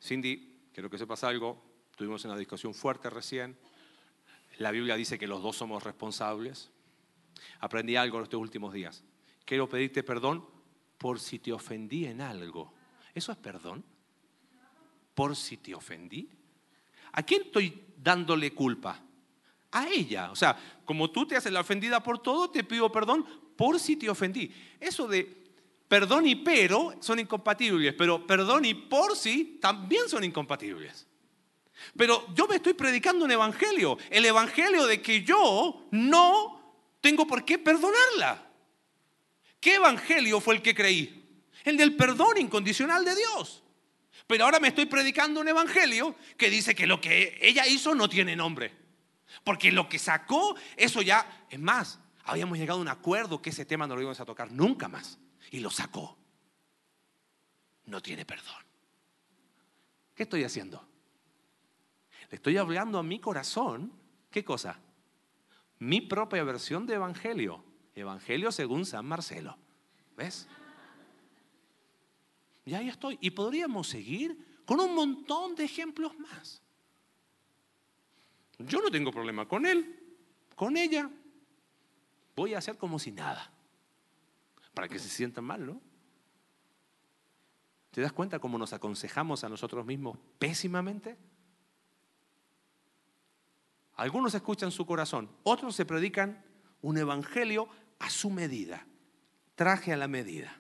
Cindy, 0.02 0.70
quiero 0.74 0.90
que 0.90 0.98
sepas 0.98 1.24
algo, 1.24 1.64
tuvimos 1.96 2.24
una 2.26 2.38
discusión 2.38 2.74
fuerte 2.74 3.10
recién, 3.10 3.58
la 4.58 4.72
Biblia 4.72 4.96
dice 4.96 5.18
que 5.18 5.28
los 5.28 5.42
dos 5.42 5.56
somos 5.58 5.84
responsables. 5.84 6.70
Aprendí 7.60 7.96
algo 7.96 8.18
en 8.18 8.24
estos 8.24 8.40
últimos 8.40 8.74
días. 8.74 9.04
Quiero 9.46 9.68
pedirte 9.68 10.04
perdón 10.04 10.48
por 10.98 11.20
si 11.20 11.40
te 11.40 11.52
ofendí 11.52 12.06
en 12.06 12.22
algo. 12.22 12.74
¿Eso 13.14 13.32
es 13.32 13.38
perdón? 13.38 13.84
¿Por 15.14 15.36
si 15.36 15.58
te 15.58 15.74
ofendí? 15.74 16.30
¿A 17.14 17.24
quién 17.24 17.44
estoy 17.44 17.84
dándole 17.98 18.54
culpa? 18.54 19.00
A 19.72 19.88
ella. 19.88 20.32
O 20.32 20.36
sea, 20.36 20.82
como 20.86 21.12
tú 21.12 21.26
te 21.28 21.36
haces 21.36 21.52
la 21.52 21.62
ofendida 21.62 22.02
por 22.02 22.20
todo, 22.20 22.50
te 22.50 22.64
pido 22.64 22.92
perdón 22.92 23.26
por 23.56 23.80
si 23.80 23.96
te 23.96 24.10
ofendí. 24.10 24.54
Eso 24.80 25.08
de 25.08 25.43
perdón 25.88 26.28
y 26.28 26.36
pero 26.36 26.96
son 27.00 27.20
incompatibles, 27.20 27.94
pero 27.98 28.26
perdón 28.26 28.66
y 28.66 28.74
por 28.74 29.16
sí 29.16 29.60
también 29.62 30.10
son 30.10 30.24
incompatibles. 30.24 31.08
Pero 31.98 32.26
yo 32.34 32.48
me 32.48 32.56
estoy 32.56 32.74
predicando 32.74 33.26
un 33.26 33.32
evangelio, 33.32 33.98
el 34.10 34.26
evangelio 34.26 34.86
de 34.86 35.02
que 35.02 35.24
yo 35.24 35.88
no 35.92 36.96
tengo 37.02 37.28
por 37.28 37.44
qué 37.44 37.60
perdonarla. 37.60 38.50
¿Qué 39.60 39.76
evangelio 39.76 40.40
fue 40.42 40.56
el 40.56 40.62
que 40.62 40.76
creí? 40.76 41.44
El 41.64 41.78
del 41.78 41.96
perdón 41.96 42.38
incondicional 42.38 43.06
de 43.06 43.16
Dios. 43.16 43.64
Pero 44.28 44.46
ahora 44.46 44.60
me 44.60 44.70
estoy 44.70 44.86
predicando 44.86 45.42
un 45.42 45.48
evangelio 45.48 46.16
que 46.38 46.50
dice 46.50 46.74
que 46.74 46.88
lo 46.88 47.00
que 47.00 47.38
ella 47.42 47.68
hizo 47.68 47.94
no 47.94 48.10
tiene 48.10 48.36
nombre. 48.36 48.74
Porque 49.44 49.72
lo 49.72 49.90
que 49.90 50.00
sacó, 50.00 50.56
eso 50.78 51.02
ya, 51.02 51.46
es 51.50 51.60
más, 51.60 52.00
habíamos 52.24 52.58
llegado 52.58 52.80
a 52.80 52.82
un 52.82 52.88
acuerdo 52.88 53.42
que 53.42 53.50
ese 53.50 53.66
tema 53.66 53.88
no 53.88 53.96
lo 53.96 54.02
íbamos 54.02 54.20
a 54.20 54.26
tocar 54.26 54.52
nunca 54.52 54.88
más 54.88 55.20
y 55.54 55.60
lo 55.60 55.70
sacó. 55.70 56.18
No 57.86 58.02
tiene 58.02 58.26
perdón. 58.26 58.64
¿Qué 60.16 60.24
estoy 60.24 60.44
haciendo? 60.44 60.84
Le 62.32 62.38
estoy 62.38 62.58
hablando 62.58 62.98
a 62.98 63.04
mi 63.04 63.20
corazón. 63.20 63.94
¿Qué 64.32 64.44
cosa? 64.44 64.80
Mi 65.78 66.02
propia 66.02 66.44
versión 66.44 66.88
de 66.88 66.96
Evangelio. 66.96 67.64
Evangelio 67.94 68.52
según 68.52 68.88
San 68.88 69.06
Marcelo. 69.06 69.56
¿Ves? 70.18 70.48
Y 72.66 72.74
ahí 72.74 72.90
estoy. 72.90 73.20
Y 73.22 73.30
podríamos 73.30 73.88
seguir 73.88 74.64
con 74.66 74.80
un 74.80 74.96
montón 74.96 75.54
de 75.54 75.66
ejemplos 75.66 76.18
más. 76.18 76.64
Yo 78.58 78.82
no 78.82 78.90
tengo 78.90 79.12
problema 79.12 79.48
con 79.48 79.68
él, 79.68 80.18
con 80.56 80.78
ella. 80.78 81.12
Voy 82.36 82.56
a 82.56 82.58
hacer 82.58 82.76
como 82.76 82.98
si 82.98 83.12
nada 83.12 83.53
para 84.74 84.88
que 84.88 85.00
se 85.00 85.10
sientan 85.10 85.46
mal, 85.46 85.66
¿no? 85.66 85.82
¿Te 87.92 88.02
das 88.02 88.12
cuenta 88.12 88.40
cómo 88.40 88.58
nos 88.58 88.74
aconsejamos 88.74 89.44
a 89.44 89.50
nosotros 89.50 89.86
mismos 89.86 90.18
pésimamente? 90.40 91.16
Algunos 93.96 94.34
escuchan 94.34 94.72
su 94.72 94.86
corazón, 94.86 95.30
otros 95.44 95.76
se 95.76 95.86
predican 95.86 96.44
un 96.82 96.98
evangelio 96.98 97.70
a 98.00 98.10
su 98.10 98.32
medida, 98.32 98.88
traje 99.56 99.94
a 99.94 99.98
la 99.98 100.08
medida. 100.08 100.60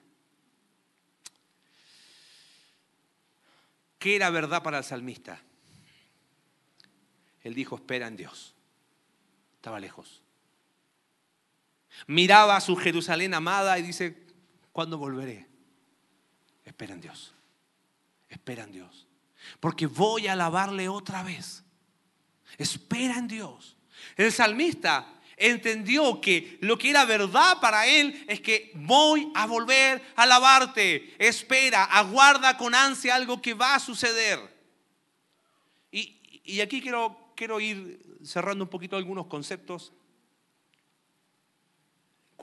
¿Qué 3.98 4.16
era 4.16 4.30
verdad 4.30 4.62
para 4.62 4.80
el 4.80 4.84
salmista? 4.84 5.42
Él 7.42 7.56
dijo, 7.56 7.76
espera 7.76 8.08
en 8.08 8.16
Dios. 8.16 8.54
Estaba 9.56 9.80
lejos 9.80 10.23
miraba 12.08 12.56
a 12.56 12.62
su 12.62 12.76
Jerusalén 12.76 13.34
amada 13.34 13.78
y 13.80 13.84
dice, 13.84 14.18
¿cuándo 14.72 14.98
volveré? 14.98 15.48
Espera 16.66 16.94
en 16.94 17.02
Dios, 17.02 17.34
espera 18.30 18.64
en 18.64 18.72
Dios, 18.72 19.08
porque 19.60 19.86
voy 19.86 20.28
a 20.28 20.34
alabarle 20.34 20.90
otra 20.90 21.24
vez. 21.24 21.64
Espera 22.58 23.18
en 23.18 23.28
Dios. 23.28 23.76
El 24.16 24.32
salmista 24.32 25.08
entendió 25.38 26.22
que 26.22 26.58
lo 26.62 26.78
que 26.78 26.90
era 26.90 27.06
verdad 27.06 27.60
para 27.60 27.88
él 27.88 28.26
es 28.28 28.40
que 28.40 28.72
voy 28.76 29.32
a 29.34 29.46
volver 29.46 30.02
a 30.16 30.24
alabarte. 30.24 31.16
Espera, 31.18 31.86
aguarda 31.86 32.58
con 32.58 32.76
ansia 32.76 33.16
algo 33.16 33.42
que 33.42 33.54
va 33.54 33.76
a 33.76 33.80
suceder. 33.80 34.40
Y, 35.92 36.42
y 36.44 36.62
aquí 36.62 36.82
quiero, 36.82 37.34
quiero 37.36 37.60
ir 37.60 38.00
cerrando 38.24 38.64
un 38.64 38.70
poquito 38.70 38.96
algunos 38.96 39.28
conceptos 39.28 39.94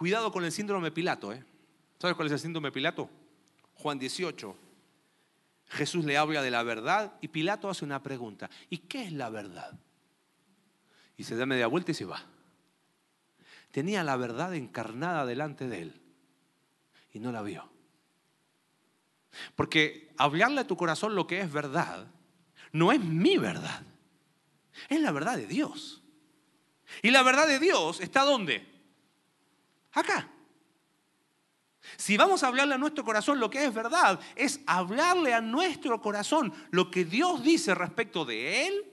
Cuidado 0.00 0.32
con 0.32 0.46
el 0.46 0.50
síndrome 0.50 0.90
Pilato. 0.90 1.30
¿eh? 1.30 1.44
¿Sabes 1.98 2.16
cuál 2.16 2.28
es 2.28 2.32
el 2.32 2.38
síndrome 2.38 2.72
Pilato? 2.72 3.10
Juan 3.74 3.98
18. 3.98 4.56
Jesús 5.66 6.06
le 6.06 6.16
habla 6.16 6.40
de 6.40 6.50
la 6.50 6.62
verdad 6.62 7.12
y 7.20 7.28
Pilato 7.28 7.68
hace 7.68 7.84
una 7.84 8.02
pregunta. 8.02 8.48
¿Y 8.70 8.78
qué 8.78 9.04
es 9.04 9.12
la 9.12 9.28
verdad? 9.28 9.78
Y 11.18 11.24
se 11.24 11.36
da 11.36 11.44
media 11.44 11.66
vuelta 11.66 11.90
y 11.90 11.94
se 11.94 12.06
va. 12.06 12.24
Tenía 13.72 14.02
la 14.02 14.16
verdad 14.16 14.54
encarnada 14.54 15.26
delante 15.26 15.68
de 15.68 15.82
él 15.82 16.00
y 17.12 17.18
no 17.18 17.30
la 17.30 17.42
vio. 17.42 17.68
Porque 19.54 20.14
hablarle 20.16 20.62
a 20.62 20.66
tu 20.66 20.78
corazón 20.78 21.14
lo 21.14 21.26
que 21.26 21.42
es 21.42 21.52
verdad 21.52 22.06
no 22.72 22.90
es 22.90 23.00
mi 23.00 23.36
verdad, 23.36 23.82
es 24.88 24.98
la 24.98 25.12
verdad 25.12 25.36
de 25.36 25.46
Dios. 25.46 26.00
Y 27.02 27.10
la 27.10 27.22
verdad 27.22 27.46
de 27.46 27.58
Dios 27.58 28.00
está 28.00 28.24
¿dónde? 28.24 28.79
Acá. 29.92 30.30
Si 31.96 32.16
vamos 32.16 32.42
a 32.42 32.48
hablarle 32.48 32.74
a 32.74 32.78
nuestro 32.78 33.04
corazón 33.04 33.40
lo 33.40 33.50
que 33.50 33.64
es 33.64 33.74
verdad, 33.74 34.20
es 34.36 34.60
hablarle 34.66 35.34
a 35.34 35.40
nuestro 35.40 36.00
corazón 36.00 36.52
lo 36.70 36.90
que 36.90 37.04
Dios 37.04 37.42
dice 37.42 37.74
respecto 37.74 38.24
de 38.24 38.66
Él, 38.66 38.92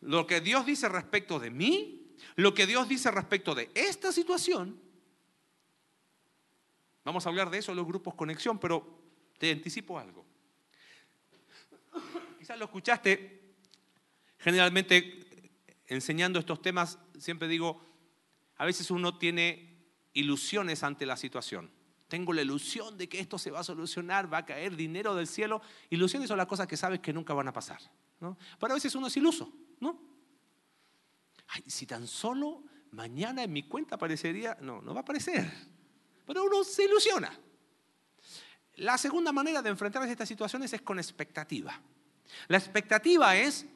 lo 0.00 0.26
que 0.26 0.40
Dios 0.40 0.64
dice 0.64 0.88
respecto 0.88 1.38
de 1.38 1.50
mí, 1.50 2.14
lo 2.36 2.54
que 2.54 2.66
Dios 2.66 2.88
dice 2.88 3.10
respecto 3.10 3.54
de 3.54 3.70
esta 3.74 4.12
situación. 4.12 4.80
Vamos 7.04 7.26
a 7.26 7.28
hablar 7.28 7.50
de 7.50 7.58
eso 7.58 7.72
en 7.72 7.76
los 7.76 7.86
grupos 7.86 8.14
conexión, 8.14 8.58
pero 8.58 9.02
te 9.38 9.50
anticipo 9.50 9.98
algo. 9.98 10.24
Quizás 12.38 12.58
lo 12.58 12.64
escuchaste, 12.64 13.54
generalmente 14.38 15.50
enseñando 15.86 16.38
estos 16.38 16.62
temas, 16.62 16.98
siempre 17.18 17.48
digo, 17.48 17.84
a 18.56 18.64
veces 18.64 18.90
uno 18.90 19.18
tiene 19.18 19.71
ilusiones 20.14 20.82
ante 20.82 21.06
la 21.06 21.16
situación. 21.16 21.70
Tengo 22.08 22.32
la 22.32 22.42
ilusión 22.42 22.98
de 22.98 23.08
que 23.08 23.20
esto 23.20 23.38
se 23.38 23.50
va 23.50 23.60
a 23.60 23.64
solucionar, 23.64 24.32
va 24.32 24.38
a 24.38 24.46
caer 24.46 24.76
dinero 24.76 25.14
del 25.14 25.26
cielo. 25.26 25.62
Ilusiones 25.88 26.28
son 26.28 26.36
las 26.36 26.46
cosas 26.46 26.66
que 26.66 26.76
sabes 26.76 27.00
que 27.00 27.12
nunca 27.12 27.32
van 27.32 27.48
a 27.48 27.52
pasar. 27.52 27.80
¿no? 28.20 28.36
Pero 28.58 28.72
a 28.72 28.76
veces 28.76 28.94
uno 28.94 29.06
es 29.06 29.16
iluso, 29.16 29.52
¿no? 29.80 29.98
Ay, 31.48 31.62
si 31.66 31.86
tan 31.86 32.06
solo 32.06 32.64
mañana 32.92 33.42
en 33.42 33.52
mi 33.52 33.62
cuenta 33.64 33.94
aparecería, 33.94 34.56
no, 34.60 34.82
no 34.82 34.92
va 34.92 35.00
a 35.00 35.02
aparecer. 35.02 35.50
Pero 36.26 36.44
uno 36.44 36.62
se 36.64 36.84
ilusiona. 36.84 37.32
La 38.76 38.96
segunda 38.96 39.32
manera 39.32 39.60
de 39.60 39.70
enfrentar 39.70 40.06
estas 40.08 40.28
situaciones 40.28 40.72
es 40.72 40.82
con 40.82 40.98
expectativa. 40.98 41.80
La 42.48 42.58
expectativa 42.58 43.36
es 43.36 43.66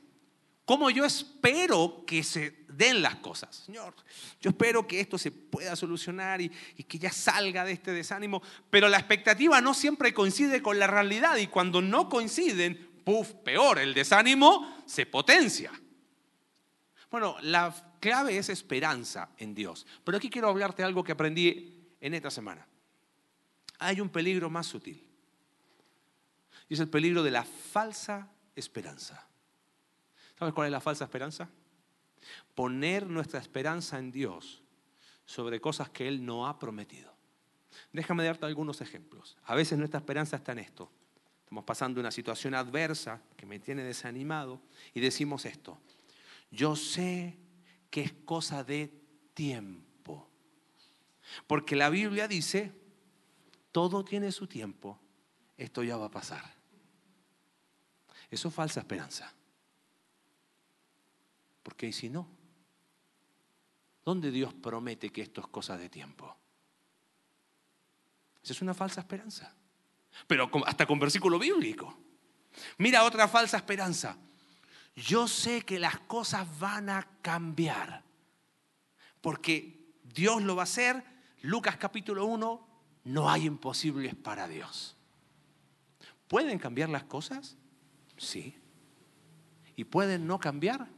cómo 0.66 0.90
yo 0.90 1.06
espero 1.06 2.04
que 2.06 2.22
se 2.22 2.66
den 2.68 3.00
las 3.00 3.16
cosas. 3.16 3.62
Señor, 3.64 3.94
yo 4.40 4.50
espero 4.50 4.86
que 4.86 5.00
esto 5.00 5.16
se 5.16 5.30
pueda 5.30 5.74
solucionar 5.76 6.42
y, 6.42 6.50
que 6.50 6.98
ya 6.98 7.10
salga 7.10 7.64
de 7.64 7.72
este 7.72 7.92
desánimo, 7.92 8.42
pero 8.68 8.88
la 8.88 8.98
expectativa 8.98 9.60
no 9.62 9.72
siempre 9.72 10.12
coincide 10.12 10.60
con 10.60 10.78
la 10.78 10.88
realidad 10.88 11.36
y 11.36 11.46
cuando 11.46 11.80
no 11.80 12.10
coinciden, 12.10 12.90
puff, 13.04 13.32
peor, 13.44 13.78
el 13.78 13.94
desánimo 13.94 14.82
se 14.84 15.06
potencia. 15.06 15.72
Bueno, 17.10 17.36
la 17.42 17.74
clave 18.00 18.36
es 18.36 18.48
esperanza 18.48 19.30
en 19.38 19.54
Dios. 19.54 19.86
Pero 20.04 20.18
aquí 20.18 20.28
quiero 20.28 20.48
hablarte 20.48 20.82
de 20.82 20.88
algo 20.88 21.04
que 21.04 21.12
aprendí 21.12 21.94
en 22.00 22.12
esta 22.12 22.30
semana. 22.30 22.66
Hay 23.78 24.00
un 24.00 24.08
peligro 24.08 24.50
más 24.50 24.66
sutil. 24.66 25.02
Y 26.68 26.74
es 26.74 26.80
el 26.80 26.88
peligro 26.88 27.22
de 27.22 27.30
la 27.30 27.44
falsa 27.44 28.28
esperanza. 28.56 29.26
¿Sabes 30.38 30.54
cuál 30.54 30.66
es 30.66 30.72
la 30.72 30.80
falsa 30.80 31.04
esperanza? 31.04 31.48
Poner 32.54 33.06
nuestra 33.06 33.40
esperanza 33.40 33.98
en 33.98 34.10
Dios 34.10 34.62
sobre 35.24 35.60
cosas 35.60 35.90
que 35.90 36.06
Él 36.08 36.24
no 36.24 36.46
ha 36.46 36.58
prometido. 36.58 37.14
Déjame 37.92 38.24
darte 38.24 38.46
algunos 38.46 38.80
ejemplos. 38.80 39.36
A 39.44 39.54
veces 39.54 39.78
nuestra 39.78 39.98
esperanza 39.98 40.36
está 40.36 40.52
en 40.52 40.60
esto. 40.60 40.90
Estamos 41.40 41.64
pasando 41.64 42.00
una 42.00 42.10
situación 42.10 42.54
adversa 42.54 43.22
que 43.36 43.46
me 43.46 43.60
tiene 43.60 43.84
desanimado 43.84 44.60
y 44.92 45.00
decimos 45.00 45.44
esto. 45.44 45.78
Yo 46.50 46.76
sé 46.76 47.38
que 47.90 48.02
es 48.02 48.12
cosa 48.12 48.64
de 48.64 48.92
tiempo. 49.32 50.28
Porque 51.46 51.76
la 51.76 51.88
Biblia 51.88 52.28
dice, 52.28 52.72
todo 53.72 54.04
tiene 54.04 54.32
su 54.32 54.46
tiempo, 54.46 54.98
esto 55.56 55.82
ya 55.82 55.96
va 55.96 56.06
a 56.06 56.10
pasar. 56.10 56.54
Eso 58.30 58.48
es 58.48 58.54
falsa 58.54 58.80
esperanza. 58.80 59.35
Porque 61.66 61.92
si 61.92 62.08
no? 62.08 62.28
¿Dónde 64.04 64.30
Dios 64.30 64.54
promete 64.54 65.10
que 65.10 65.20
esto 65.20 65.40
es 65.40 65.48
cosa 65.48 65.76
de 65.76 65.88
tiempo? 65.88 66.36
Esa 68.40 68.52
es 68.52 68.62
una 68.62 68.72
falsa 68.72 69.00
esperanza. 69.00 69.52
Pero 70.28 70.48
hasta 70.64 70.86
con 70.86 71.00
versículo 71.00 71.40
bíblico. 71.40 71.98
Mira 72.78 73.02
otra 73.02 73.26
falsa 73.26 73.56
esperanza. 73.56 74.16
Yo 74.94 75.26
sé 75.26 75.62
que 75.62 75.80
las 75.80 75.98
cosas 75.98 76.46
van 76.60 76.88
a 76.88 77.02
cambiar. 77.20 78.04
Porque 79.20 79.90
Dios 80.04 80.40
lo 80.42 80.54
va 80.54 80.62
a 80.62 80.70
hacer. 80.70 81.02
Lucas 81.42 81.78
capítulo 81.78 82.26
1, 82.26 82.68
no 83.02 83.28
hay 83.28 83.46
imposibles 83.46 84.14
para 84.14 84.46
Dios. 84.46 84.96
¿Pueden 86.28 86.60
cambiar 86.60 86.90
las 86.90 87.02
cosas? 87.02 87.56
Sí. 88.16 88.56
¿Y 89.74 89.82
pueden 89.82 90.28
no 90.28 90.38
cambiar? 90.38 90.94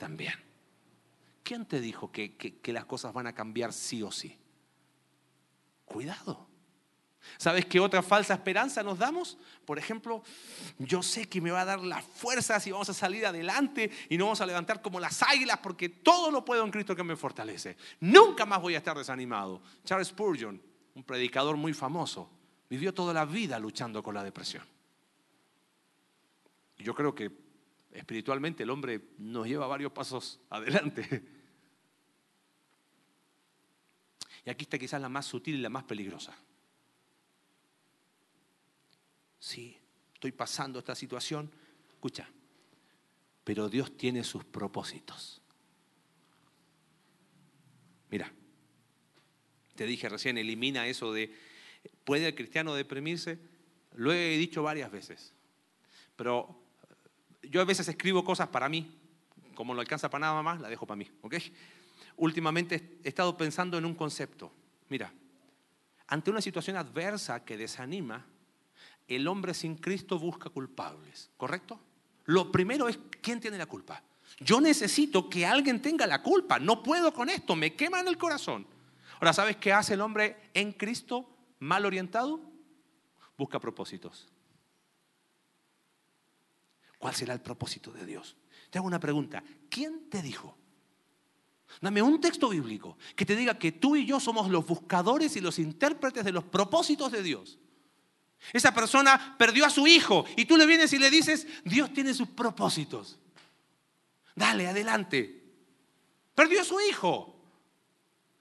También. 0.00 0.32
¿Quién 1.44 1.66
te 1.66 1.80
dijo 1.80 2.10
que, 2.10 2.58
las 2.64 2.86
cosas 2.86 3.12
van 3.12 3.26
a 3.26 3.34
cambiar 3.34 3.72
sí 3.72 4.02
o 4.02 4.10
sí? 4.10 4.36
Cuidado. 5.84 6.48
¿Sabes 7.36 7.66
qué 7.66 7.78
otra 7.78 8.02
falsa 8.02 8.32
esperanza 8.32 8.82
nos 8.82 8.98
damos? 8.98 9.36
Por 9.66 9.78
ejemplo, 9.78 10.22
yo 10.78 11.02
sé 11.02 11.28
que 11.28 11.40
me 11.40 11.50
va 11.50 11.60
a 11.60 11.64
dar 11.66 11.80
las 11.80 12.02
fuerzas 12.02 12.66
y 12.66 12.70
vamos 12.70 12.88
a 12.88 12.94
salir 12.94 13.26
adelante 13.26 13.90
y 14.08 14.16
no 14.16 14.24
vamos 14.24 14.40
a 14.40 14.46
levantar 14.46 14.80
como 14.80 14.98
las 14.98 15.22
águilas 15.22 15.58
porque 15.58 15.90
todo 15.90 16.30
lo 16.30 16.44
puedo 16.44 16.64
en 16.64 16.70
Cristo 16.70 16.96
que 16.96 17.04
me 17.04 17.14
fortalece. 17.14 17.76
Nunca 18.00 18.46
más 18.46 18.62
voy 18.62 18.74
a 18.74 18.78
estar 18.78 18.96
desanimado. 18.96 19.60
Charles 19.84 20.08
Spurgeon, 20.08 20.60
un 20.94 21.04
predicador 21.04 21.58
muy 21.58 21.74
famoso, 21.74 22.30
vivió 22.70 22.94
toda 22.94 23.12
la 23.12 23.26
vida 23.26 23.58
luchando 23.58 24.02
con 24.02 24.14
la 24.14 24.24
depresión. 24.24 24.64
Y 26.78 26.84
yo 26.84 26.94
creo 26.94 27.14
que 27.14 27.49
espiritualmente 27.92 28.62
el 28.62 28.70
hombre 28.70 29.00
nos 29.18 29.46
lleva 29.46 29.66
varios 29.66 29.92
pasos 29.92 30.40
adelante. 30.50 31.24
Y 34.44 34.50
aquí 34.50 34.64
está 34.64 34.78
quizás 34.78 35.00
la 35.00 35.08
más 35.08 35.26
sutil 35.26 35.56
y 35.56 35.60
la 35.60 35.68
más 35.68 35.84
peligrosa. 35.84 36.34
Sí, 39.38 39.76
estoy 40.14 40.32
pasando 40.32 40.78
esta 40.78 40.94
situación. 40.94 41.50
Escucha, 41.90 42.28
pero 43.44 43.68
Dios 43.68 43.96
tiene 43.96 44.24
sus 44.24 44.44
propósitos. 44.44 45.42
Mira, 48.10 48.32
te 49.74 49.86
dije 49.86 50.08
recién, 50.08 50.36
elimina 50.38 50.86
eso 50.86 51.12
de, 51.12 51.34
¿puede 52.04 52.28
el 52.28 52.34
cristiano 52.34 52.74
deprimirse? 52.74 53.38
Lo 53.94 54.12
he 54.12 54.36
dicho 54.36 54.62
varias 54.62 54.90
veces, 54.90 55.32
pero 56.16 56.59
yo 57.42 57.60
a 57.60 57.64
veces 57.64 57.88
escribo 57.88 58.24
cosas 58.24 58.48
para 58.48 58.68
mí, 58.68 58.90
como 59.54 59.74
no 59.74 59.80
alcanza 59.80 60.10
para 60.10 60.26
nada 60.26 60.42
más, 60.42 60.60
la 60.60 60.68
dejo 60.68 60.86
para 60.86 60.96
mí, 60.96 61.10
¿ok? 61.22 61.34
Últimamente 62.16 62.98
he 63.02 63.08
estado 63.08 63.36
pensando 63.36 63.78
en 63.78 63.84
un 63.84 63.94
concepto. 63.94 64.52
Mira, 64.88 65.12
ante 66.06 66.30
una 66.30 66.40
situación 66.40 66.76
adversa 66.76 67.44
que 67.44 67.56
desanima, 67.56 68.26
el 69.06 69.26
hombre 69.26 69.54
sin 69.54 69.76
Cristo 69.76 70.18
busca 70.18 70.50
culpables, 70.50 71.30
¿correcto? 71.36 71.80
Lo 72.26 72.52
primero 72.52 72.88
es, 72.88 72.98
¿quién 73.20 73.40
tiene 73.40 73.58
la 73.58 73.66
culpa? 73.66 74.02
Yo 74.38 74.60
necesito 74.60 75.28
que 75.28 75.46
alguien 75.46 75.82
tenga 75.82 76.06
la 76.06 76.22
culpa, 76.22 76.58
no 76.58 76.82
puedo 76.82 77.12
con 77.12 77.28
esto, 77.28 77.56
me 77.56 77.74
quema 77.74 78.00
en 78.00 78.08
el 78.08 78.18
corazón. 78.18 78.66
Ahora, 79.14 79.32
¿sabes 79.32 79.56
qué 79.56 79.72
hace 79.72 79.94
el 79.94 80.00
hombre 80.00 80.36
en 80.54 80.72
Cristo 80.72 81.28
mal 81.58 81.84
orientado? 81.84 82.40
Busca 83.36 83.58
propósitos. 83.58 84.28
¿Cuál 87.00 87.14
será 87.14 87.32
el 87.32 87.40
propósito 87.40 87.90
de 87.92 88.04
Dios? 88.04 88.36
Te 88.68 88.76
hago 88.76 88.86
una 88.86 89.00
pregunta. 89.00 89.42
¿Quién 89.70 90.10
te 90.10 90.20
dijo? 90.20 90.54
Dame 91.80 92.02
un 92.02 92.20
texto 92.20 92.50
bíblico 92.50 92.98
que 93.16 93.24
te 93.24 93.34
diga 93.34 93.58
que 93.58 93.72
tú 93.72 93.96
y 93.96 94.04
yo 94.04 94.20
somos 94.20 94.50
los 94.50 94.66
buscadores 94.66 95.34
y 95.34 95.40
los 95.40 95.58
intérpretes 95.58 96.22
de 96.22 96.32
los 96.32 96.44
propósitos 96.44 97.10
de 97.10 97.22
Dios. 97.22 97.58
Esa 98.52 98.74
persona 98.74 99.34
perdió 99.38 99.64
a 99.64 99.70
su 99.70 99.86
hijo 99.86 100.26
y 100.36 100.44
tú 100.44 100.58
le 100.58 100.66
vienes 100.66 100.92
y 100.92 100.98
le 100.98 101.08
dices, 101.08 101.46
Dios 101.64 101.90
tiene 101.94 102.12
sus 102.12 102.28
propósitos. 102.28 103.18
Dale, 104.34 104.68
adelante. 104.68 105.42
Perdió 106.34 106.60
a 106.60 106.64
su 106.64 106.78
hijo. 106.82 107.34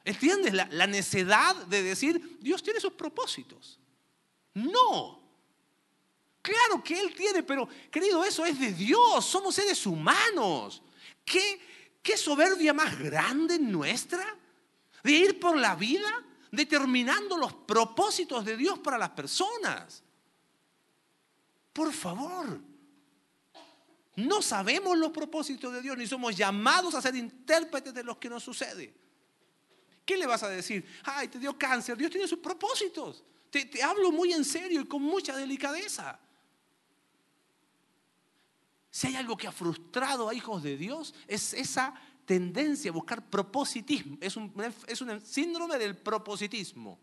¿Entiendes 0.04 0.54
la, 0.54 0.68
la 0.70 0.86
necedad 0.86 1.56
de 1.68 1.82
decir, 1.82 2.40
Dios 2.42 2.62
tiene 2.62 2.82
sus 2.82 2.92
propósitos? 2.92 3.80
No. 4.54 5.19
Que 6.90 7.00
Él 7.00 7.14
tiene, 7.14 7.44
pero 7.44 7.70
querido, 7.92 8.26
eso 8.26 8.44
es 8.48 8.60
de 8.60 8.74
Dios, 8.74 9.24
somos 9.24 9.54
seres 9.54 9.86
humanos. 9.86 10.82
¿Qué, 11.24 11.62
qué 12.02 12.18
soberbia 12.18 12.74
más 12.74 12.98
grande 12.98 13.60
nuestra 13.60 14.36
de 15.04 15.12
ir 15.12 15.40
por 15.40 15.56
la 15.56 15.76
vida 15.76 16.26
determinando 16.50 17.38
los 17.38 17.54
propósitos 17.54 18.44
de 18.44 18.58
Dios 18.58 18.80
para 18.80 18.98
las 18.98 19.12
personas. 19.12 20.02
Por 21.72 21.94
favor, 21.94 22.60
no 24.16 24.42
sabemos 24.42 24.98
los 24.98 25.12
propósitos 25.12 25.72
de 25.72 25.84
Dios 25.84 25.96
ni 25.96 26.08
somos 26.08 26.36
llamados 26.36 26.96
a 26.96 27.04
ser 27.04 27.16
intérpretes 27.16 27.94
de 27.94 28.04
lo 28.04 28.20
que 28.20 28.32
nos 28.32 28.42
sucede. 28.42 28.96
¿Qué 30.04 30.18
le 30.18 30.26
vas 30.26 30.42
a 30.42 30.50
decir? 30.50 30.84
Ay, 31.04 31.28
te 31.28 31.38
dio 31.38 31.56
cáncer, 31.56 31.96
Dios 31.96 32.10
tiene 32.10 32.28
sus 32.28 32.40
propósitos. 32.40 33.24
Te, 33.52 33.66
te 33.66 33.84
hablo 33.84 34.12
muy 34.12 34.34
en 34.34 34.44
serio 34.44 34.82
y 34.82 34.88
con 34.88 35.04
mucha 35.04 35.38
delicadeza. 35.38 36.20
Si 38.92 39.08
hay 39.08 39.16
algo 39.16 39.38
que 39.38 39.48
ha 39.48 39.52
frustrado 39.52 40.30
a 40.30 40.34
hijos 40.34 40.64
de 40.64 40.78
Dios, 40.78 41.14
es 41.28 41.54
esa 41.54 41.94
tendencia 42.26 42.90
a 42.90 42.94
buscar 42.94 43.30
propositismo. 43.30 44.18
Es 44.22 44.36
un, 44.36 44.54
es 44.88 45.02
un 45.02 45.22
síndrome 45.22 45.78
del 45.78 45.96
propositismo. 45.96 47.00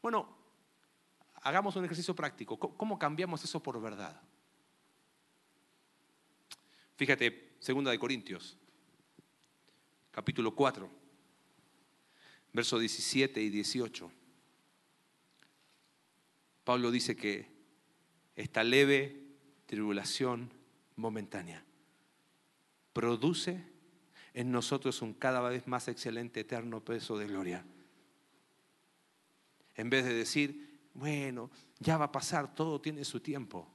Bueno, 0.00 0.36
hagamos 1.42 1.76
un 1.76 1.84
ejercicio 1.84 2.14
práctico. 2.14 2.58
¿Cómo 2.58 2.98
cambiamos 2.98 3.42
eso 3.44 3.62
por 3.62 3.80
verdad? 3.80 4.20
Fíjate, 6.96 7.56
segunda 7.58 7.90
de 7.90 7.98
Corintios, 7.98 8.56
capítulo 10.10 10.54
4, 10.54 10.88
versos 12.52 12.80
17 12.80 13.40
y 13.40 13.50
18. 13.50 14.10
Pablo 16.64 16.90
dice 16.90 17.16
que 17.16 17.50
esta 18.36 18.62
leve 18.62 19.21
tribulación 19.72 20.52
momentánea 20.96 21.64
produce 22.92 23.64
en 24.34 24.52
nosotros 24.52 25.00
un 25.00 25.14
cada 25.14 25.40
vez 25.40 25.66
más 25.66 25.88
excelente 25.88 26.40
eterno 26.40 26.84
peso 26.84 27.16
de 27.16 27.26
gloria. 27.26 27.64
En 29.74 29.88
vez 29.88 30.04
de 30.04 30.12
decir, 30.12 30.90
bueno, 30.92 31.50
ya 31.78 31.96
va 31.96 32.04
a 32.04 32.12
pasar, 32.12 32.54
todo 32.54 32.82
tiene 32.82 33.02
su 33.06 33.20
tiempo. 33.20 33.66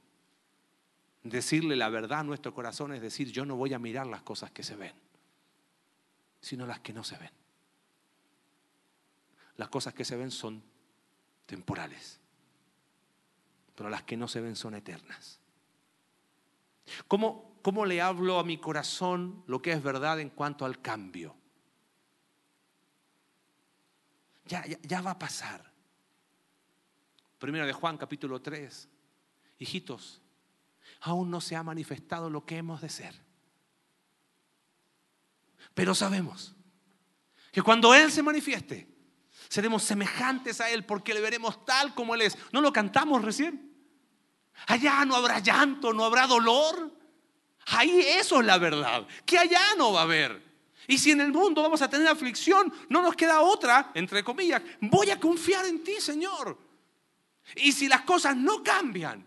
Decirle 1.24 1.74
la 1.74 1.88
verdad 1.88 2.20
a 2.20 2.22
nuestro 2.22 2.54
corazón 2.54 2.92
es 2.92 3.02
decir, 3.02 3.32
yo 3.32 3.44
no 3.44 3.56
voy 3.56 3.74
a 3.74 3.80
mirar 3.80 4.06
las 4.06 4.22
cosas 4.22 4.52
que 4.52 4.62
se 4.62 4.76
ven, 4.76 4.94
sino 6.40 6.64
las 6.64 6.78
que 6.78 6.92
no 6.92 7.02
se 7.02 7.18
ven. 7.18 7.32
Las 9.56 9.68
cosas 9.68 9.94
que 9.94 10.04
se 10.04 10.14
ven 10.14 10.30
son 10.30 10.62
temporales, 11.46 12.20
pero 13.74 13.90
las 13.90 14.04
que 14.04 14.16
no 14.16 14.28
se 14.28 14.40
ven 14.40 14.54
son 14.54 14.76
eternas. 14.76 15.40
¿Cómo, 17.06 17.48
¿Cómo 17.62 17.84
le 17.84 18.00
hablo 18.00 18.38
a 18.38 18.44
mi 18.44 18.58
corazón 18.58 19.42
lo 19.46 19.60
que 19.60 19.72
es 19.72 19.82
verdad 19.82 20.20
en 20.20 20.30
cuanto 20.30 20.64
al 20.64 20.80
cambio? 20.80 21.36
Ya, 24.46 24.64
ya, 24.64 25.02
va 25.02 25.10
a 25.10 25.18
pasar. 25.18 25.70
Primero 27.38 27.66
de 27.66 27.72
Juan 27.72 27.98
capítulo 27.98 28.40
3. 28.40 28.88
Hijitos, 29.58 30.22
aún 31.00 31.30
no 31.30 31.40
se 31.40 31.56
ha 31.56 31.62
manifestado 31.62 32.30
lo 32.30 32.46
que 32.46 32.56
hemos 32.56 32.80
de 32.80 32.88
ser. 32.88 33.14
Pero 35.74 35.94
sabemos 35.94 36.54
que 37.52 37.60
cuando 37.60 37.94
Él 37.94 38.10
se 38.10 38.22
manifieste, 38.22 38.88
seremos 39.48 39.82
semejantes 39.82 40.60
a 40.60 40.70
Él 40.70 40.86
porque 40.86 41.12
le 41.12 41.20
veremos 41.20 41.64
tal 41.66 41.94
como 41.94 42.14
Él 42.14 42.22
es. 42.22 42.38
¿No 42.52 42.60
lo 42.60 42.72
cantamos 42.72 43.22
recién? 43.22 43.67
Allá 44.66 45.04
no 45.04 45.16
habrá 45.16 45.38
llanto, 45.38 45.92
no 45.92 46.04
habrá 46.04 46.26
dolor. 46.26 46.92
Ahí 47.66 48.00
eso 48.00 48.40
es 48.40 48.46
la 48.46 48.58
verdad, 48.58 49.06
que 49.24 49.38
allá 49.38 49.74
no 49.76 49.92
va 49.92 50.00
a 50.00 50.04
haber. 50.04 50.48
Y 50.86 50.96
si 50.96 51.10
en 51.10 51.20
el 51.20 51.32
mundo 51.32 51.62
vamos 51.62 51.82
a 51.82 51.90
tener 51.90 52.08
aflicción, 52.08 52.72
no 52.88 53.02
nos 53.02 53.14
queda 53.14 53.42
otra, 53.42 53.90
entre 53.94 54.24
comillas, 54.24 54.62
voy 54.80 55.10
a 55.10 55.20
confiar 55.20 55.66
en 55.66 55.84
ti, 55.84 56.00
Señor. 56.00 56.58
Y 57.56 57.72
si 57.72 57.88
las 57.88 58.02
cosas 58.02 58.36
no 58.36 58.62
cambian, 58.62 59.24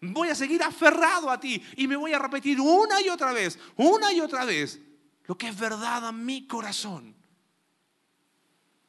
voy 0.00 0.28
a 0.28 0.34
seguir 0.34 0.62
aferrado 0.62 1.30
a 1.30 1.38
ti 1.38 1.62
y 1.76 1.86
me 1.86 1.96
voy 1.96 2.12
a 2.14 2.18
repetir 2.18 2.60
una 2.60 3.00
y 3.00 3.10
otra 3.10 3.32
vez, 3.32 3.58
una 3.76 4.12
y 4.12 4.20
otra 4.20 4.44
vez, 4.46 4.80
lo 5.24 5.36
que 5.36 5.48
es 5.48 5.58
verdad 5.58 6.06
a 6.06 6.12
mi 6.12 6.46
corazón. 6.46 7.14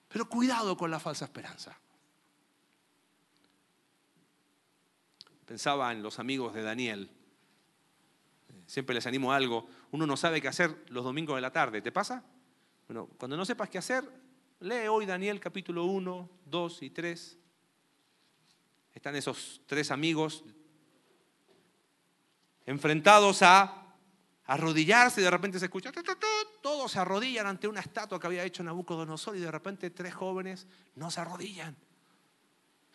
Pero 0.08 0.30
cuidado 0.30 0.78
con 0.78 0.90
la 0.90 1.00
falsa 1.00 1.26
esperanza. 1.26 1.78
Pensaba 5.46 5.92
en 5.92 6.02
los 6.02 6.20
amigos 6.20 6.54
de 6.54 6.64
Daniel. 6.64 7.10
Siempre 8.66 8.96
les 8.96 9.06
animo 9.06 9.32
a 9.32 9.36
algo. 9.36 9.68
Uno 9.92 10.08
no 10.08 10.18
sabe 10.18 10.42
qué 10.42 10.48
hacer 10.48 10.86
los 10.90 11.04
domingos 11.04 11.36
de 11.36 11.42
la 11.42 11.52
tarde. 11.52 11.82
¿Te 11.82 11.92
pasa? 11.92 12.24
Bueno, 12.88 13.10
cuando 13.18 13.38
no 13.38 13.46
sepas 13.46 13.70
qué 13.70 13.78
hacer, 13.78 14.04
lee 14.60 14.88
hoy 14.90 15.06
Daniel 15.06 15.40
capítulo 15.40 15.86
1, 15.86 16.30
2 16.46 16.84
y 16.84 16.90
3. 16.90 17.38
Están 18.94 19.16
esos 19.16 19.62
tres 19.68 19.92
amigos 19.92 20.44
enfrentados 22.66 23.42
a 23.44 23.86
arrodillarse 24.46 25.22
y 25.22 25.24
de 25.24 25.32
repente 25.32 25.60
se 25.60 25.66
escucha, 25.66 25.92
todos 26.62 26.92
se 26.92 27.00
arrodillan 27.00 27.48
ante 27.48 27.68
una 27.68 27.80
estatua 27.80 28.20
que 28.20 28.28
había 28.28 28.44
hecho 28.44 28.64
Nabucodonosor 28.64 29.36
y 29.36 29.40
de 29.40 29.52
repente 29.52 29.90
tres 29.90 30.14
jóvenes 30.14 30.68
no 30.96 31.12
se 31.12 31.22
arrodillan. 31.22 31.76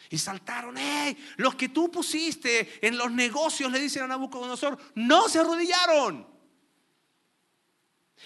Y 0.08 0.18
saltaron, 0.18 0.76
¡hey! 0.76 1.16
Los 1.36 1.54
que 1.54 1.68
tú 1.68 1.90
pusiste 1.90 2.86
en 2.86 2.96
los 2.96 3.10
negocios, 3.10 3.70
le 3.70 3.80
dicen 3.80 4.04
a 4.04 4.06
Nabucodonosor, 4.06 4.78
no 4.94 5.28
se 5.28 5.40
arrodillaron. 5.40 6.26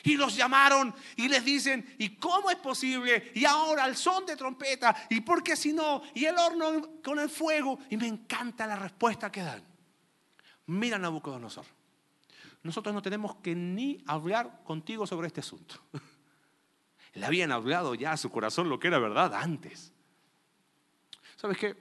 Y 0.03 0.17
los 0.17 0.37
llamaron 0.37 0.95
y 1.17 1.29
les 1.29 1.45
dicen, 1.45 1.95
¿y 1.99 2.17
cómo 2.17 2.51
es 2.51 2.57
posible? 2.57 3.33
Y 3.35 3.45
ahora 3.45 3.87
el 3.87 3.97
son 3.97 4.27
de 4.27 4.37
trompeta, 4.37 4.95
¿y 5.09 5.21
por 5.21 5.43
qué 5.43 5.57
si 5.57 5.73
no? 5.73 6.03
Y 6.15 6.25
el 6.27 6.37
horno 6.37 7.01
con 7.03 7.19
el 7.19 7.31
fuego. 7.31 7.79
Y 7.91 7.97
me 7.97 8.07
encanta 8.07 8.67
la 8.67 8.77
respuesta 8.77 9.33
que 9.33 9.43
dan. 9.43 9.65
Mira 10.67 10.99
Nabucodonosor, 10.99 11.65
nosotros 12.63 12.95
no 12.95 13.03
tenemos 13.03 13.37
que 13.37 13.55
ni 13.55 14.03
hablar 14.07 14.63
contigo 14.65 15.07
sobre 15.07 15.29
este 15.29 15.41
asunto. 15.41 15.77
Le 17.15 17.25
habían 17.25 17.53
hablado 17.53 17.95
ya 17.95 18.13
a 18.13 18.17
su 18.17 18.31
corazón 18.31 18.69
lo 18.69 18.81
que 18.81 18.89
era 18.89 18.99
verdad 18.99 19.35
antes. 19.35 19.94
¿Sabes 21.45 21.59
qué? 21.59 21.77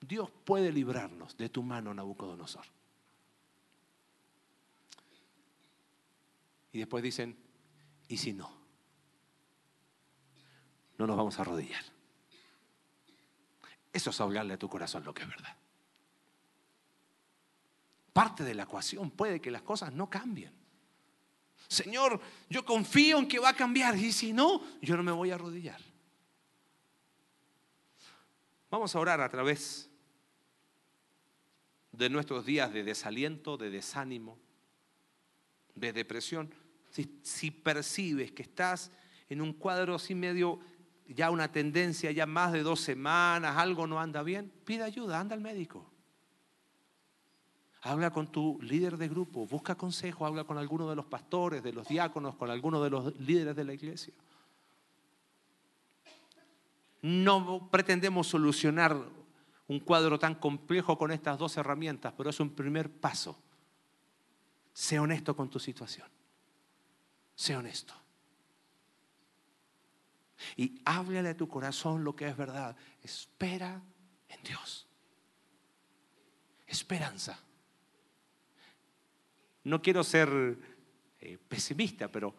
Dios 0.00 0.30
puede 0.46 0.72
librarnos 0.72 1.36
de 1.36 1.50
tu 1.50 1.62
mano, 1.62 1.92
Nabucodonosor. 1.92 2.64
Y 6.72 6.78
después 6.78 7.02
dicen, 7.02 7.36
¿y 8.08 8.16
si 8.16 8.32
no? 8.32 8.50
No 10.96 11.06
nos 11.06 11.14
vamos 11.14 11.38
a 11.38 11.42
arrodillar. 11.42 11.84
Eso 13.92 14.08
es 14.08 14.18
hablarle 14.18 14.54
a 14.54 14.58
tu 14.58 14.66
corazón 14.66 15.04
lo 15.04 15.12
que 15.12 15.24
es 15.24 15.28
verdad. 15.28 15.54
Parte 18.14 18.44
de 18.44 18.54
la 18.54 18.62
ecuación 18.62 19.10
puede 19.10 19.42
que 19.42 19.50
las 19.50 19.60
cosas 19.60 19.92
no 19.92 20.08
cambien. 20.08 20.54
Señor, 21.68 22.18
yo 22.48 22.64
confío 22.64 23.18
en 23.18 23.28
que 23.28 23.40
va 23.40 23.50
a 23.50 23.56
cambiar 23.56 23.94
y 23.98 24.10
si 24.10 24.32
no, 24.32 24.62
yo 24.80 24.96
no 24.96 25.02
me 25.02 25.12
voy 25.12 25.32
a 25.32 25.34
arrodillar. 25.34 25.82
Vamos 28.70 28.94
a 28.94 29.00
orar 29.00 29.20
a 29.20 29.28
través 29.28 29.90
de 31.92 32.10
nuestros 32.10 32.44
días 32.44 32.72
de 32.72 32.82
desaliento, 32.82 33.56
de 33.56 33.70
desánimo, 33.70 34.38
de 35.74 35.92
depresión. 35.92 36.52
Si, 36.90 37.50
percibes 37.50 38.32
que 38.32 38.42
estás 38.42 38.90
en 39.28 39.40
un 39.40 39.52
cuadro 39.52 39.94
así 39.94 40.14
medio, 40.14 40.60
ya 41.06 41.30
una 41.30 41.52
tendencia, 41.52 42.10
ya 42.10 42.26
más 42.26 42.52
de 42.52 42.62
dos 42.62 42.80
semanas, 42.80 43.56
algo 43.56 43.86
no 43.86 44.00
anda 44.00 44.22
bien, 44.22 44.52
pide 44.64 44.82
ayuda, 44.82 45.20
anda 45.20 45.34
al 45.34 45.40
médico. 45.40 45.90
Habla 47.82 48.10
con 48.10 48.32
tu 48.32 48.58
líder 48.62 48.96
de 48.96 49.08
grupo, 49.08 49.46
busca 49.46 49.76
consejo, 49.76 50.26
habla 50.26 50.44
con 50.44 50.58
alguno 50.58 50.88
de 50.88 50.96
los 50.96 51.06
pastores, 51.06 51.62
de 51.62 51.72
los 51.72 51.86
diáconos, 51.86 52.34
con 52.34 52.50
alguno 52.50 52.82
de 52.82 52.90
los 52.90 53.16
líderes 53.20 53.54
de 53.54 53.64
la 53.64 53.74
iglesia. 53.74 54.14
No 57.06 57.68
pretendemos 57.70 58.26
solucionar 58.26 58.96
un 59.68 59.78
cuadro 59.78 60.18
tan 60.18 60.34
complejo 60.34 60.98
con 60.98 61.12
estas 61.12 61.38
dos 61.38 61.56
herramientas, 61.56 62.12
pero 62.16 62.30
es 62.30 62.40
un 62.40 62.50
primer 62.50 62.90
paso. 62.90 63.40
Sé 64.72 64.98
honesto 64.98 65.36
con 65.36 65.48
tu 65.48 65.60
situación. 65.60 66.08
Sé 67.36 67.54
honesto. 67.54 67.94
Y 70.56 70.82
háblale 70.84 71.28
a 71.28 71.36
tu 71.36 71.46
corazón 71.46 72.02
lo 72.02 72.16
que 72.16 72.26
es 72.26 72.36
verdad. 72.36 72.76
Espera 73.00 73.80
en 74.28 74.42
Dios. 74.42 74.88
Esperanza. 76.66 77.38
No 79.62 79.80
quiero 79.80 80.02
ser 80.02 80.58
eh, 81.20 81.38
pesimista, 81.38 82.10
pero 82.10 82.34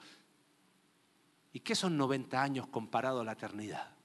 ¿y 1.53 1.61
qué 1.61 1.73
son 1.73 1.95
90 1.95 2.43
años 2.43 2.67
comparado 2.67 3.21
a 3.21 3.23
la 3.23 3.31
eternidad? 3.31 3.96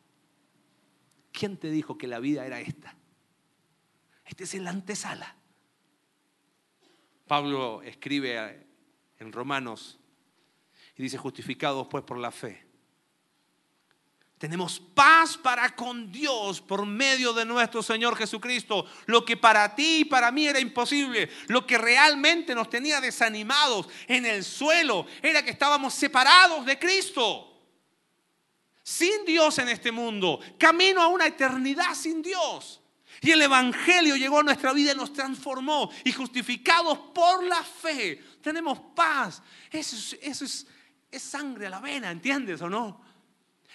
¿Quién 1.43 1.57
te 1.57 1.72
dijo 1.72 1.99
que 1.99 2.07
la 2.07 2.20
vida 2.20 2.47
era 2.47 2.61
esta? 2.61 2.95
Este 4.24 4.45
es 4.45 4.55
el 4.55 4.68
antesala. 4.68 5.34
Pablo 7.26 7.82
escribe 7.82 8.64
en 9.18 9.32
Romanos 9.32 9.99
y 10.97 11.03
dice, 11.03 11.18
justificados 11.18 11.88
pues 11.88 12.05
por 12.05 12.18
la 12.18 12.30
fe. 12.30 12.64
Tenemos 14.38 14.78
paz 14.78 15.36
para 15.36 15.74
con 15.74 16.12
Dios 16.12 16.61
por 16.61 16.86
medio 16.86 17.32
de 17.32 17.45
nuestro 17.45 17.82
Señor 17.82 18.14
Jesucristo. 18.14 18.86
Lo 19.07 19.24
que 19.24 19.36
para 19.36 19.74
ti 19.74 20.03
y 20.03 20.05
para 20.05 20.30
mí 20.30 20.47
era 20.47 20.61
imposible, 20.61 21.28
lo 21.49 21.66
que 21.66 21.76
realmente 21.76 22.55
nos 22.55 22.70
tenía 22.70 23.01
desanimados 23.01 23.88
en 24.07 24.26
el 24.26 24.45
suelo, 24.45 25.07
era 25.20 25.45
que 25.45 25.51
estábamos 25.51 25.93
separados 25.93 26.64
de 26.64 26.78
Cristo. 26.78 27.52
Sin 28.83 29.24
Dios 29.24 29.59
en 29.59 29.68
este 29.68 29.93
mundo, 29.93 30.41
camino 30.59 31.01
a 31.01 31.09
una 31.09 31.26
eternidad 31.26 31.95
sin 31.95 32.22
Dios. 32.22 32.80
Y 33.20 33.30
el 33.30 33.43
Evangelio 33.43 34.16
llegó 34.16 34.41
a 34.41 34.43
nuestra 34.43 34.72
vida 34.72 34.93
y 34.93 34.97
nos 34.97 35.12
transformó. 35.12 35.91
Y 36.05 36.12
justificados 36.12 36.99
por 37.14 37.45
la 37.45 37.62
fe, 37.62 38.20
tenemos 38.43 38.80
paz. 38.97 39.41
Eso, 39.70 40.16
es, 40.20 40.66
es 41.11 41.22
sangre 41.22 41.66
a 41.68 41.70
la 41.70 41.80
vena, 41.80 42.11
¿entiendes 42.11 42.61
o 42.62 42.68
no? 42.68 43.01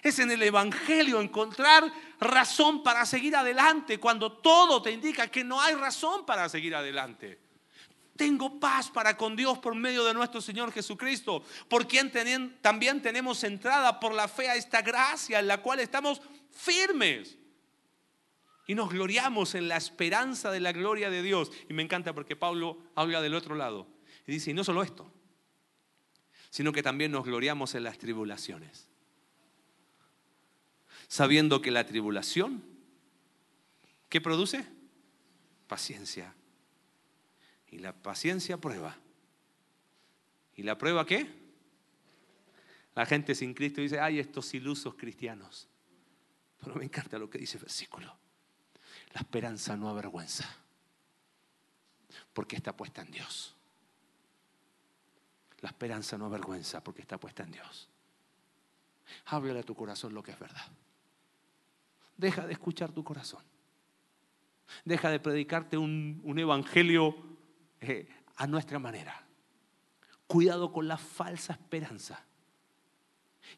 Es 0.01 0.19
en 0.19 0.31
el 0.31 0.43
Evangelio 0.43 1.21
encontrar 1.21 1.91
razón 2.19 2.83
para 2.83 3.05
seguir 3.05 3.35
adelante 3.35 3.99
cuando 3.99 4.33
todo 4.33 4.81
te 4.81 4.91
indica 4.91 5.27
que 5.29 5.43
no 5.43 5.61
hay 5.61 5.75
razón 5.75 6.25
para 6.25 6.49
seguir 6.49 6.75
adelante. 6.75 7.46
Tengo 8.17 8.59
paz 8.59 8.89
para 8.89 9.15
con 9.15 9.35
Dios 9.35 9.59
por 9.59 9.75
medio 9.75 10.03
de 10.03 10.13
nuestro 10.13 10.41
Señor 10.41 10.71
Jesucristo, 10.71 11.43
por 11.69 11.87
quien 11.87 12.11
también 12.61 13.01
tenemos 13.01 13.43
entrada 13.43 13.99
por 13.99 14.13
la 14.13 14.27
fe 14.27 14.49
a 14.49 14.55
esta 14.55 14.81
gracia 14.81 15.39
en 15.39 15.47
la 15.47 15.61
cual 15.61 15.79
estamos 15.79 16.21
firmes. 16.51 17.37
Y 18.65 18.75
nos 18.75 18.89
gloriamos 18.89 19.55
en 19.55 19.69
la 19.69 19.77
esperanza 19.77 20.51
de 20.51 20.59
la 20.59 20.73
gloria 20.73 21.09
de 21.09 21.21
Dios. 21.21 21.51
Y 21.69 21.73
me 21.73 21.83
encanta 21.83 22.13
porque 22.13 22.35
Pablo 22.35 22.77
habla 22.95 23.21
del 23.21 23.35
otro 23.35 23.55
lado. 23.55 23.87
Y 24.25 24.31
dice, 24.33 24.51
y 24.51 24.53
no 24.53 24.65
solo 24.65 24.83
esto, 24.83 25.09
sino 26.49 26.73
que 26.73 26.83
también 26.83 27.11
nos 27.11 27.23
gloriamos 27.23 27.75
en 27.75 27.83
las 27.83 27.97
tribulaciones. 27.97 28.89
Sabiendo 31.07 31.61
que 31.61 31.71
la 31.71 31.85
tribulación, 31.85 32.61
¿qué 34.09 34.19
produce? 34.19 34.65
Paciencia. 35.67 36.33
Y 37.69 37.79
la 37.79 37.93
paciencia 37.93 38.57
prueba. 38.57 38.97
¿Y 40.55 40.63
la 40.63 40.77
prueba 40.77 41.05
qué? 41.05 41.31
La 42.95 43.05
gente 43.05 43.35
sin 43.35 43.53
Cristo 43.53 43.81
dice, 43.81 43.99
ay, 43.99 44.19
estos 44.19 44.53
ilusos 44.53 44.95
cristianos. 44.95 45.67
Pero 46.59 46.75
me 46.75 46.85
encanta 46.85 47.19
lo 47.19 47.29
que 47.29 47.37
dice 47.37 47.57
el 47.57 47.63
versículo. 47.63 48.17
La 49.13 49.21
esperanza 49.21 49.77
no 49.77 49.89
avergüenza, 49.89 50.45
porque 52.33 52.55
está 52.55 52.75
puesta 52.75 53.01
en 53.01 53.11
Dios. 53.11 53.55
La 55.61 55.69
esperanza 55.69 56.17
no 56.17 56.25
avergüenza, 56.25 56.83
porque 56.83 57.01
está 57.01 57.19
puesta 57.19 57.43
en 57.43 57.51
Dios. 57.51 57.89
Háblale 59.25 59.59
a 59.59 59.63
tu 59.63 59.75
corazón 59.75 60.13
lo 60.13 60.23
que 60.23 60.31
es 60.31 60.39
verdad. 60.39 60.67
Deja 62.15 62.45
de 62.45 62.53
escuchar 62.53 62.91
tu 62.91 63.03
corazón. 63.03 63.43
Deja 64.85 65.09
de 65.09 65.19
predicarte 65.19 65.77
un, 65.77 66.35
evangelio 66.37 67.15
eh, 67.81 68.07
a 68.35 68.47
nuestra 68.47 68.79
manera. 68.79 69.25
Cuidado 70.27 70.71
con 70.71 70.87
la 70.87 70.97
falsa 70.97 71.53
esperanza. 71.53 72.23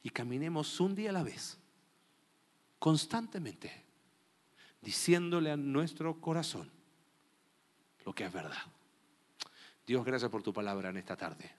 Y 0.03 0.09
caminemos 0.09 0.79
un 0.79 0.95
día 0.95 1.09
a 1.09 1.13
la 1.13 1.23
vez, 1.23 1.57
constantemente 2.77 3.85
diciéndole 4.81 5.51
a 5.51 5.57
nuestro 5.57 6.21
corazón 6.21 6.69
lo 8.05 8.13
que 8.13 8.25
es 8.25 8.31
verdad. 8.31 8.63
Dios, 9.85 10.05
gracias 10.05 10.31
por 10.31 10.43
tu 10.43 10.53
palabra 10.53 10.89
en 10.89 10.97
esta 10.97 11.17
tarde. 11.17 11.51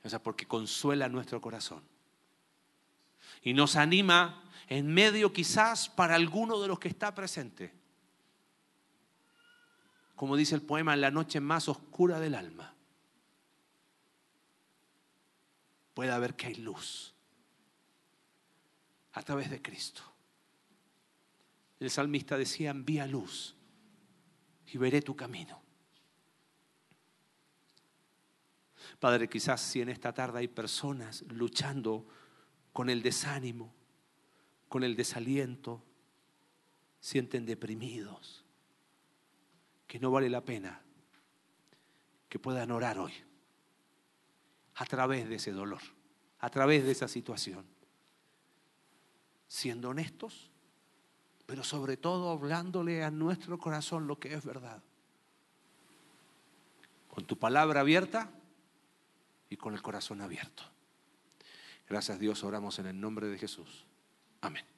Gracias 0.00 0.20
porque 0.20 0.46
consuela 0.46 1.08
nuestro 1.08 1.40
corazón. 1.40 1.82
Y 3.42 3.54
nos 3.54 3.76
anima 3.76 4.44
en 4.68 4.92
medio 4.92 5.32
quizás 5.32 5.88
para 5.88 6.14
alguno 6.14 6.60
de 6.60 6.68
los 6.68 6.78
que 6.78 6.88
está 6.88 7.14
presente. 7.14 7.72
Como 10.16 10.36
dice 10.36 10.54
el 10.54 10.62
poema, 10.62 10.94
en 10.94 11.00
la 11.00 11.10
noche 11.10 11.40
más 11.40 11.68
oscura 11.68 12.20
del 12.20 12.34
alma. 12.34 12.74
Puede 15.94 16.10
haber 16.10 16.34
que 16.34 16.46
hay 16.46 16.54
luz 16.56 17.14
a 19.12 19.22
través 19.22 19.50
de 19.50 19.62
Cristo. 19.62 20.02
El 21.80 21.90
salmista 21.90 22.36
decía, 22.36 22.70
envía 22.70 23.06
luz 23.06 23.54
y 24.72 24.78
veré 24.78 25.02
tu 25.02 25.14
camino. 25.14 25.62
Padre, 28.98 29.28
quizás 29.28 29.60
si 29.60 29.80
en 29.80 29.88
esta 29.88 30.12
tarde 30.12 30.40
hay 30.40 30.48
personas 30.48 31.22
luchando 31.28 32.06
con 32.72 32.90
el 32.90 33.02
desánimo, 33.02 33.72
con 34.68 34.82
el 34.82 34.96
desaliento, 34.96 35.82
sienten 37.00 37.44
deprimidos, 37.44 38.43
que 39.86 39.98
no 39.98 40.10
vale 40.10 40.28
la 40.28 40.44
pena 40.44 40.80
que 42.28 42.38
puedan 42.38 42.70
orar 42.70 42.98
hoy 42.98 43.12
a 44.74 44.84
través 44.86 45.28
de 45.28 45.36
ese 45.36 45.52
dolor, 45.52 45.82
a 46.40 46.50
través 46.50 46.84
de 46.84 46.92
esa 46.92 47.08
situación, 47.08 47.64
siendo 49.46 49.90
honestos 49.90 50.50
pero 51.46 51.62
sobre 51.62 51.96
todo 51.96 52.30
hablándole 52.30 53.04
a 53.04 53.10
nuestro 53.10 53.58
corazón 53.58 54.06
lo 54.06 54.18
que 54.18 54.34
es 54.34 54.44
verdad. 54.44 54.82
Con 57.08 57.26
tu 57.26 57.38
palabra 57.38 57.80
abierta 57.80 58.30
y 59.50 59.56
con 59.56 59.74
el 59.74 59.82
corazón 59.82 60.20
abierto. 60.20 60.64
Gracias 61.88 62.18
Dios, 62.18 62.42
oramos 62.44 62.78
en 62.78 62.86
el 62.86 63.00
nombre 63.00 63.28
de 63.28 63.38
Jesús. 63.38 63.86
Amén. 64.40 64.73